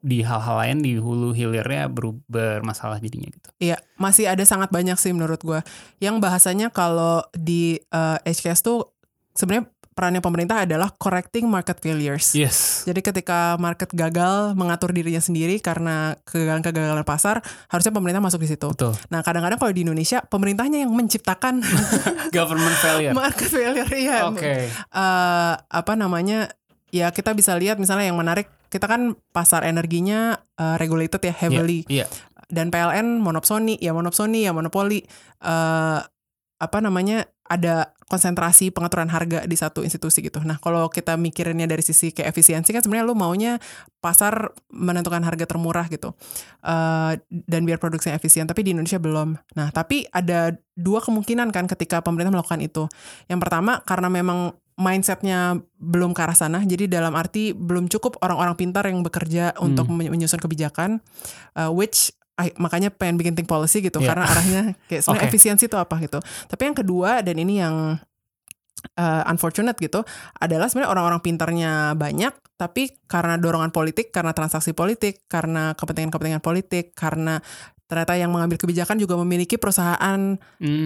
di 0.00 0.24
hal-hal 0.24 0.56
lain 0.64 0.80
di 0.80 0.96
hulu 0.96 1.36
hilirnya 1.36 1.92
beru- 1.92 2.24
bermasalah 2.24 2.96
jadinya 3.02 3.28
gitu 3.28 3.48
Iya, 3.60 3.76
masih 4.00 4.24
ada 4.32 4.40
sangat 4.48 4.72
banyak 4.72 4.96
sih 4.96 5.12
menurut 5.12 5.44
gua. 5.44 5.60
Yang 6.00 6.24
bahasanya 6.24 6.72
kalau 6.72 7.20
di 7.36 7.76
uh, 7.92 8.16
HKS 8.24 8.64
tuh 8.64 8.88
sebenarnya 9.36 9.68
perannya 10.00 10.24
pemerintah 10.24 10.64
adalah 10.64 10.88
correcting 10.96 11.44
market 11.44 11.76
failures. 11.76 12.32
yes 12.32 12.88
Jadi 12.88 13.04
ketika 13.04 13.60
market 13.60 13.92
gagal 13.92 14.56
mengatur 14.56 14.96
dirinya 14.96 15.20
sendiri 15.20 15.60
karena 15.60 16.16
kegagalan-kegagalan 16.24 17.04
pasar, 17.04 17.44
harusnya 17.68 17.92
pemerintah 17.92 18.24
masuk 18.24 18.40
di 18.40 18.48
situ. 18.48 18.72
betul 18.72 18.96
Nah, 19.12 19.20
kadang-kadang 19.20 19.60
kalau 19.60 19.76
di 19.76 19.84
Indonesia 19.84 20.24
pemerintahnya 20.24 20.88
yang 20.88 20.92
menciptakan 20.96 21.60
government 22.36 22.76
failure 22.80 23.12
market 23.12 23.52
failure 23.52 23.92
ya. 23.92 24.32
oke 24.32 24.72
Eh, 24.72 25.54
apa 25.60 25.92
namanya? 25.92 26.48
Ya 26.88 27.12
kita 27.12 27.36
bisa 27.36 27.54
lihat 27.60 27.76
misalnya 27.76 28.08
yang 28.08 28.16
menarik 28.16 28.48
kita 28.72 28.88
kan 28.88 29.12
pasar 29.36 29.68
energinya 29.68 30.40
eh, 30.56 30.80
regulated 30.80 31.20
ya 31.20 31.34
heavily 31.36 31.84
iya 31.92 32.08
dan 32.50 32.72
PLN 32.72 33.22
monopsoni 33.22 33.78
ya 33.78 33.94
monopsoni 33.94 34.42
ya 34.42 34.50
monopoli 34.50 35.06
eh 35.44 36.00
apa 36.60 36.78
namanya 36.84 37.24
ada 37.50 37.96
konsentrasi 38.06 38.70
pengaturan 38.70 39.10
harga 39.10 39.42
di 39.48 39.56
satu 39.58 39.82
institusi 39.82 40.22
gitu. 40.22 40.38
Nah, 40.42 40.60
kalau 40.62 40.86
kita 40.86 41.18
mikirinnya 41.18 41.66
dari 41.66 41.82
sisi 41.82 42.14
kayak 42.14 42.30
efisiensi 42.30 42.70
kan 42.70 42.82
sebenarnya 42.84 43.06
lu 43.06 43.18
maunya 43.18 43.58
pasar 43.98 44.54
menentukan 44.70 45.24
harga 45.24 45.46
termurah 45.50 45.88
gitu. 45.90 46.14
Eh 46.62 47.18
dan 47.30 47.66
biar 47.66 47.82
produksinya 47.82 48.14
efisien, 48.14 48.46
tapi 48.46 48.62
di 48.62 48.70
Indonesia 48.76 49.02
belum. 49.02 49.34
Nah, 49.58 49.68
tapi 49.74 50.06
ada 50.14 50.54
dua 50.78 51.02
kemungkinan 51.02 51.50
kan 51.50 51.66
ketika 51.66 52.04
pemerintah 52.04 52.30
melakukan 52.30 52.62
itu. 52.62 52.86
Yang 53.26 53.40
pertama 53.42 53.82
karena 53.82 54.06
memang 54.12 54.54
mindsetnya 54.80 55.60
belum 55.76 56.16
ke 56.16 56.20
arah 56.24 56.38
sana, 56.38 56.64
jadi 56.64 56.88
dalam 56.88 57.12
arti 57.12 57.52
belum 57.52 57.92
cukup 57.92 58.16
orang-orang 58.24 58.56
pintar 58.56 58.88
yang 58.88 59.04
bekerja 59.04 59.52
untuk 59.60 59.90
men- 59.92 60.08
menyusun 60.08 60.40
kebijakan, 60.40 61.04
uh, 61.52 61.68
which 61.68 62.14
makanya 62.56 62.88
pengen 62.90 63.20
bikin 63.20 63.34
think 63.36 63.48
policy 63.48 63.84
gitu 63.84 64.00
Iya. 64.00 64.14
karena 64.14 64.24
arahnya 64.26 64.62
kayak 64.88 65.02
sebenarnya 65.04 65.24
Oke. 65.26 65.30
efisiensi 65.32 65.64
itu 65.68 65.76
apa 65.76 65.94
gitu. 66.00 66.18
Tapi 66.22 66.62
yang 66.66 66.76
kedua 66.76 67.20
dan 67.20 67.36
ini 67.36 67.60
yang 67.60 68.00
uh, 68.96 69.22
unfortunate 69.28 69.76
gitu 69.76 70.00
adalah 70.40 70.66
sebenarnya 70.68 70.90
orang-orang 70.92 71.20
pintarnya 71.20 71.94
banyak 71.94 72.32
tapi 72.60 72.92
karena 73.08 73.40
dorongan 73.40 73.72
politik, 73.72 74.12
karena 74.12 74.36
transaksi 74.36 74.76
politik, 74.76 75.24
karena 75.32 75.72
kepentingan-kepentingan 75.80 76.44
politik, 76.44 76.92
karena 76.92 77.40
ternyata 77.90 78.14
yang 78.14 78.30
mengambil 78.30 78.54
kebijakan 78.54 78.94
juga 78.96 79.18
memiliki 79.18 79.58
perusahaan 79.58 80.38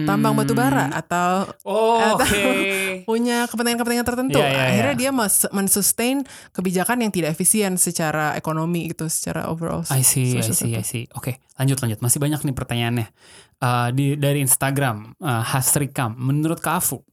tambang 0.03 0.33
batu 0.33 0.57
bara 0.57 0.89
atau 0.89 1.45
Hmm. 1.45 1.69
Oh, 1.69 2.01
Atau- 2.01 2.25
Oke. 2.25 2.45
punya 3.09 3.45
kepentingan-kepentingan 3.45 4.07
tertentu. 4.07 4.41
Iya, 4.41 4.49
iya, 4.49 4.63
Akhirnya 4.73 4.95
iya. 4.97 5.01
dia 5.05 5.11
mensustain 5.51 6.25
kebijakan 6.49 7.05
yang 7.05 7.11
tidak 7.13 7.31
efisien 7.31 7.77
secara 7.77 8.33
ekonomi 8.33 8.89
gitu, 8.89 9.05
secara 9.05 9.45
overall. 9.45 9.85
I 9.93 10.01
see, 10.01 10.33
I 10.35 10.41
see, 10.41 10.73
I 10.73 10.81
see. 10.81 11.05
Oke, 11.13 11.37
lanjut 11.55 11.77
lanjut. 11.77 12.01
Masih 12.01 12.17
banyak 12.17 12.41
nih 12.41 12.55
pertanyaannya. 12.55 13.07
Uh, 13.55 13.87
di 13.93 14.17
dari 14.17 14.41
Instagram 14.41 15.13
uh, 15.21 15.43
Hasrikam. 15.45 16.17
Menurut 16.17 16.59
Kak 16.59 16.81
Afu, 16.81 17.05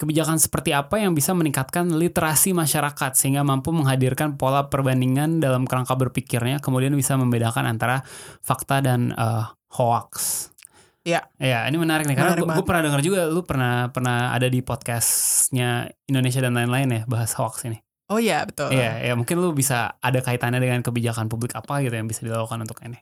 kebijakan 0.00 0.40
seperti 0.40 0.72
apa 0.72 0.96
yang 0.96 1.12
bisa 1.12 1.36
meningkatkan 1.36 1.92
literasi 1.92 2.56
masyarakat 2.56 3.12
sehingga 3.12 3.44
mampu 3.44 3.68
menghadirkan 3.68 4.40
pola 4.40 4.72
perbandingan 4.72 5.44
dalam 5.44 5.68
kerangka 5.68 5.92
berpikirnya, 5.92 6.64
kemudian 6.64 6.96
bisa 6.96 7.20
membedakan 7.20 7.68
antara 7.68 8.00
fakta 8.40 8.80
dan 8.80 9.12
uh, 9.12 9.52
hoax. 9.76 10.48
Iya. 11.04 11.28
Ya, 11.36 11.68
ini 11.68 11.76
menarik 11.76 12.08
nih 12.08 12.16
karena 12.16 12.32
gue 12.32 12.64
pernah 12.64 12.82
dengar 12.88 13.04
juga 13.04 13.28
lu 13.28 13.44
pernah 13.44 13.92
pernah 13.92 14.32
ada 14.32 14.48
di 14.48 14.64
podcastnya 14.64 15.92
Indonesia 16.08 16.40
dan 16.40 16.56
lain-lain 16.56 16.88
ya 16.88 17.02
bahas 17.04 17.36
hoax 17.36 17.68
ini. 17.68 17.76
Oh 18.08 18.16
iya, 18.16 18.42
betul. 18.48 18.72
Iya, 18.72 19.04
ya 19.04 19.12
mungkin 19.14 19.36
lu 19.38 19.52
bisa 19.52 20.00
ada 20.00 20.18
kaitannya 20.24 20.58
dengan 20.58 20.80
kebijakan 20.80 21.28
publik 21.28 21.52
apa 21.54 21.84
gitu 21.84 21.92
yang 21.92 22.08
bisa 22.08 22.24
dilakukan 22.24 22.64
untuk 22.64 22.80
ini. 22.82 22.98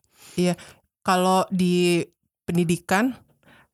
Kalau 1.06 1.46
di 1.48 2.02
pendidikan 2.44 3.16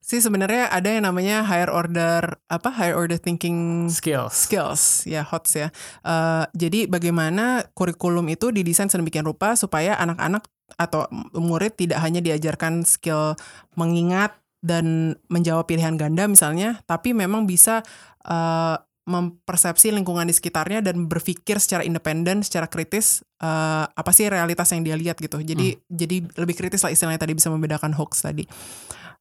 sih 0.04 0.20
sebenarnya 0.20 0.68
ada 0.68 0.92
yang 0.92 1.08
namanya 1.08 1.40
higher 1.48 1.72
order 1.72 2.36
apa 2.52 2.68
higher 2.68 2.92
order 2.92 3.16
thinking 3.16 3.88
skills 3.88 4.36
skills 4.36 5.08
ya 5.08 5.24
HOTS 5.24 5.52
ya. 5.56 5.68
Uh, 6.04 6.44
jadi 6.52 6.84
bagaimana 6.84 7.64
kurikulum 7.72 8.28
itu 8.28 8.52
didesain 8.52 8.92
sedemikian 8.92 9.24
rupa 9.24 9.56
supaya 9.56 9.96
anak-anak 9.96 10.44
atau 10.76 11.08
murid 11.32 11.80
tidak 11.80 12.04
hanya 12.04 12.20
diajarkan 12.20 12.84
skill 12.84 13.32
mengingat 13.80 14.36
dan 14.64 15.16
menjawab 15.28 15.68
pilihan 15.68 15.96
ganda 15.96 16.24
misalnya, 16.24 16.80
tapi 16.88 17.12
memang 17.12 17.44
bisa 17.44 17.84
uh, 18.24 18.76
mempersepsi 19.04 19.92
lingkungan 19.92 20.24
di 20.24 20.32
sekitarnya 20.32 20.80
dan 20.80 21.04
berpikir 21.04 21.60
secara 21.60 21.84
independen, 21.84 22.40
secara 22.40 22.64
kritis 22.64 23.20
uh, 23.44 23.84
apa 23.84 24.10
sih 24.16 24.28
realitas 24.32 24.72
yang 24.72 24.80
dia 24.80 24.96
lihat 24.96 25.20
gitu. 25.20 25.40
Jadi 25.44 25.76
hmm. 25.76 25.80
jadi 25.92 26.16
lebih 26.40 26.56
kritis 26.56 26.80
lah 26.80 26.92
istilahnya 26.92 27.20
tadi 27.20 27.36
bisa 27.36 27.52
membedakan 27.52 27.92
hoax 27.92 28.24
tadi. 28.24 28.48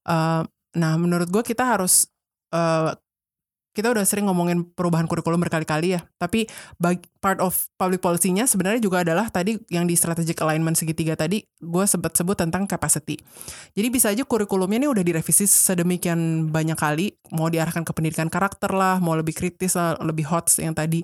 Uh, 0.07 0.47
Nah, 0.77 0.97
menurut 0.97 1.29
gue 1.29 1.43
kita 1.45 1.65
harus 1.65 2.09
uh, 2.53 2.93
kita 3.73 3.89
udah 3.89 4.05
sering 4.05 4.29
ngomongin 4.29 4.69
perubahan 4.69 5.09
kurikulum 5.09 5.41
berkali-kali 5.41 5.97
ya, 5.97 6.05
tapi 6.21 6.45
part 7.17 7.41
of 7.41 7.57
public 7.73 8.05
policy-nya 8.05 8.45
sebenarnya 8.45 8.77
juga 8.77 9.01
adalah 9.01 9.33
tadi 9.33 9.57
yang 9.73 9.89
di 9.89 9.97
strategic 9.97 10.37
alignment 10.45 10.77
segitiga 10.77 11.17
tadi 11.17 11.41
gue 11.57 11.85
sempat 11.89 12.13
sebut 12.13 12.37
tentang 12.37 12.69
capacity. 12.69 13.17
Jadi 13.73 13.87
bisa 13.89 14.13
aja 14.13 14.21
kurikulumnya 14.21 14.85
ini 14.85 14.87
udah 14.93 15.01
direvisi 15.01 15.49
sedemikian 15.49 16.53
banyak 16.53 16.77
kali, 16.77 17.17
mau 17.33 17.49
diarahkan 17.49 17.81
ke 17.81 17.91
pendidikan 17.97 18.29
karakter 18.29 18.69
lah, 18.69 19.01
mau 19.01 19.17
lebih 19.17 19.33
kritis 19.33 19.73
lah, 19.73 19.97
lebih 20.05 20.29
hot 20.29 20.53
yang 20.61 20.77
tadi. 20.77 21.01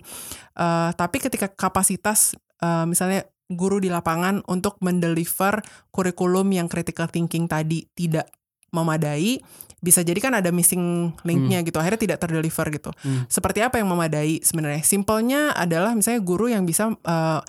Uh, 0.53 0.93
tapi 0.93 1.17
ketika 1.17 1.49
kapasitas 1.49 2.37
uh, 2.61 2.85
misalnya 2.85 3.25
guru 3.49 3.81
di 3.81 3.89
lapangan 3.89 4.45
untuk 4.45 4.77
mendeliver 4.85 5.57
kurikulum 5.89 6.53
yang 6.53 6.69
critical 6.69 7.09
thinking 7.09 7.49
tadi 7.49 7.89
tidak 7.97 8.29
memadai 8.69 9.41
bisa 9.79 10.03
jadi 10.03 10.19
kan 10.19 10.35
ada 10.35 10.51
missing 10.51 11.15
linknya 11.23 11.63
hmm. 11.63 11.67
gitu 11.71 11.77
akhirnya 11.79 12.01
tidak 12.03 12.17
terdeliver 12.19 12.67
gitu 12.67 12.91
hmm. 12.91 13.31
seperti 13.31 13.63
apa 13.63 13.79
yang 13.79 13.87
memadai 13.87 14.43
sebenarnya 14.43 14.83
simpelnya 14.83 15.55
adalah 15.55 15.95
misalnya 15.95 16.19
guru 16.19 16.51
yang 16.51 16.67
bisa 16.67 16.91
uh, 16.91 17.39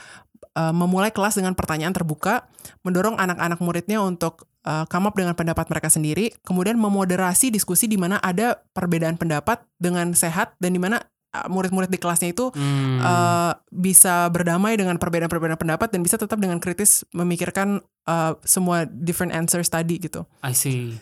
uh, 0.55 0.75
memulai 0.75 1.11
kelas 1.11 1.35
dengan 1.35 1.59
pertanyaan 1.59 1.91
terbuka 1.91 2.47
mendorong 2.87 3.19
anak-anak 3.19 3.59
muridnya 3.59 3.99
untuk 3.99 4.47
uh, 4.63 4.87
come 4.87 5.11
up 5.11 5.15
dengan 5.19 5.35
pendapat 5.35 5.67
mereka 5.67 5.91
sendiri 5.91 6.31
kemudian 6.47 6.79
memoderasi 6.79 7.51
diskusi 7.51 7.91
di 7.91 7.99
mana 7.99 8.23
ada 8.23 8.63
perbedaan 8.71 9.19
pendapat 9.19 9.67
dengan 9.83 10.15
sehat 10.15 10.55
dan 10.63 10.71
di 10.71 10.81
mana 10.81 11.03
murid-murid 11.31 11.87
di 11.87 11.99
kelasnya 11.99 12.35
itu 12.35 12.51
hmm. 12.51 12.99
uh, 12.99 13.55
bisa 13.71 14.27
berdamai 14.35 14.75
dengan 14.75 14.99
perbedaan-perbedaan 14.99 15.63
pendapat 15.63 15.95
dan 15.95 16.03
bisa 16.03 16.19
tetap 16.19 16.43
dengan 16.43 16.59
kritis 16.59 17.07
memikirkan 17.15 17.79
uh, 18.11 18.35
semua 18.43 18.83
different 18.91 19.31
answers 19.31 19.71
tadi 19.71 20.03
gitu. 20.03 20.27
I 20.43 20.51
see. 20.51 20.99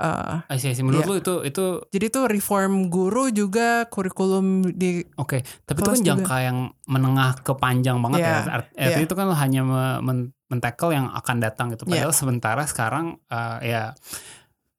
Uh, 0.00 0.40
I 0.48 0.56
see, 0.56 0.72
I 0.72 0.74
see. 0.74 0.80
Menurut 0.80 1.04
yeah. 1.04 1.12
lu 1.12 1.16
itu 1.20 1.34
itu 1.44 1.64
Jadi 1.92 2.04
itu 2.08 2.20
reform 2.24 2.88
guru 2.88 3.28
juga 3.28 3.84
kurikulum 3.92 4.72
di 4.72 5.04
Oke, 5.20 5.44
okay. 5.44 5.68
tapi 5.68 5.84
itu 5.84 5.90
kan 5.92 6.00
jangka 6.00 6.36
yang 6.40 6.58
menengah 6.88 7.36
ke 7.44 7.52
panjang 7.60 8.00
banget 8.00 8.24
yeah. 8.24 8.40
ya. 8.40 8.52
Artinya 8.64 8.88
yeah. 8.96 9.04
itu 9.04 9.14
kan 9.14 9.26
hanya 9.36 9.60
men 10.00 10.32
mentackle 10.48 10.90
yang 10.96 11.12
akan 11.12 11.36
datang 11.44 11.76
gitu. 11.76 11.84
Padahal 11.84 12.10
yeah. 12.10 12.16
sementara 12.16 12.64
sekarang 12.64 13.20
uh, 13.28 13.60
ya 13.60 13.92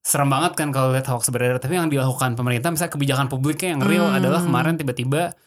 serem 0.01 0.33
banget 0.33 0.57
kan 0.57 0.73
kalau 0.73 0.89
lihat 0.89 1.05
hoax 1.05 1.29
beredar. 1.29 1.61
Tapi 1.61 1.77
yang 1.77 1.93
dilakukan 1.93 2.33
pemerintah 2.33 2.73
misalnya 2.73 2.97
kebijakan 2.97 3.29
publiknya 3.29 3.77
yang 3.77 3.81
real 3.85 4.09
hmm. 4.09 4.17
adalah 4.17 4.41
kemarin 4.41 4.75
tiba-tiba 4.81 5.37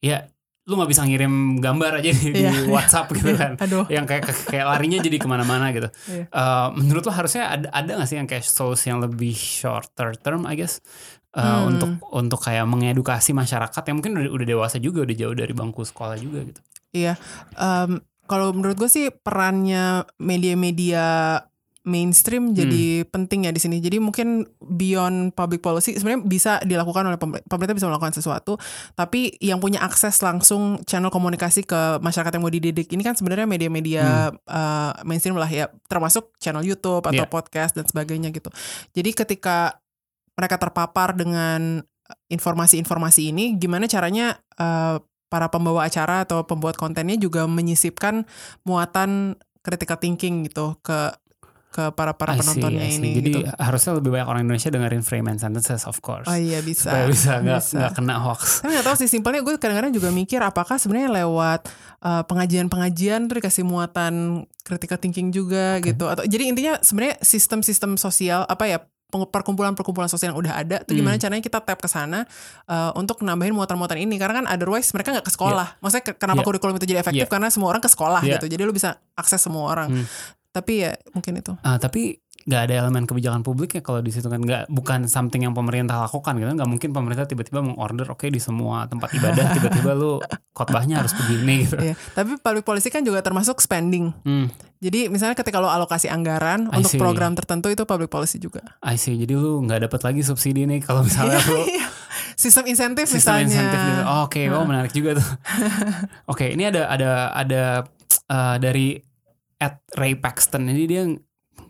ya 0.00 0.24
lu 0.68 0.76
nggak 0.76 0.90
bisa 0.92 1.02
ngirim 1.08 1.64
gambar 1.64 2.04
aja 2.04 2.12
di, 2.12 2.28
yeah, 2.36 2.52
di 2.52 2.68
WhatsApp 2.68 3.08
gitu 3.16 3.32
kan, 3.32 3.56
Aduh. 3.64 3.88
yang 3.88 4.04
kayak 4.04 4.28
kayak 4.52 4.68
larinya 4.68 5.00
jadi 5.00 5.16
ke 5.16 5.24
mana-mana 5.24 5.72
gitu. 5.72 5.88
Yeah. 6.04 6.28
Uh, 6.28 6.76
menurut 6.76 7.08
lo 7.08 7.12
harusnya 7.16 7.48
ada 7.48 7.72
ada 7.72 7.96
nggak 7.96 8.08
sih 8.08 8.20
yang 8.20 8.28
kayak 8.28 8.44
solusi 8.44 8.92
yang 8.92 9.00
lebih 9.00 9.32
shorter 9.32 10.12
term, 10.20 10.44
I 10.44 10.60
guess, 10.60 10.84
uh, 11.32 11.40
hmm. 11.40 11.68
untuk 11.72 11.90
untuk 12.12 12.40
kayak 12.44 12.68
mengedukasi 12.68 13.32
masyarakat 13.32 13.80
yang 13.80 13.96
mungkin 13.96 14.12
udah, 14.20 14.28
udah 14.28 14.46
dewasa 14.46 14.76
juga, 14.76 15.08
udah 15.08 15.16
jauh 15.16 15.32
dari 15.32 15.56
bangku 15.56 15.88
sekolah 15.88 16.20
juga 16.20 16.44
gitu. 16.44 16.60
Iya, 16.92 17.16
um, 17.56 18.04
kalau 18.28 18.52
menurut 18.52 18.76
gue 18.76 18.92
sih 18.92 19.08
perannya 19.08 20.04
media-media 20.20 21.40
mainstream 21.88 22.52
jadi 22.52 23.02
hmm. 23.02 23.08
penting 23.08 23.48
ya 23.48 23.52
di 23.52 23.60
sini. 23.60 23.80
Jadi 23.80 23.96
mungkin 23.98 24.44
beyond 24.60 25.32
public 25.32 25.64
policy 25.64 25.96
sebenarnya 25.96 26.22
bisa 26.28 26.52
dilakukan 26.62 27.08
oleh 27.08 27.18
pemerintah 27.18 27.74
bisa 27.74 27.88
melakukan 27.88 28.12
sesuatu, 28.12 28.60
tapi 28.92 29.34
yang 29.40 29.58
punya 29.58 29.80
akses 29.80 30.20
langsung 30.20 30.84
channel 30.84 31.08
komunikasi 31.08 31.64
ke 31.64 31.98
masyarakat 32.04 32.36
yang 32.36 32.44
mau 32.44 32.52
dididik 32.52 32.92
ini 32.92 33.00
kan 33.00 33.16
sebenarnya 33.16 33.48
media-media 33.48 34.30
hmm. 34.30 34.44
uh, 34.44 34.92
mainstream 35.08 35.34
lah 35.40 35.48
ya, 35.48 35.72
termasuk 35.88 36.36
channel 36.36 36.62
YouTube 36.62 37.02
atau 37.02 37.24
yeah. 37.24 37.30
podcast 37.32 37.72
dan 37.72 37.88
sebagainya 37.88 38.30
gitu. 38.30 38.52
Jadi 38.92 39.10
ketika 39.16 39.80
mereka 40.38 40.60
terpapar 40.60 41.18
dengan 41.18 41.82
informasi-informasi 42.30 43.34
ini, 43.34 43.56
gimana 43.58 43.90
caranya 43.90 44.38
uh, 44.60 45.02
para 45.28 45.52
pembawa 45.52 45.84
acara 45.84 46.24
atau 46.24 46.44
pembuat 46.44 46.80
kontennya 46.80 47.20
juga 47.20 47.44
menyisipkan 47.44 48.24
muatan 48.64 49.36
critical 49.60 50.00
thinking 50.00 50.48
gitu 50.48 50.80
ke 50.80 51.12
ke 51.68 51.92
para 51.92 52.16
para 52.16 52.32
penontonnya 52.32 52.88
see, 52.88 52.96
ini. 52.96 53.10
Jadi 53.20 53.30
gitu. 53.44 53.48
harusnya 53.60 53.92
lebih 54.00 54.10
banyak 54.16 54.28
orang 54.28 54.42
Indonesia 54.48 54.72
dengerin 54.72 55.04
Frame 55.04 55.26
and 55.36 55.38
Sentences 55.40 55.84
of 55.84 56.00
course. 56.00 56.24
Oh 56.24 56.38
iya 56.38 56.64
bisa. 56.64 56.88
Supaya 56.88 57.04
bisa 57.06 57.32
nggak 57.44 57.62
nggak 57.76 57.92
kena 57.92 58.16
hoax. 58.24 58.64
Tapi 58.64 58.72
nggak 58.72 58.86
tahu 58.88 58.96
sih 59.04 59.08
simpelnya 59.12 59.40
gue 59.44 59.54
kadang-kadang 59.60 59.92
juga 59.92 60.08
mikir 60.08 60.40
apakah 60.40 60.80
sebenarnya 60.80 61.24
lewat 61.24 61.68
uh, 62.00 62.24
pengajian-pengajian 62.24 63.28
terus 63.28 63.38
dikasih 63.44 63.64
muatan 63.68 64.44
critical 64.64 64.98
thinking 65.00 65.28
juga 65.28 65.76
okay. 65.78 65.92
gitu 65.92 66.08
atau 66.08 66.24
jadi 66.24 66.44
intinya 66.50 66.74
sebenarnya 66.80 67.20
sistem-sistem 67.22 67.96
sosial 67.96 68.44
apa 68.48 68.64
ya 68.68 68.78
perkumpulan-perkumpulan 69.08 70.04
sosial 70.04 70.36
yang 70.36 70.40
udah 70.44 70.52
ada 70.52 70.76
tuh 70.84 70.92
gimana 70.92 71.16
hmm. 71.16 71.24
caranya 71.24 71.40
kita 71.40 71.64
tap 71.64 71.80
ke 71.80 71.88
sana 71.88 72.28
uh, 72.68 72.92
untuk 72.92 73.24
nambahin 73.24 73.56
muatan-muatan 73.56 73.96
ini 74.04 74.20
karena 74.20 74.44
kan 74.44 74.46
otherwise 74.52 74.92
mereka 74.92 75.16
nggak 75.16 75.24
ke 75.24 75.32
sekolah. 75.32 75.68
Yeah. 75.72 75.80
Maksudnya 75.80 76.04
kenapa 76.20 76.44
yeah. 76.44 76.48
kurikulum 76.52 76.74
itu 76.76 76.86
jadi 76.92 77.00
efektif 77.00 77.24
yeah. 77.24 77.32
karena 77.32 77.48
semua 77.48 77.72
orang 77.72 77.80
ke 77.80 77.88
sekolah 77.88 78.20
yeah. 78.20 78.36
gitu. 78.36 78.52
Jadi 78.52 78.62
lu 78.68 78.72
bisa 78.76 79.00
akses 79.16 79.40
semua 79.40 79.72
orang. 79.72 79.88
Hmm 79.96 80.06
tapi 80.58 80.82
ya 80.82 80.92
mungkin 81.14 81.38
itu 81.38 81.54
uh, 81.54 81.78
tapi 81.78 82.18
nggak 82.48 82.62
ada 82.64 82.74
elemen 82.86 83.04
kebijakan 83.04 83.44
publik 83.44 83.76
ya 83.76 83.82
kalau 83.84 84.00
di 84.00 84.08
situ 84.08 84.24
kan 84.24 84.40
nggak 84.40 84.72
bukan 84.72 85.04
something 85.04 85.44
yang 85.44 85.52
pemerintah 85.52 86.00
lakukan 86.08 86.32
gitu 86.40 86.48
nggak 86.48 86.70
mungkin 86.70 86.90
pemerintah 86.96 87.28
tiba-tiba 87.28 87.60
mengorder 87.60 88.08
oke 88.08 88.24
okay, 88.24 88.32
di 88.32 88.40
semua 88.40 88.88
tempat 88.88 89.12
ibadah 89.12 89.44
tiba-tiba 89.60 89.92
lu 89.92 90.16
khotbahnya 90.56 91.04
harus 91.04 91.14
begini 91.14 91.68
gitu. 91.68 91.78
Iya, 91.78 91.94
tapi 92.18 92.34
public 92.42 92.66
policy 92.66 92.90
kan 92.90 93.06
juga 93.06 93.22
termasuk 93.22 93.62
spending. 93.62 94.10
Hmm. 94.26 94.50
Jadi 94.82 95.06
misalnya 95.06 95.38
ketika 95.38 95.62
lo 95.62 95.70
alokasi 95.70 96.10
anggaran 96.10 96.66
untuk 96.70 96.98
program 96.98 97.38
tertentu 97.38 97.70
itu 97.70 97.86
public 97.86 98.10
policy 98.10 98.42
juga. 98.42 98.62
I 98.82 98.98
see. 98.98 99.14
Jadi 99.14 99.38
lu 99.38 99.62
nggak 99.62 99.86
dapat 99.86 100.00
lagi 100.02 100.26
subsidi 100.26 100.66
nih 100.66 100.82
kalau 100.82 101.06
misalnya 101.06 101.38
lu 101.46 101.62
iya. 101.78 101.86
sistem 102.34 102.66
insentif 102.66 103.06
sistem 103.06 103.42
misalnya. 103.42 103.46
insentif 103.46 103.78
gitu. 103.78 104.02
Oh, 104.02 104.26
oke, 104.26 104.34
okay. 104.34 104.44
oh 104.50 104.66
menarik 104.66 104.90
juga 104.90 105.18
tuh. 105.22 105.26
oke, 106.32 106.42
okay, 106.42 106.48
ini 106.58 106.66
ada 106.66 106.90
ada 106.90 107.10
ada 107.34 107.62
uh, 108.30 108.56
dari 108.58 108.98
at 109.58 109.82
Ray 109.98 110.14
Paxton 110.14 110.70
ini 110.70 110.84
dia 110.86 111.02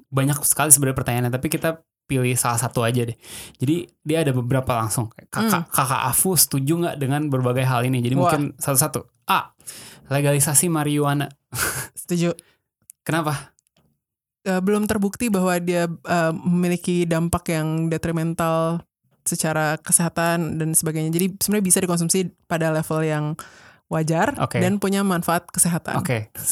banyak 0.09 0.41
sekali 0.45 0.73
sebenarnya 0.73 0.97
pertanyaannya 0.97 1.33
tapi 1.33 1.49
kita 1.53 1.81
pilih 2.09 2.33
salah 2.41 2.57
satu 2.57 2.81
aja 2.81 3.05
deh. 3.05 3.17
Jadi 3.61 3.85
dia 4.01 4.25
ada 4.25 4.33
beberapa 4.33 4.73
langsung. 4.73 5.13
Kakak 5.29 5.69
hmm. 5.69 5.73
kakak 5.77 6.03
Afu 6.09 6.33
setuju 6.41 6.81
nggak 6.81 6.97
dengan 6.97 7.29
berbagai 7.29 7.69
hal 7.69 7.85
ini? 7.85 8.01
Jadi 8.01 8.17
Wah. 8.17 8.21
mungkin 8.25 8.43
satu-satu. 8.57 9.05
A. 9.29 9.53
Legalisasi 10.09 10.73
marijuana. 10.73 11.29
Setuju. 12.01 12.33
Kenapa? 13.05 13.53
Uh, 14.49 14.57
belum 14.65 14.89
terbukti 14.89 15.29
bahwa 15.29 15.53
dia 15.61 15.85
uh, 15.85 16.33
memiliki 16.33 17.05
dampak 17.05 17.53
yang 17.53 17.93
detrimental 17.93 18.81
secara 19.29 19.77
kesehatan 19.77 20.57
dan 20.57 20.73
sebagainya. 20.73 21.13
Jadi 21.13 21.37
sebenarnya 21.37 21.67
bisa 21.69 21.79
dikonsumsi 21.85 22.33
pada 22.49 22.73
level 22.73 23.05
yang 23.05 23.37
wajar 23.93 24.33
okay. 24.41 24.65
dan 24.65 24.81
punya 24.81 25.05
manfaat 25.05 25.45
kesehatan. 25.53 26.01
Oke, 26.01 26.33
okay 26.33 26.49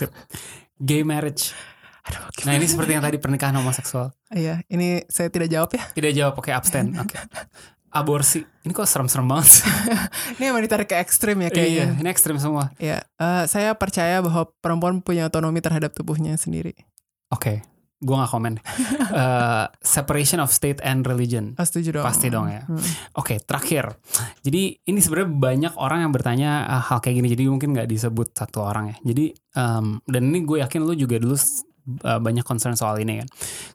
gay 0.81 1.03
marriage. 1.03 1.53
Aduh, 2.07 2.23
nah 2.47 2.55
ini 2.55 2.71
seperti 2.71 2.95
yang 2.95 3.03
tadi 3.03 3.19
pernikahan 3.19 3.55
homoseksual. 3.59 4.15
Iya, 4.31 4.63
ini 4.71 5.03
saya 5.11 5.27
tidak 5.27 5.51
jawab 5.51 5.75
ya. 5.75 5.83
Tidak 5.91 6.13
jawab, 6.15 6.35
oke 6.39 6.49
okay, 6.49 6.55
abstain. 6.55 6.95
Oke. 7.03 7.19
Okay. 7.19 7.23
Aborsi, 7.97 8.45
ini 8.63 8.77
kok 8.77 8.85
serem-serem 8.85 9.25
banget. 9.25 9.65
ini 10.37 10.53
emang 10.53 10.61
ditarik 10.61 10.85
ke 10.85 11.01
ekstrim 11.01 11.41
ya 11.41 11.49
kayaknya. 11.49 11.97
Iya, 11.97 12.01
ini 12.05 12.09
ekstrim 12.13 12.37
semua. 12.37 12.69
Iya, 12.77 13.03
uh, 13.17 13.49
saya 13.49 13.73
percaya 13.73 14.21
bahwa 14.21 14.53
perempuan 14.61 15.01
punya 15.01 15.27
otonomi 15.27 15.65
terhadap 15.65 15.97
tubuhnya 15.97 16.37
sendiri. 16.37 16.77
Oke, 17.33 17.59
okay 17.65 17.76
gue 17.97 18.15
gak 18.15 18.29
komen. 18.29 18.61
uh, 19.13 19.67
separation 19.97 20.39
of 20.43 20.53
state 20.53 20.81
and 20.85 21.09
religion. 21.09 21.57
Oh, 21.57 21.65
setuju 21.65 22.01
dong. 22.01 22.05
Pasti 22.05 22.29
dong 22.29 22.53
ya. 22.53 22.63
Hmm. 22.69 22.77
Oke, 22.77 22.93
okay, 23.17 23.39
terakhir. 23.41 23.97
Jadi 24.45 24.85
ini 24.85 24.99
sebenarnya 25.01 25.31
banyak 25.33 25.73
orang 25.81 26.05
yang 26.05 26.13
bertanya 26.13 26.51
uh, 26.69 26.83
hal 26.93 27.01
kayak 27.01 27.25
gini. 27.25 27.29
Jadi 27.33 27.43
mungkin 27.49 27.73
nggak 27.73 27.89
disebut 27.89 28.37
satu 28.37 28.65
orang 28.69 28.93
ya. 28.93 28.97
Jadi 29.01 29.33
um, 29.57 30.01
dan 30.05 30.23
ini 30.29 30.45
gue 30.45 30.61
yakin 30.61 30.85
lu 30.85 30.93
juga 30.93 31.17
dulu 31.17 31.37
uh, 32.05 32.21
banyak 32.21 32.45
concern 32.45 32.75
soal 32.77 32.99
ini 33.01 33.25
kan. 33.25 33.29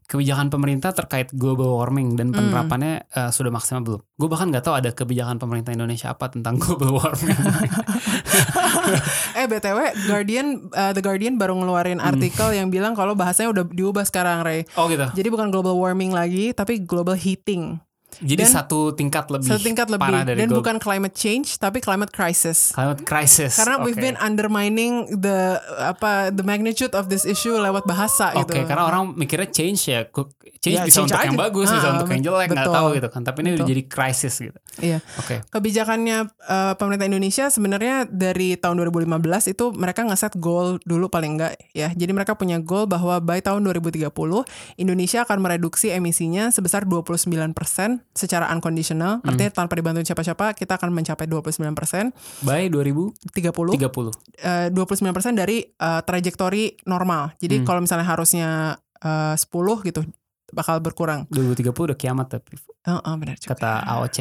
Kebijakan 0.05 0.51
pemerintah 0.51 0.91
terkait 0.91 1.31
global 1.31 1.79
warming 1.79 2.19
dan 2.19 2.29
hmm. 2.29 2.37
penerapannya 2.37 2.93
hmm. 3.07 3.17
uh, 3.17 3.31
sudah 3.31 3.49
maksimal 3.49 3.81
belum? 3.81 4.01
Gue 4.19 4.27
bahkan 4.29 4.51
nggak 4.51 4.63
tahu 4.67 4.75
ada 4.77 4.89
kebijakan 4.91 5.39
pemerintah 5.39 5.71
Indonesia 5.73 6.11
apa 6.11 6.29
tentang 6.29 6.59
global 6.61 6.99
warming. 6.99 7.33
eh 9.39 9.45
btw, 9.45 9.79
Guardian, 10.07 10.71
uh, 10.73 10.91
The 10.95 11.01
Guardian 11.03 11.35
baru 11.35 11.57
ngeluarin 11.59 11.99
hmm. 11.99 12.09
artikel 12.09 12.51
hmm. 12.51 12.57
yang 12.57 12.67
bilang 12.71 12.93
kalau 12.95 13.13
bahasanya 13.13 13.51
udah 13.51 13.63
diubah 13.67 14.05
sekarang, 14.07 14.41
Ray. 14.41 14.65
Oh 14.79 14.87
gitu. 14.87 15.05
Jadi 15.11 15.27
bukan 15.27 15.51
global 15.51 15.77
warming 15.77 16.15
lagi, 16.15 16.55
tapi 16.55 16.81
global 16.81 17.17
heating. 17.17 17.79
Jadi 18.19 18.43
Dan 18.43 18.51
satu 18.51 18.91
tingkat 18.91 19.25
lebih 19.27 19.47
Satu 19.47 19.63
tingkat 19.63 19.87
lebih 19.87 20.03
parah 20.03 20.27
dari 20.27 20.37
dan 20.37 20.47
global- 20.47 20.59
bukan 20.59 20.75
climate 20.77 21.15
change 21.15 21.55
tapi 21.55 21.79
climate 21.79 22.09
crisis. 22.09 22.71
climate 22.71 23.01
crisis. 23.01 23.55
Karena 23.55 23.79
we've 23.79 23.95
Oke. 23.95 24.03
been 24.03 24.17
undermining 24.17 24.93
the 25.15 25.55
apa 25.79 26.27
the 26.29 26.41
magnitude 26.41 26.91
of 26.91 27.07
this 27.07 27.23
issue 27.23 27.53
lewat 27.53 27.83
bahasa 27.83 28.35
Oke, 28.35 28.51
gitu. 28.51 28.67
karena 28.67 28.83
orang 28.83 29.15
mikirnya 29.15 29.47
change 29.47 29.87
ya, 29.87 30.03
change 30.59 30.77
Ya, 30.77 30.83
bisa 30.83 30.99
change 30.99 31.09
untuk 31.09 31.23
yang 31.23 31.33
aja. 31.33 31.41
bagus, 31.41 31.67
bisa 31.67 31.81
Ah, 31.83 31.93
untuk 31.95 32.09
yang 32.09 32.21
jelek, 32.21 32.47
nggak 32.49 32.67
tahu 32.69 32.87
gitu 32.93 33.07
kan. 33.07 33.21
Tapi 33.23 33.37
ini 33.39 33.49
udah 33.53 33.65
jadi 33.65 33.83
crisis 33.85 34.35
gitu. 34.37 34.59
Iya. 34.77 34.99
Oke, 35.17 35.41
Kebijakannya 35.47 36.17
eh, 36.27 36.73
pemerintah 36.75 37.05
Indonesia 37.05 37.45
sebenarnya 37.47 38.05
dari 38.05 38.53
tahun 38.53 38.75
2015 38.77 39.47
itu 39.47 39.71
mereka 39.71 40.03
ngeset 40.03 40.35
goal 40.35 40.77
dulu 40.81 41.07
paling 41.07 41.35
enggak 41.35 41.53
ya. 41.71 41.89
Jadi 41.91 42.11
mereka 42.11 42.33
punya 42.33 42.57
goal 42.57 42.85
bahwa 42.85 43.17
by 43.17 43.39
tahun 43.39 43.63
2030 43.63 44.09
Indonesia 44.75 45.21
akan 45.21 45.37
mereduksi 45.39 45.89
emisinya 45.89 46.49
sebesar 46.49 46.83
29% 46.83 48.00
secara 48.11 48.49
unconditional. 48.51 49.21
Hmm. 49.21 49.29
Artinya 49.33 49.51
tanpa 49.53 49.77
dibantu 49.77 50.01
siapa-siapa 50.01 50.53
kita 50.53 50.75
akan 50.77 50.89
mencapai 50.91 51.25
29%. 51.25 52.11
by 52.43 52.67
2030. 52.67 53.13
30 53.77 54.11
eh, 54.41 54.67
29% 54.73 55.35
dari 55.37 55.63
eh, 55.63 56.01
trajektori 56.01 56.75
normal. 56.85 57.33
Jadi 57.37 57.61
Hmm. 57.61 57.65
kalau 57.67 57.79
misalnya 57.83 58.07
harusnya 58.07 58.49
eh, 59.01 59.35
10 59.37 59.81
gitu 59.83 60.01
bakal 60.51 60.83
berkurang. 60.83 61.25
2030 61.31 61.71
udah 61.91 61.97
kiamat 61.97 62.27
tapi 62.27 62.59
Heeh, 62.81 63.13
benar 63.13 63.37
juga. 63.37 63.49
kata 63.53 63.71
AOC. 63.85 64.17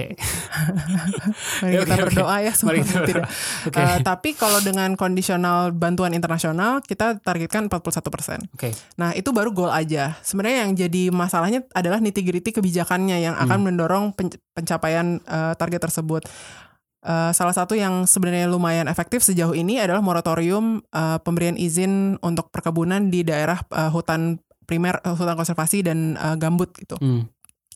Mari 1.62 1.72
Oke, 1.72 1.82
kita 1.82 1.96
berdoa 2.02 2.36
ya 2.38 2.52
semoga 2.52 2.76
tidak. 2.78 2.92
berdoa. 3.00 3.26
Oke. 3.64 3.80
Eh, 3.80 3.96
tapi 4.02 4.28
kalau 4.34 4.60
dengan 4.60 4.92
kondisional 4.94 5.72
bantuan 5.72 6.12
internasional 6.12 6.80
kita 6.80 7.16
targetkan 7.18 7.66
41%. 7.66 8.52
Oke. 8.52 8.70
Nah, 8.96 9.12
itu 9.12 9.30
baru 9.30 9.50
goal 9.50 9.70
aja. 9.70 10.20
Sebenarnya 10.20 10.64
yang 10.64 10.72
jadi 10.74 11.08
masalahnya 11.08 11.64
adalah 11.70 11.98
nitty-gritty 11.98 12.52
kebijakannya 12.52 13.22
yang 13.22 13.34
akan 13.34 13.58
Hmm. 13.58 13.66
mendorong 13.66 14.04
pen- 14.12 14.36
pencapaian 14.50 15.20
eh, 15.20 15.52
target 15.54 15.80
tersebut. 15.82 16.28
Eh, 17.00 17.32
salah 17.32 17.56
satu 17.56 17.72
yang 17.72 18.04
sebenarnya 18.04 18.44
lumayan 18.44 18.84
efektif 18.84 19.24
sejauh 19.24 19.56
ini 19.56 19.80
adalah 19.80 20.00
moratorium 20.00 20.84
eh, 20.86 21.18
pemberian 21.18 21.56
izin 21.56 22.20
untuk 22.20 22.48
perkebunan 22.48 23.08
di 23.08 23.24
daerah 23.24 23.56
eh, 23.70 23.88
hutan 23.88 24.36
primer, 24.62 25.00
eh, 25.00 25.10
hutan 25.10 25.32
konservasi 25.32 25.80
dan 25.80 26.12
eh, 26.14 26.36
gambut 26.36 26.76
gitu. 26.76 27.00
Hmm. 27.00 27.24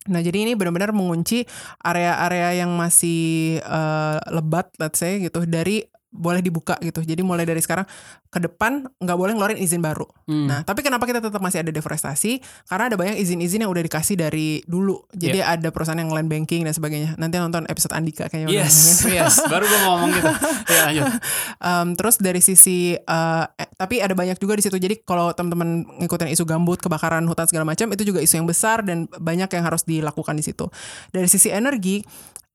Nah, 0.05 0.21
jadi 0.21 0.45
ini 0.45 0.53
benar-benar 0.53 0.93
mengunci 0.93 1.49
area-area 1.81 2.61
yang 2.61 2.77
masih 2.77 3.57
eh, 3.61 4.19
lebat, 4.29 4.69
let's 4.77 5.01
say 5.01 5.17
gitu, 5.17 5.49
dari 5.49 5.81
boleh 6.15 6.39
dibuka 6.39 6.79
gitu. 6.79 7.03
Jadi 7.03 7.27
mulai 7.27 7.43
dari 7.43 7.59
sekarang 7.59 7.83
ke 8.31 8.39
depan 8.39 8.87
nggak 9.03 9.19
boleh 9.19 9.35
ngeluarin 9.35 9.59
izin 9.59 9.83
baru. 9.83 10.07
Hmm. 10.31 10.47
Nah, 10.47 10.61
tapi 10.62 10.87
kenapa 10.87 11.11
kita 11.11 11.19
tetap 11.19 11.43
masih 11.43 11.67
ada 11.67 11.75
deforestasi? 11.75 12.39
Karena 12.71 12.87
ada 12.87 12.97
banyak 12.97 13.19
izin-izin 13.19 13.67
yang 13.67 13.71
udah 13.75 13.83
dikasih 13.83 14.15
dari 14.15 14.62
dulu. 14.65 15.03
Jadi 15.11 15.43
Iya. 15.43 15.59
ada 15.59 15.69
perusahaan 15.75 15.99
yang 15.99 16.15
land 16.15 16.31
banking 16.31 16.62
dan 16.62 16.71
sebagainya. 16.71 17.19
Nanti 17.19 17.35
nonton 17.43 17.67
episode 17.67 17.91
Andika 17.99 18.31
kayaknya. 18.31 18.62
Yes, 18.62 19.03
yes. 19.11 19.43
Baru 19.51 19.67
gue 19.67 19.79
mau 19.83 19.99
ngomong 19.99 20.11
gitu. 20.15 20.31
Ya 20.71 20.81
lanjut. 20.89 21.05
Um, 21.65 21.97
terus 21.97 22.21
dari 22.21 22.45
sisi 22.45 22.93
eh, 22.93 23.45
eh, 23.57 23.69
tapi 23.81 23.97
ada 23.97 24.12
banyak 24.12 24.37
juga 24.37 24.53
di 24.53 24.62
situ. 24.62 24.77
Jadi 24.77 25.01
kalau 25.01 25.33
teman-teman 25.33 25.89
ngikutin 26.05 26.29
isu 26.29 26.45
gambut, 26.45 26.77
kebakaran 26.77 27.25
hutan 27.25 27.49
segala 27.49 27.65
macam 27.65 27.89
itu 27.89 28.05
juga 28.05 28.21
isu 28.21 28.45
yang 28.45 28.49
besar 28.49 28.85
dan 28.85 29.09
banyak 29.09 29.49
yang 29.49 29.65
harus 29.65 29.81
dilakukan 29.89 30.37
di 30.37 30.45
situ. 30.45 30.69
Dari 31.09 31.25
sisi 31.25 31.49
energi 31.49 32.05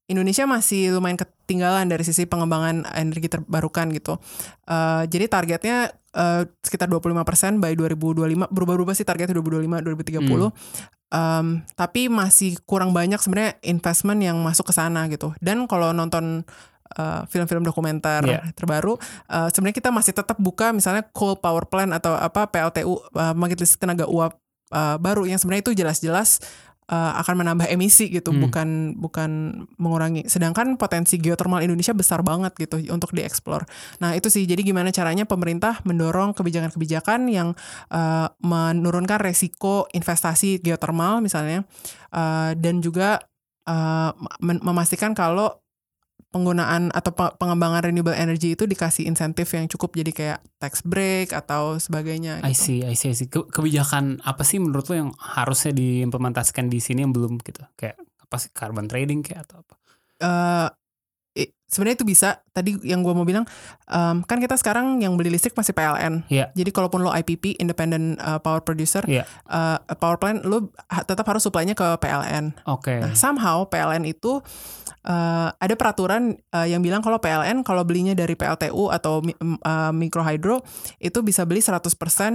Indonesia 0.10 0.50
masih 0.50 0.98
lumayan 0.98 1.22
ketinggalan 1.22 1.86
dari 1.86 2.02
sisi 2.02 2.26
pengembangan 2.26 2.84
energi 2.98 3.30
terbarukan 3.30 3.94
gitu. 3.94 4.18
Eh, 4.66 5.04
jadi 5.06 5.30
targetnya 5.30 5.94
eh, 5.94 6.44
sekitar 6.66 6.90
25% 6.90 7.62
by 7.62 7.78
2025 7.78 8.50
berubah-ubah 8.50 8.98
sih 8.98 9.06
targetnya 9.06 9.38
2025 9.38 9.86
2030. 9.86 10.50
Um, 11.10 11.66
tapi 11.74 12.06
masih 12.06 12.62
kurang 12.70 12.94
banyak 12.94 13.18
sebenarnya 13.18 13.58
investment 13.66 14.22
yang 14.22 14.38
masuk 14.46 14.70
ke 14.70 14.74
sana 14.78 15.10
gitu. 15.10 15.34
Dan 15.42 15.66
kalau 15.66 15.90
nonton 15.90 16.46
uh, 17.02 17.26
film-film 17.26 17.66
dokumenter 17.66 18.22
Iya. 18.30 18.54
terbaru, 18.54 18.94
uh, 19.26 19.50
sebenarnya 19.50 19.78
kita 19.82 19.90
masih 19.90 20.14
tetap 20.14 20.38
buka 20.38 20.70
misalnya 20.70 21.02
coal 21.10 21.34
power 21.38 21.66
plant 21.66 21.98
atau 21.98 22.14
apa 22.14 22.46
PLTU 22.54 22.94
uh, 23.18 23.34
listrik 23.34 23.82
tenaga 23.82 24.06
uap 24.06 24.38
uh, 24.74 24.98
baru 25.02 25.26
yang 25.26 25.38
sebenarnya 25.42 25.70
itu 25.70 25.74
jelas-jelas 25.78 26.42
uh, 26.90 27.22
akan 27.22 27.46
menambah 27.46 27.70
emisi 27.70 28.10
gitu, 28.10 28.34
Hmm. 28.34 28.50
bukan 28.50 28.68
bukan 28.98 29.32
mengurangi. 29.78 30.26
Sedangkan 30.26 30.76
potensi 30.76 31.22
geothermal 31.22 31.62
Indonesia 31.62 31.94
besar 31.94 32.26
banget 32.26 32.58
gitu 32.58 32.82
untuk 32.90 33.14
dieksplor. 33.14 33.64
Nah 34.02 34.18
itu 34.18 34.28
sih 34.28 34.50
jadi 34.50 34.66
gimana 34.66 34.90
caranya 34.90 35.30
pemerintah 35.30 35.80
mendorong 35.86 36.34
kebijakan-kebijakan 36.34 37.30
yang 37.30 37.54
uh, 37.94 38.28
menurunkan 38.42 39.22
resiko 39.22 39.86
investasi 39.94 40.60
geothermal 40.66 41.22
misalnya 41.22 41.64
uh, 42.12 42.58
dan 42.58 42.82
juga 42.82 43.22
uh, 43.70 44.12
mem- 44.42 44.64
memastikan 44.66 45.14
kalau 45.14 45.62
penggunaan 46.30 46.94
atau 46.94 47.10
pe- 47.10 47.34
pengembangan 47.42 47.90
renewable 47.90 48.14
energy 48.14 48.54
itu 48.54 48.70
dikasih 48.70 49.10
insentif 49.10 49.50
yang 49.58 49.66
cukup 49.66 49.98
jadi 49.98 50.12
kayak 50.14 50.40
tax 50.62 50.86
break 50.86 51.34
atau 51.34 51.82
sebagainya 51.82 52.46
I 52.46 52.54
gitu. 52.54 52.62
see, 52.62 52.80
I 52.86 52.94
see, 52.94 53.10
I 53.12 53.16
see. 53.18 53.28
Ke- 53.28 53.50
kebijakan 53.50 54.22
apa 54.22 54.46
sih 54.46 54.62
menurut 54.62 54.86
lo 54.88 54.96
yang 54.96 55.10
harusnya 55.18 55.74
diimplementasikan 55.74 56.70
di 56.70 56.78
sini 56.78 57.02
yang 57.02 57.14
belum 57.14 57.42
gitu? 57.42 57.66
Kayak 57.74 57.98
apa 58.22 58.36
sih 58.38 58.54
carbon 58.54 58.86
trading 58.86 59.26
kayak 59.26 59.50
atau 59.50 59.66
apa? 59.66 59.74
Eh, 60.20 60.68
i- 61.46 61.54
sebenarnya 61.70 61.96
itu 61.96 62.08
bisa. 62.08 62.42
Tadi 62.50 62.76
yang 62.84 63.00
gua 63.00 63.14
mau 63.14 63.24
bilang 63.24 63.48
em, 63.86 64.20
kan 64.22 64.38
kita 64.38 64.58
sekarang 64.58 65.00
yang 65.00 65.16
beli 65.16 65.30
listrik 65.30 65.54
masih 65.54 65.72
PLN. 65.72 66.26
Iya. 66.28 66.52
Jadi 66.52 66.70
kalaupun 66.70 67.00
lo 67.00 67.10
IPP 67.10 67.56
Independent 67.56 68.18
uh, 68.18 68.38
Power 68.38 68.60
Producer, 68.60 69.06
Iya. 69.06 69.24
uh, 69.46 69.78
power 69.96 70.18
plant 70.18 70.44
lo 70.44 70.68
ha- 70.86 71.04
tetap 71.04 71.24
harus 71.24 71.40
supply-nya 71.40 71.72
ke 71.72 71.88
PLN. 71.96 72.58
Oke. 72.66 73.00
Nah, 73.00 73.14
somehow 73.14 73.64
PLN 73.64 74.04
itu 74.04 74.42
uh, 75.04 75.50
ada 75.54 75.74
peraturan 75.74 76.36
uh, 76.50 76.66
yang 76.66 76.82
bilang 76.82 77.00
kalau 77.00 77.18
PLN 77.18 77.62
kalau 77.62 77.84
belinya 77.84 78.12
dari 78.12 78.34
PLTU 78.34 78.90
atau 78.90 79.24
uh, 79.24 79.92
micro 79.92 80.20
hydro 80.20 80.60
itu 80.98 81.22
bisa 81.22 81.44
beli 81.44 81.62
100% 81.62 81.88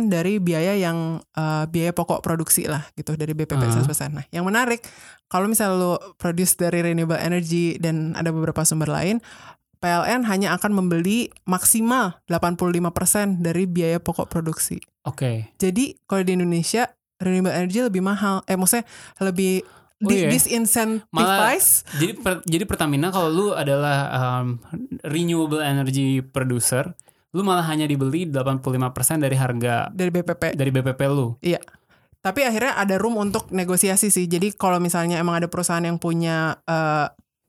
dari 0.06 0.38
biaya 0.38 0.72
yang 0.74 1.20
uh, 1.34 1.64
biaya 1.66 1.92
pokok 1.92 2.20
produksi 2.20 2.64
lah 2.64 2.86
gitu 2.94 3.12
dari 3.14 3.32
BPP 3.32 3.60
Ah. 3.60 3.72
100%. 3.72 3.84
Nah, 4.12 4.24
yang 4.28 4.44
menarik 4.44 4.84
kalau 5.24 5.48
misalnya 5.48 5.74
lo 5.74 5.92
produce 6.14 6.54
dari 6.54 6.84
renewable 6.84 7.16
energy 7.16 7.74
dan 7.76 8.12
ada 8.14 8.28
beberapa 8.28 8.60
sumber 8.62 8.86
lain 8.86 9.23
PLN 9.78 10.24
hanya 10.24 10.56
akan 10.56 10.72
membeli 10.72 11.28
maksimal 11.44 12.16
85% 12.24 12.80
dari 13.38 13.64
biaya 13.64 14.00
pokok 14.00 14.26
produksi. 14.26 14.80
Oke. 15.04 15.52
Jadi 15.56 16.00
kalau 16.04 16.24
di 16.24 16.32
Indonesia 16.32 16.88
renewable 17.16 17.52
energy 17.52 17.80
lebih 17.80 18.00
mahal. 18.00 18.40
Eh 18.44 18.56
maksudnya 18.56 18.88
lebih 19.20 19.60
Oh 19.96 20.10
di- 20.10 20.20
iya. 20.20 20.28
disincentivize. 20.28 21.86
Jadi 21.94 22.12
per- 22.16 22.42
jadi 22.44 22.64
Pertamina 22.64 23.08
kalau 23.08 23.28
lu 23.28 23.46
adalah 23.52 24.10
um, 24.10 24.58
renewable 25.02 25.60
energy 25.60 26.18
producer, 26.20 26.92
lu 27.30 27.40
malah 27.40 27.64
hanya 27.64 27.84
dibeli 27.84 28.26
85% 28.26 28.60
dari 29.20 29.36
harga 29.36 29.88
dari 29.90 30.10
BPP. 30.10 30.42
dari 30.52 30.70
BPP 30.70 31.00
lu. 31.06 31.38
Iya. 31.38 31.60
Tapi 32.18 32.40
akhirnya 32.40 32.72
ada 32.74 32.96
room 32.96 33.16
untuk 33.16 33.52
negosiasi 33.52 34.08
sih. 34.08 34.24
Jadi 34.24 34.56
kalau 34.56 34.80
misalnya 34.80 35.20
emang 35.20 35.36
ada 35.36 35.46
perusahaan 35.46 35.84
yang 35.84 36.00
punya 36.00 36.56
eh, 36.64 37.06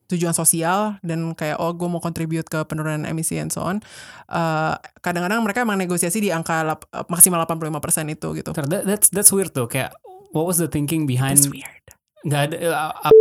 tujuan 0.08 0.32
sosial 0.32 0.98
dan 1.02 1.34
kayak 1.34 1.58
oh 1.58 1.72
gue 1.72 1.86
mau 1.86 1.98
contribute 1.98 2.46
ke 2.46 2.62
penurunan 2.64 3.04
emisi 3.04 3.36
and 3.36 3.50
so 3.50 3.62
on, 3.62 3.82
eh, 4.28 4.74
kadang-kadang 5.00 5.42
mereka 5.42 5.62
emang 5.62 5.76
negosiasi 5.76 6.20
di 6.20 6.30
angka 6.30 6.62
lap- 6.62 6.88
eh, 6.88 7.06
maksimal 7.08 7.42
85% 7.42 7.74
itu 8.10 8.28
gitu. 8.34 8.50
That- 8.52 8.84
that's 8.84 9.08
that's 9.10 9.30
weird 9.30 9.50
tuh 9.50 9.66
kayak 9.66 9.94
what 10.30 10.44
was 10.44 10.58
the 10.58 10.68
thinking 10.68 11.06
behind 11.06 11.38
That's 11.38 11.50
weird. 11.50 11.86
nggak 12.22 12.42
ada 12.44 12.58
uh, 12.68 12.94
uh, 13.06 13.14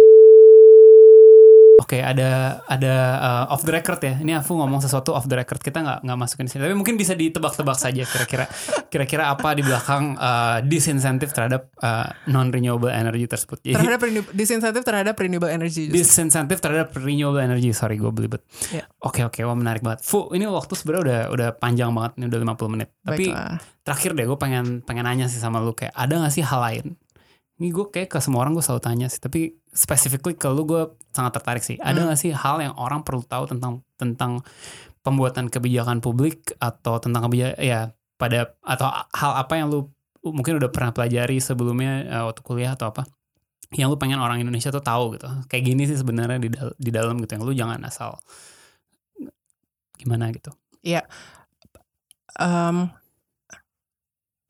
Oke, 1.74 1.98
ada 1.98 2.62
ada 2.64 2.94
uh, 3.18 3.52
off 3.52 3.62
the 3.62 3.74
record 3.74 3.98
ya. 3.98 4.14
Ini 4.16 4.38
aku 4.38 4.54
ngomong 4.54 4.78
sesuatu 4.78 5.10
off 5.10 5.26
the 5.26 5.34
record. 5.34 5.58
Kita 5.58 5.82
nggak 5.82 5.98
nggak 6.06 6.18
masukin 6.18 6.46
sini. 6.46 6.62
Tapi 6.62 6.72
mungkin 6.72 6.94
bisa 6.94 7.12
ditebak-tebak 7.12 7.74
saja 7.74 8.06
kira-kira 8.06 8.46
kira-kira 8.86 9.28
apa 9.28 9.52
di 9.52 9.60
belakang 9.60 10.14
uh, 10.14 10.62
disinsentif 10.62 11.34
terhadap 11.34 11.74
uh, 11.82 12.08
non 12.26 12.48
renewable 12.48 12.88
energy 12.88 13.26
tersebut. 13.26 13.58
Jadi 13.60 13.74
Terhadap 13.74 14.00
disinsentif 14.30 14.82
terhadap 14.82 15.14
renewable 15.18 15.50
energy. 15.50 15.90
justru. 15.90 15.98
disinsentif 15.98 16.62
terhadap 16.62 16.94
renewable 16.94 17.42
energy. 17.42 17.74
Sorry, 17.74 17.98
gue 17.98 18.08
belibet. 18.08 18.46
Iya. 18.70 18.86
Oke 19.02 19.26
oke, 19.26 19.42
wah 19.42 19.58
menarik 19.58 19.82
banget. 19.82 20.06
Fu, 20.06 20.30
ini 20.30 20.46
waktu 20.46 20.72
sebenarnya 20.72 21.02
udah 21.02 21.20
udah 21.34 21.48
panjang 21.58 21.90
banget. 21.90 22.22
Ini 22.22 22.24
udah 22.30 22.38
50 22.54 22.70
menit. 22.70 22.88
Tapi 23.02 23.24
Baiklah. 23.28 23.58
terakhir 23.82 24.10
deh 24.14 24.24
gue 24.24 24.38
pengen 24.38 24.64
pengen 24.80 25.04
nanya 25.04 25.26
sih 25.26 25.36
sama 25.36 25.58
lu 25.58 25.74
kayak 25.74 25.92
ada 25.92 26.16
gak 26.16 26.32
sih 26.32 26.40
hal 26.40 26.62
lain 26.62 26.86
ini 27.54 27.70
gue 27.70 27.86
kayak 27.86 28.10
ke 28.10 28.18
semua 28.18 28.42
orang 28.42 28.58
gue 28.58 28.64
selalu 28.66 28.82
tanya 28.82 29.06
sih 29.06 29.22
tapi 29.22 29.54
specifically 29.70 30.34
ke 30.34 30.50
lu 30.50 30.66
gue 30.66 30.90
sangat 31.14 31.38
tertarik 31.38 31.62
sih. 31.62 31.78
Ada 31.78 32.02
Hmm. 32.02 32.08
gak 32.10 32.18
sih 32.18 32.30
hal 32.34 32.58
yang 32.58 32.74
orang 32.74 33.06
perlu 33.06 33.22
tahu 33.22 33.46
tentang 33.46 33.86
tentang 33.94 34.42
pembuatan 35.06 35.46
kebijakan 35.52 36.02
publik 36.02 36.50
atau 36.58 36.98
tentang 36.98 37.30
kebijakan 37.30 37.54
ya 37.62 37.80
pada 38.18 38.58
atau 38.64 38.90
hal 38.90 39.32
apa 39.38 39.54
yang 39.54 39.70
lu 39.70 39.86
mungkin 40.24 40.56
udah 40.58 40.70
pernah 40.72 40.90
pelajari 40.90 41.38
sebelumnya 41.38 41.92
eh, 42.08 42.22
waktu 42.26 42.40
kuliah 42.42 42.74
atau 42.74 42.90
apa 42.90 43.06
yang 43.74 43.90
lu 43.90 43.98
pengen 43.98 44.18
orang 44.22 44.38
Indonesia 44.42 44.70
tuh 44.74 44.82
tahu 44.82 45.18
gitu. 45.18 45.26
Kayak 45.46 45.62
gini 45.66 45.82
sih 45.86 45.98
sebenarnya 45.98 46.38
di, 46.38 46.50
dal- 46.50 46.76
di 46.78 46.90
dalam 46.90 47.18
gitu 47.22 47.38
yang 47.38 47.44
lu 47.46 47.52
jangan 47.54 47.78
asal 47.86 48.18
gimana 49.94 50.30
gitu. 50.34 50.50
Em, 52.34 52.90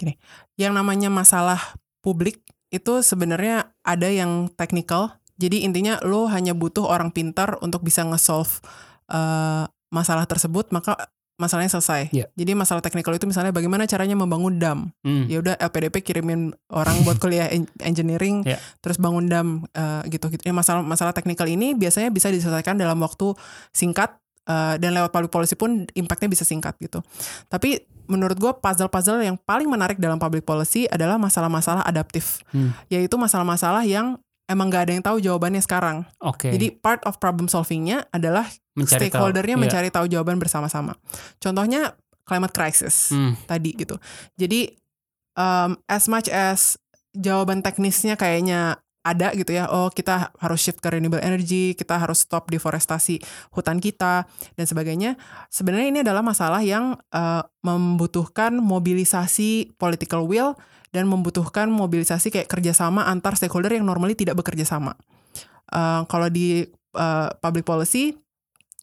gini, 0.00 0.16
yang 0.56 0.72
namanya 0.72 1.12
masalah 1.12 1.76
publik 2.00 2.40
itu 2.74 3.06
sebenarnya 3.06 3.70
ada 3.86 4.10
yang 4.10 4.50
technical 4.58 5.14
Jadi 5.34 5.66
intinya 5.66 5.98
lo 6.06 6.30
hanya 6.30 6.54
butuh 6.54 6.86
orang 6.86 7.10
pintar 7.10 7.58
untuk 7.58 7.82
bisa 7.82 8.06
nge-solve 8.06 8.62
uh, 9.10 9.66
masalah 9.90 10.30
tersebut, 10.30 10.70
maka 10.70 10.94
masalahnya 11.34 11.74
selesai. 11.74 12.14
Yeah. 12.14 12.30
Jadi 12.38 12.54
masalah 12.54 12.78
teknikal 12.78 13.10
itu 13.18 13.26
misalnya 13.26 13.50
bagaimana 13.50 13.90
caranya 13.90 14.14
membangun 14.14 14.62
dam. 14.62 14.94
Hmm. 15.02 15.26
Ya 15.26 15.42
udah 15.42 15.58
LPDP 15.58 16.06
kirimin 16.06 16.54
orang 16.70 17.02
buat 17.02 17.18
kuliah 17.18 17.50
en- 17.50 17.70
engineering, 17.82 18.46
Yeah. 18.46 18.62
terus 18.78 19.02
bangun 19.02 19.26
dam 19.26 19.66
uh, 19.74 20.06
gitu-gitu. 20.06 20.46
Ya, 20.46 20.54
masalah 20.54 20.86
masalah 20.86 21.10
teknikal 21.10 21.50
ini 21.50 21.74
biasanya 21.74 22.14
bisa 22.14 22.30
diselesaikan 22.30 22.78
dalam 22.78 23.02
waktu 23.02 23.34
singkat 23.74 24.14
uh, 24.46 24.78
dan 24.78 24.94
lewat 24.94 25.10
public 25.10 25.34
policy 25.34 25.58
pun 25.58 25.90
impactnya 25.98 26.30
bisa 26.30 26.46
singkat 26.46 26.78
gitu. 26.78 27.02
Tapi 27.50 27.82
menurut 28.04 28.36
gue 28.36 28.52
puzzle-puzzle 28.54 29.22
yang 29.22 29.36
paling 29.36 29.66
menarik 29.66 29.96
dalam 29.96 30.16
public 30.16 30.42
policy 30.42 30.84
adalah 30.86 31.16
masalah-masalah 31.16 31.82
adaptif, 31.82 32.44
Hmm. 32.50 32.72
yaitu 32.88 33.16
masalah-masalah 33.16 33.82
yang 33.82 34.20
emang 34.44 34.68
gak 34.68 34.88
ada 34.88 34.92
yang 34.92 35.04
tahu 35.04 35.18
jawabannya 35.18 35.60
sekarang. 35.60 36.04
Oke. 36.20 36.52
Jadi 36.52 36.76
part 36.76 37.00
of 37.08 37.16
problem 37.16 37.48
solvingnya 37.48 38.04
adalah 38.12 38.44
mencari 38.76 39.08
tahu. 39.08 39.16
stakeholdernya 39.16 39.56
Iya. 39.56 39.62
mencari 39.64 39.88
tahu 39.88 40.06
jawaban 40.06 40.36
bersama-sama. 40.36 41.00
Contohnya 41.40 41.96
climate 42.24 42.52
crisis 42.52 43.08
Hmm. 43.08 43.36
tadi 43.44 43.72
gitu. 43.72 43.96
Jadi 44.36 44.76
um, 45.34 45.80
as 45.88 46.04
much 46.06 46.28
as 46.28 46.76
jawaban 47.14 47.62
teknisnya 47.62 48.14
kayaknya 48.14 48.76
ada 49.04 49.36
gitu 49.36 49.52
ya. 49.52 49.68
Oh, 49.68 49.92
kita 49.92 50.32
harus 50.40 50.60
shift 50.64 50.80
ke 50.80 50.88
renewable 50.88 51.20
energy, 51.20 51.76
kita 51.76 52.00
harus 52.00 52.24
stop 52.24 52.48
deforestasi 52.48 53.20
hutan 53.52 53.78
kita 53.78 54.24
dan 54.56 54.64
sebagainya. 54.64 55.20
Sebenarnya 55.52 55.88
ini 55.92 56.00
adalah 56.00 56.24
masalah 56.24 56.64
yang 56.64 56.96
uh, 57.12 57.44
membutuhkan 57.60 58.56
mobilisasi 58.56 59.76
political 59.76 60.24
will 60.24 60.56
dan 60.90 61.04
membutuhkan 61.04 61.68
mobilisasi 61.68 62.32
kayak 62.32 62.48
kerjasama 62.48 63.04
antar 63.04 63.36
stakeholder 63.36 63.76
yang 63.76 63.84
normally 63.84 64.16
tidak 64.16 64.40
bekerja 64.40 64.64
sama. 64.64 64.96
Uh, 65.68 66.08
kalau 66.08 66.32
di 66.32 66.64
uh, 66.96 67.28
public 67.44 67.68
policy 67.68 68.16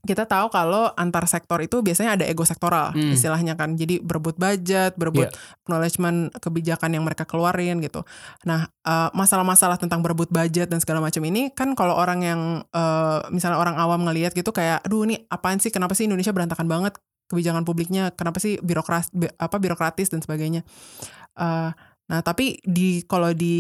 kita 0.01 0.25
tahu 0.25 0.49
kalau 0.49 0.89
antar 0.97 1.29
sektor 1.29 1.61
itu 1.61 1.85
biasanya 1.85 2.17
ada 2.17 2.25
ego 2.25 2.41
sektoral 2.41 2.89
Hmm. 2.91 3.13
istilahnya 3.13 3.53
kan. 3.53 3.77
Jadi 3.77 4.01
berebut 4.01 4.33
budget, 4.35 4.97
berebut 4.97 5.29
acknowledgement 5.61 6.33
kebijakan 6.41 6.97
yang 6.97 7.03
mereka 7.05 7.23
keluarin 7.29 7.77
gitu. 7.79 8.01
Nah, 8.49 8.65
eh, 8.65 9.09
masalah-masalah 9.13 9.77
tentang 9.77 10.01
berebut 10.01 10.33
budget 10.33 10.73
dan 10.73 10.81
segala 10.81 11.05
macam 11.05 11.21
ini 11.21 11.53
kan 11.53 11.77
kalau 11.77 11.93
orang 11.93 12.25
yang 12.25 12.41
eh, 12.65 13.19
misalnya 13.29 13.61
orang 13.61 13.77
awam 13.77 14.01
ngelihat 14.09 14.33
gitu 14.33 14.49
kayak 14.49 14.81
aduh 14.81 15.05
ini 15.05 15.21
apaan 15.29 15.61
sih 15.61 15.69
kenapa 15.69 15.93
sih 15.93 16.09
Indonesia 16.09 16.33
berantakan 16.33 16.65
banget 16.65 16.97
kebijakan 17.29 17.63
publiknya, 17.63 18.11
kenapa 18.11 18.43
sih 18.43 18.59
birokras 18.59 19.07
bi- 19.15 19.31
apa 19.39 19.55
birokratis 19.55 20.11
dan 20.11 20.19
sebagainya. 20.19 20.67
Eh, 21.39 21.71
Nah, 22.11 22.19
tapi 22.19 22.59
di 22.61 23.07
kalau 23.07 23.31
di 23.31 23.55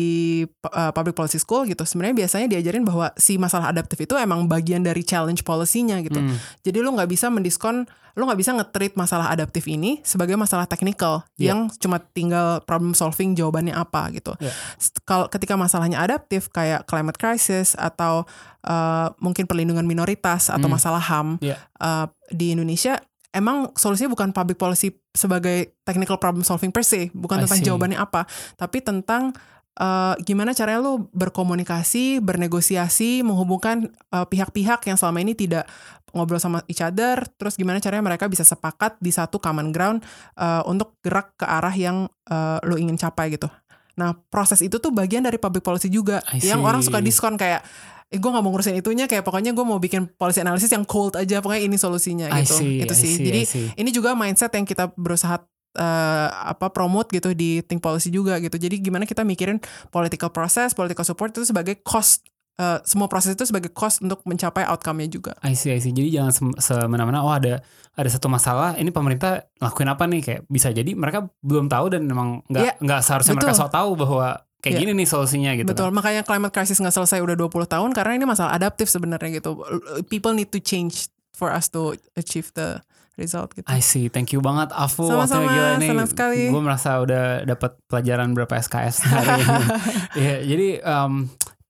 uh, 0.67 0.91
public 0.91 1.15
policy 1.15 1.39
school 1.39 1.63
gitu, 1.63 1.81
sebenarnya 1.81 2.27
biasanya 2.27 2.51
diajarin 2.51 2.83
bahwa 2.83 3.15
si 3.15 3.39
masalah 3.39 3.71
adaptif 3.71 3.95
itu 3.97 4.11
emang 4.13 4.43
bagian 4.45 4.83
dari 4.83 5.01
challenge 5.01 5.41
policy-nya 5.41 6.03
gitu. 6.03 6.19
Hmm. 6.19 6.35
Jadi 6.59 6.77
lu 6.77 6.91
nggak 6.91 7.07
bisa 7.07 7.31
mendiskon, 7.31 7.87
lu 8.11 8.27
nggak 8.27 8.35
bisa 8.35 8.51
nge-treat 8.51 8.93
masalah 8.93 9.31
adaptif 9.31 9.63
ini 9.65 10.03
sebagai 10.03 10.35
masalah 10.35 10.67
teknikal 10.67 11.23
Iya. 11.39 11.55
yang 11.55 11.71
cuma 11.79 12.03
tinggal 12.03 12.59
problem 12.67 12.91
solving 12.91 13.33
jawabannya 13.33 13.71
apa 13.71 14.11
gitu. 14.11 14.35
S- 14.75 14.91
Kalau 15.07 15.31
ketika 15.31 15.55
masalahnya 15.55 16.03
adaptif 16.03 16.51
kayak 16.51 16.83
climate 16.83 17.15
crisis 17.15 17.71
atau 17.73 18.27
uh, 18.67 19.15
mungkin 19.17 19.47
perlindungan 19.47 19.87
minoritas 19.87 20.51
atau 20.51 20.67
Hmm. 20.67 20.75
masalah 20.75 20.99
HAM 20.99 21.39
Iya. 21.39 21.55
uh, 21.79 22.11
di 22.27 22.51
Indonesia 22.51 22.99
emang 23.31 23.71
solusinya 23.75 24.11
bukan 24.11 24.35
public 24.35 24.59
policy 24.59 24.95
sebagai 25.11 25.75
technical 25.87 26.19
problem 26.19 26.43
solving 26.43 26.71
per 26.71 26.83
se, 26.83 27.11
bukan 27.11 27.43
tentang 27.43 27.63
jawabannya 27.63 27.99
apa, 27.99 28.27
tapi 28.55 28.83
tentang 28.83 29.35
uh, 29.79 30.15
gimana 30.23 30.51
caranya 30.51 30.83
lu 30.83 31.07
berkomunikasi, 31.15 32.19
bernegosiasi, 32.19 33.23
menghubungkan 33.23 33.91
uh, 34.11 34.27
pihak-pihak 34.27 34.83
yang 34.87 34.95
selama 34.99 35.23
ini 35.23 35.35
tidak 35.35 35.67
ngobrol 36.11 36.43
sama 36.43 36.59
each 36.67 36.83
other, 36.83 37.23
terus 37.39 37.55
gimana 37.55 37.79
caranya 37.79 38.03
mereka 38.03 38.27
bisa 38.27 38.43
sepakat 38.43 38.99
di 38.99 39.15
satu 39.15 39.39
common 39.39 39.71
ground 39.71 40.03
uh, 40.35 40.59
untuk 40.67 40.99
gerak 40.99 41.39
ke 41.39 41.47
arah 41.47 41.71
yang 41.71 42.11
uh, 42.27 42.59
lu 42.67 42.75
ingin 42.75 42.99
capai 42.99 43.31
gitu. 43.31 43.47
Nah, 43.95 44.15
proses 44.31 44.59
itu 44.59 44.79
tuh 44.79 44.91
bagian 44.91 45.23
dari 45.23 45.39
public 45.39 45.63
policy 45.63 45.87
juga, 45.87 46.19
yang 46.39 46.63
orang 46.63 46.83
suka 46.83 46.99
diskon 47.03 47.35
kayak 47.39 47.63
eh 48.11 48.19
gue 48.19 48.29
gak 48.29 48.43
mau 48.43 48.51
ngurusin 48.51 48.75
itunya 48.75 49.07
kayak 49.07 49.23
pokoknya 49.23 49.55
gue 49.55 49.63
mau 49.63 49.79
bikin 49.79 50.03
policy 50.19 50.43
analysis 50.43 50.67
yang 50.67 50.83
cold 50.83 51.15
aja 51.15 51.39
pokoknya 51.39 51.63
ini 51.63 51.79
solusinya 51.79 52.27
I 52.27 52.43
gitu. 52.43 52.59
see, 52.59 52.83
itu 52.83 52.91
I 52.91 52.99
sih. 52.99 53.11
see, 53.15 53.23
jadi 53.23 53.41
ini 53.79 53.89
juga 53.95 54.11
mindset 54.19 54.51
yang 54.51 54.67
kita 54.67 54.91
berusaha 54.99 55.39
eh, 55.79 56.27
apa 56.27 56.67
promote 56.75 57.07
gitu 57.15 57.31
di 57.31 57.63
think 57.63 57.79
policy 57.79 58.11
juga 58.11 58.35
gitu. 58.43 58.59
Jadi 58.59 58.83
gimana 58.83 59.07
kita 59.07 59.23
mikirin 59.23 59.63
political 59.87 60.27
process 60.27 60.75
political 60.75 61.07
support 61.07 61.31
itu 61.31 61.47
sebagai 61.47 61.79
cost 61.79 62.27
eh, 62.59 62.83
semua 62.83 63.07
proses 63.07 63.31
itu 63.31 63.47
sebagai 63.47 63.71
cost 63.71 64.03
untuk 64.03 64.19
mencapai 64.27 64.67
outcome-nya 64.67 65.07
juga. 65.07 65.31
I 65.47 65.55
see, 65.55 65.71
I 65.71 65.79
see. 65.79 65.95
Jadi 65.95 66.11
jangan 66.11 66.31
sem- 66.35 66.57
semena-mena 66.59 67.23
oh 67.23 67.31
ada 67.31 67.63
ada 67.95 68.09
satu 68.11 68.27
masalah 68.27 68.75
ini 68.75 68.91
pemerintah 68.91 69.47
lakuin 69.63 69.87
apa 69.87 70.03
nih? 70.11 70.19
Kayak 70.19 70.41
bisa 70.51 70.67
jadi 70.75 70.91
mereka 70.95 71.31
belum 71.39 71.71
tahu 71.71 71.95
dan 71.95 72.03
memang 72.03 72.43
nggak 72.51 72.83
nggak 72.83 72.99
seharusnya 73.03 73.39
mereka 73.39 73.55
betul. 73.55 73.61
sok 73.63 73.71
tahu 73.71 73.89
bahwa 73.95 74.27
kayak 74.61 74.73
Iya. 74.73 74.81
gini 74.85 74.91
nih 74.95 75.07
solusinya 75.09 75.51
gitu. 75.53 75.67
betul 75.67 75.89
kan. 75.89 75.93
makanya 75.93 76.21
climate 76.21 76.53
crisis 76.53 76.77
nggak 76.77 76.93
selesai 76.93 77.19
udah 77.19 77.35
20 77.35 77.65
tahun 77.65 77.89
karena 77.91 78.13
ini 78.15 78.25
masalah 78.25 78.53
adaptif 78.53 78.87
sebenarnya 78.87 79.41
gitu 79.41 79.57
people 80.05 80.31
need 80.31 80.47
to 80.47 80.57
change 80.57 81.09
for 81.31 81.49
us 81.49 81.67
to 81.67 81.91
achieve 82.13 82.53
the 82.53 82.77
result 83.17 83.51
gitu 83.51 83.65
I 83.65 83.81
see, 83.81 84.07
thank 84.07 84.29
you 84.29 84.39
banget 84.39 84.69
Afu 84.71 85.03
Sama-sama, 85.03 85.43
waktunya 85.43 85.51
gila 85.51 85.71
nih. 85.77 85.89
senang 85.91 86.09
sekali. 86.09 86.41
Gue 86.47 86.63
merasa 86.63 86.89
udah 86.97 87.23
dapat 87.43 87.75
pelajaran 87.85 88.31
berapa 88.31 88.53
SKS 88.55 88.95
hari 89.03 89.29
ini. 89.35 89.63
Iya, 90.21 90.35
jadi 90.41 90.67
um, 90.81 91.13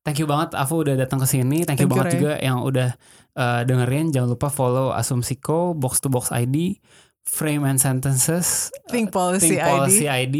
thank 0.01 0.21
you 0.21 0.29
banget 0.29 0.53
Afu 0.53 0.85
udah 0.85 0.95
datang 0.95 1.17
ke 1.17 1.27
sini. 1.27 1.65
Thank, 1.65 1.81
you 1.81 1.87
Thank 1.87 1.89
you, 1.89 1.89
banget 1.89 2.07
Ray. 2.07 2.13
juga 2.13 2.31
yang 2.37 2.61
udah 2.61 2.89
uh, 3.35 3.61
dengerin. 3.63 4.13
Jangan 4.13 4.29
lupa 4.29 4.47
follow 4.47 4.93
Asumsiko, 4.93 5.73
Box 5.73 5.99
to 5.99 6.07
Box 6.07 6.29
ID, 6.29 6.77
Frame 7.21 7.65
and 7.65 7.79
Sentences, 7.79 8.69
think 8.87 9.09
policy, 9.09 9.57
Think 9.57 9.65
Policy 9.65 10.05
ID 10.05 10.21
ID 10.23 10.37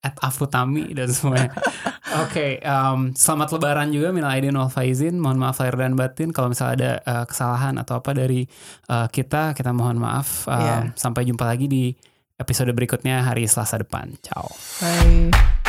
at 0.00 0.16
Afutami 0.24 0.90
dan 0.96 1.12
semuanya. 1.12 1.52
Oke, 2.24 2.58
um, 2.64 3.12
selamat 3.12 3.54
lebaran 3.54 3.88
juga 3.92 4.10
minal 4.10 4.32
aidin 4.32 4.56
wal 4.56 4.72
faizin. 4.72 5.20
Mohon 5.20 5.38
maaf 5.46 5.60
lahir 5.60 5.76
dan 5.76 5.94
batin 5.94 6.32
kalau 6.32 6.50
misalnya 6.50 6.74
ada 6.74 6.92
uh, 7.04 7.24
kesalahan 7.28 7.76
atau 7.76 8.00
apa 8.00 8.10
dari 8.16 8.48
uh, 8.88 9.06
kita, 9.12 9.52
kita 9.52 9.70
mohon 9.76 10.00
maaf. 10.00 10.48
Um, 10.48 10.58
Iya. 10.60 10.76
Sampai 10.96 11.24
jumpa 11.24 11.44
lagi 11.44 11.66
di 11.68 11.92
episode 12.40 12.72
berikutnya 12.72 13.24
hari 13.24 13.44
Selasa 13.44 13.80
depan. 13.80 14.16
Ciao. 14.24 14.48
Bye. 14.80 15.59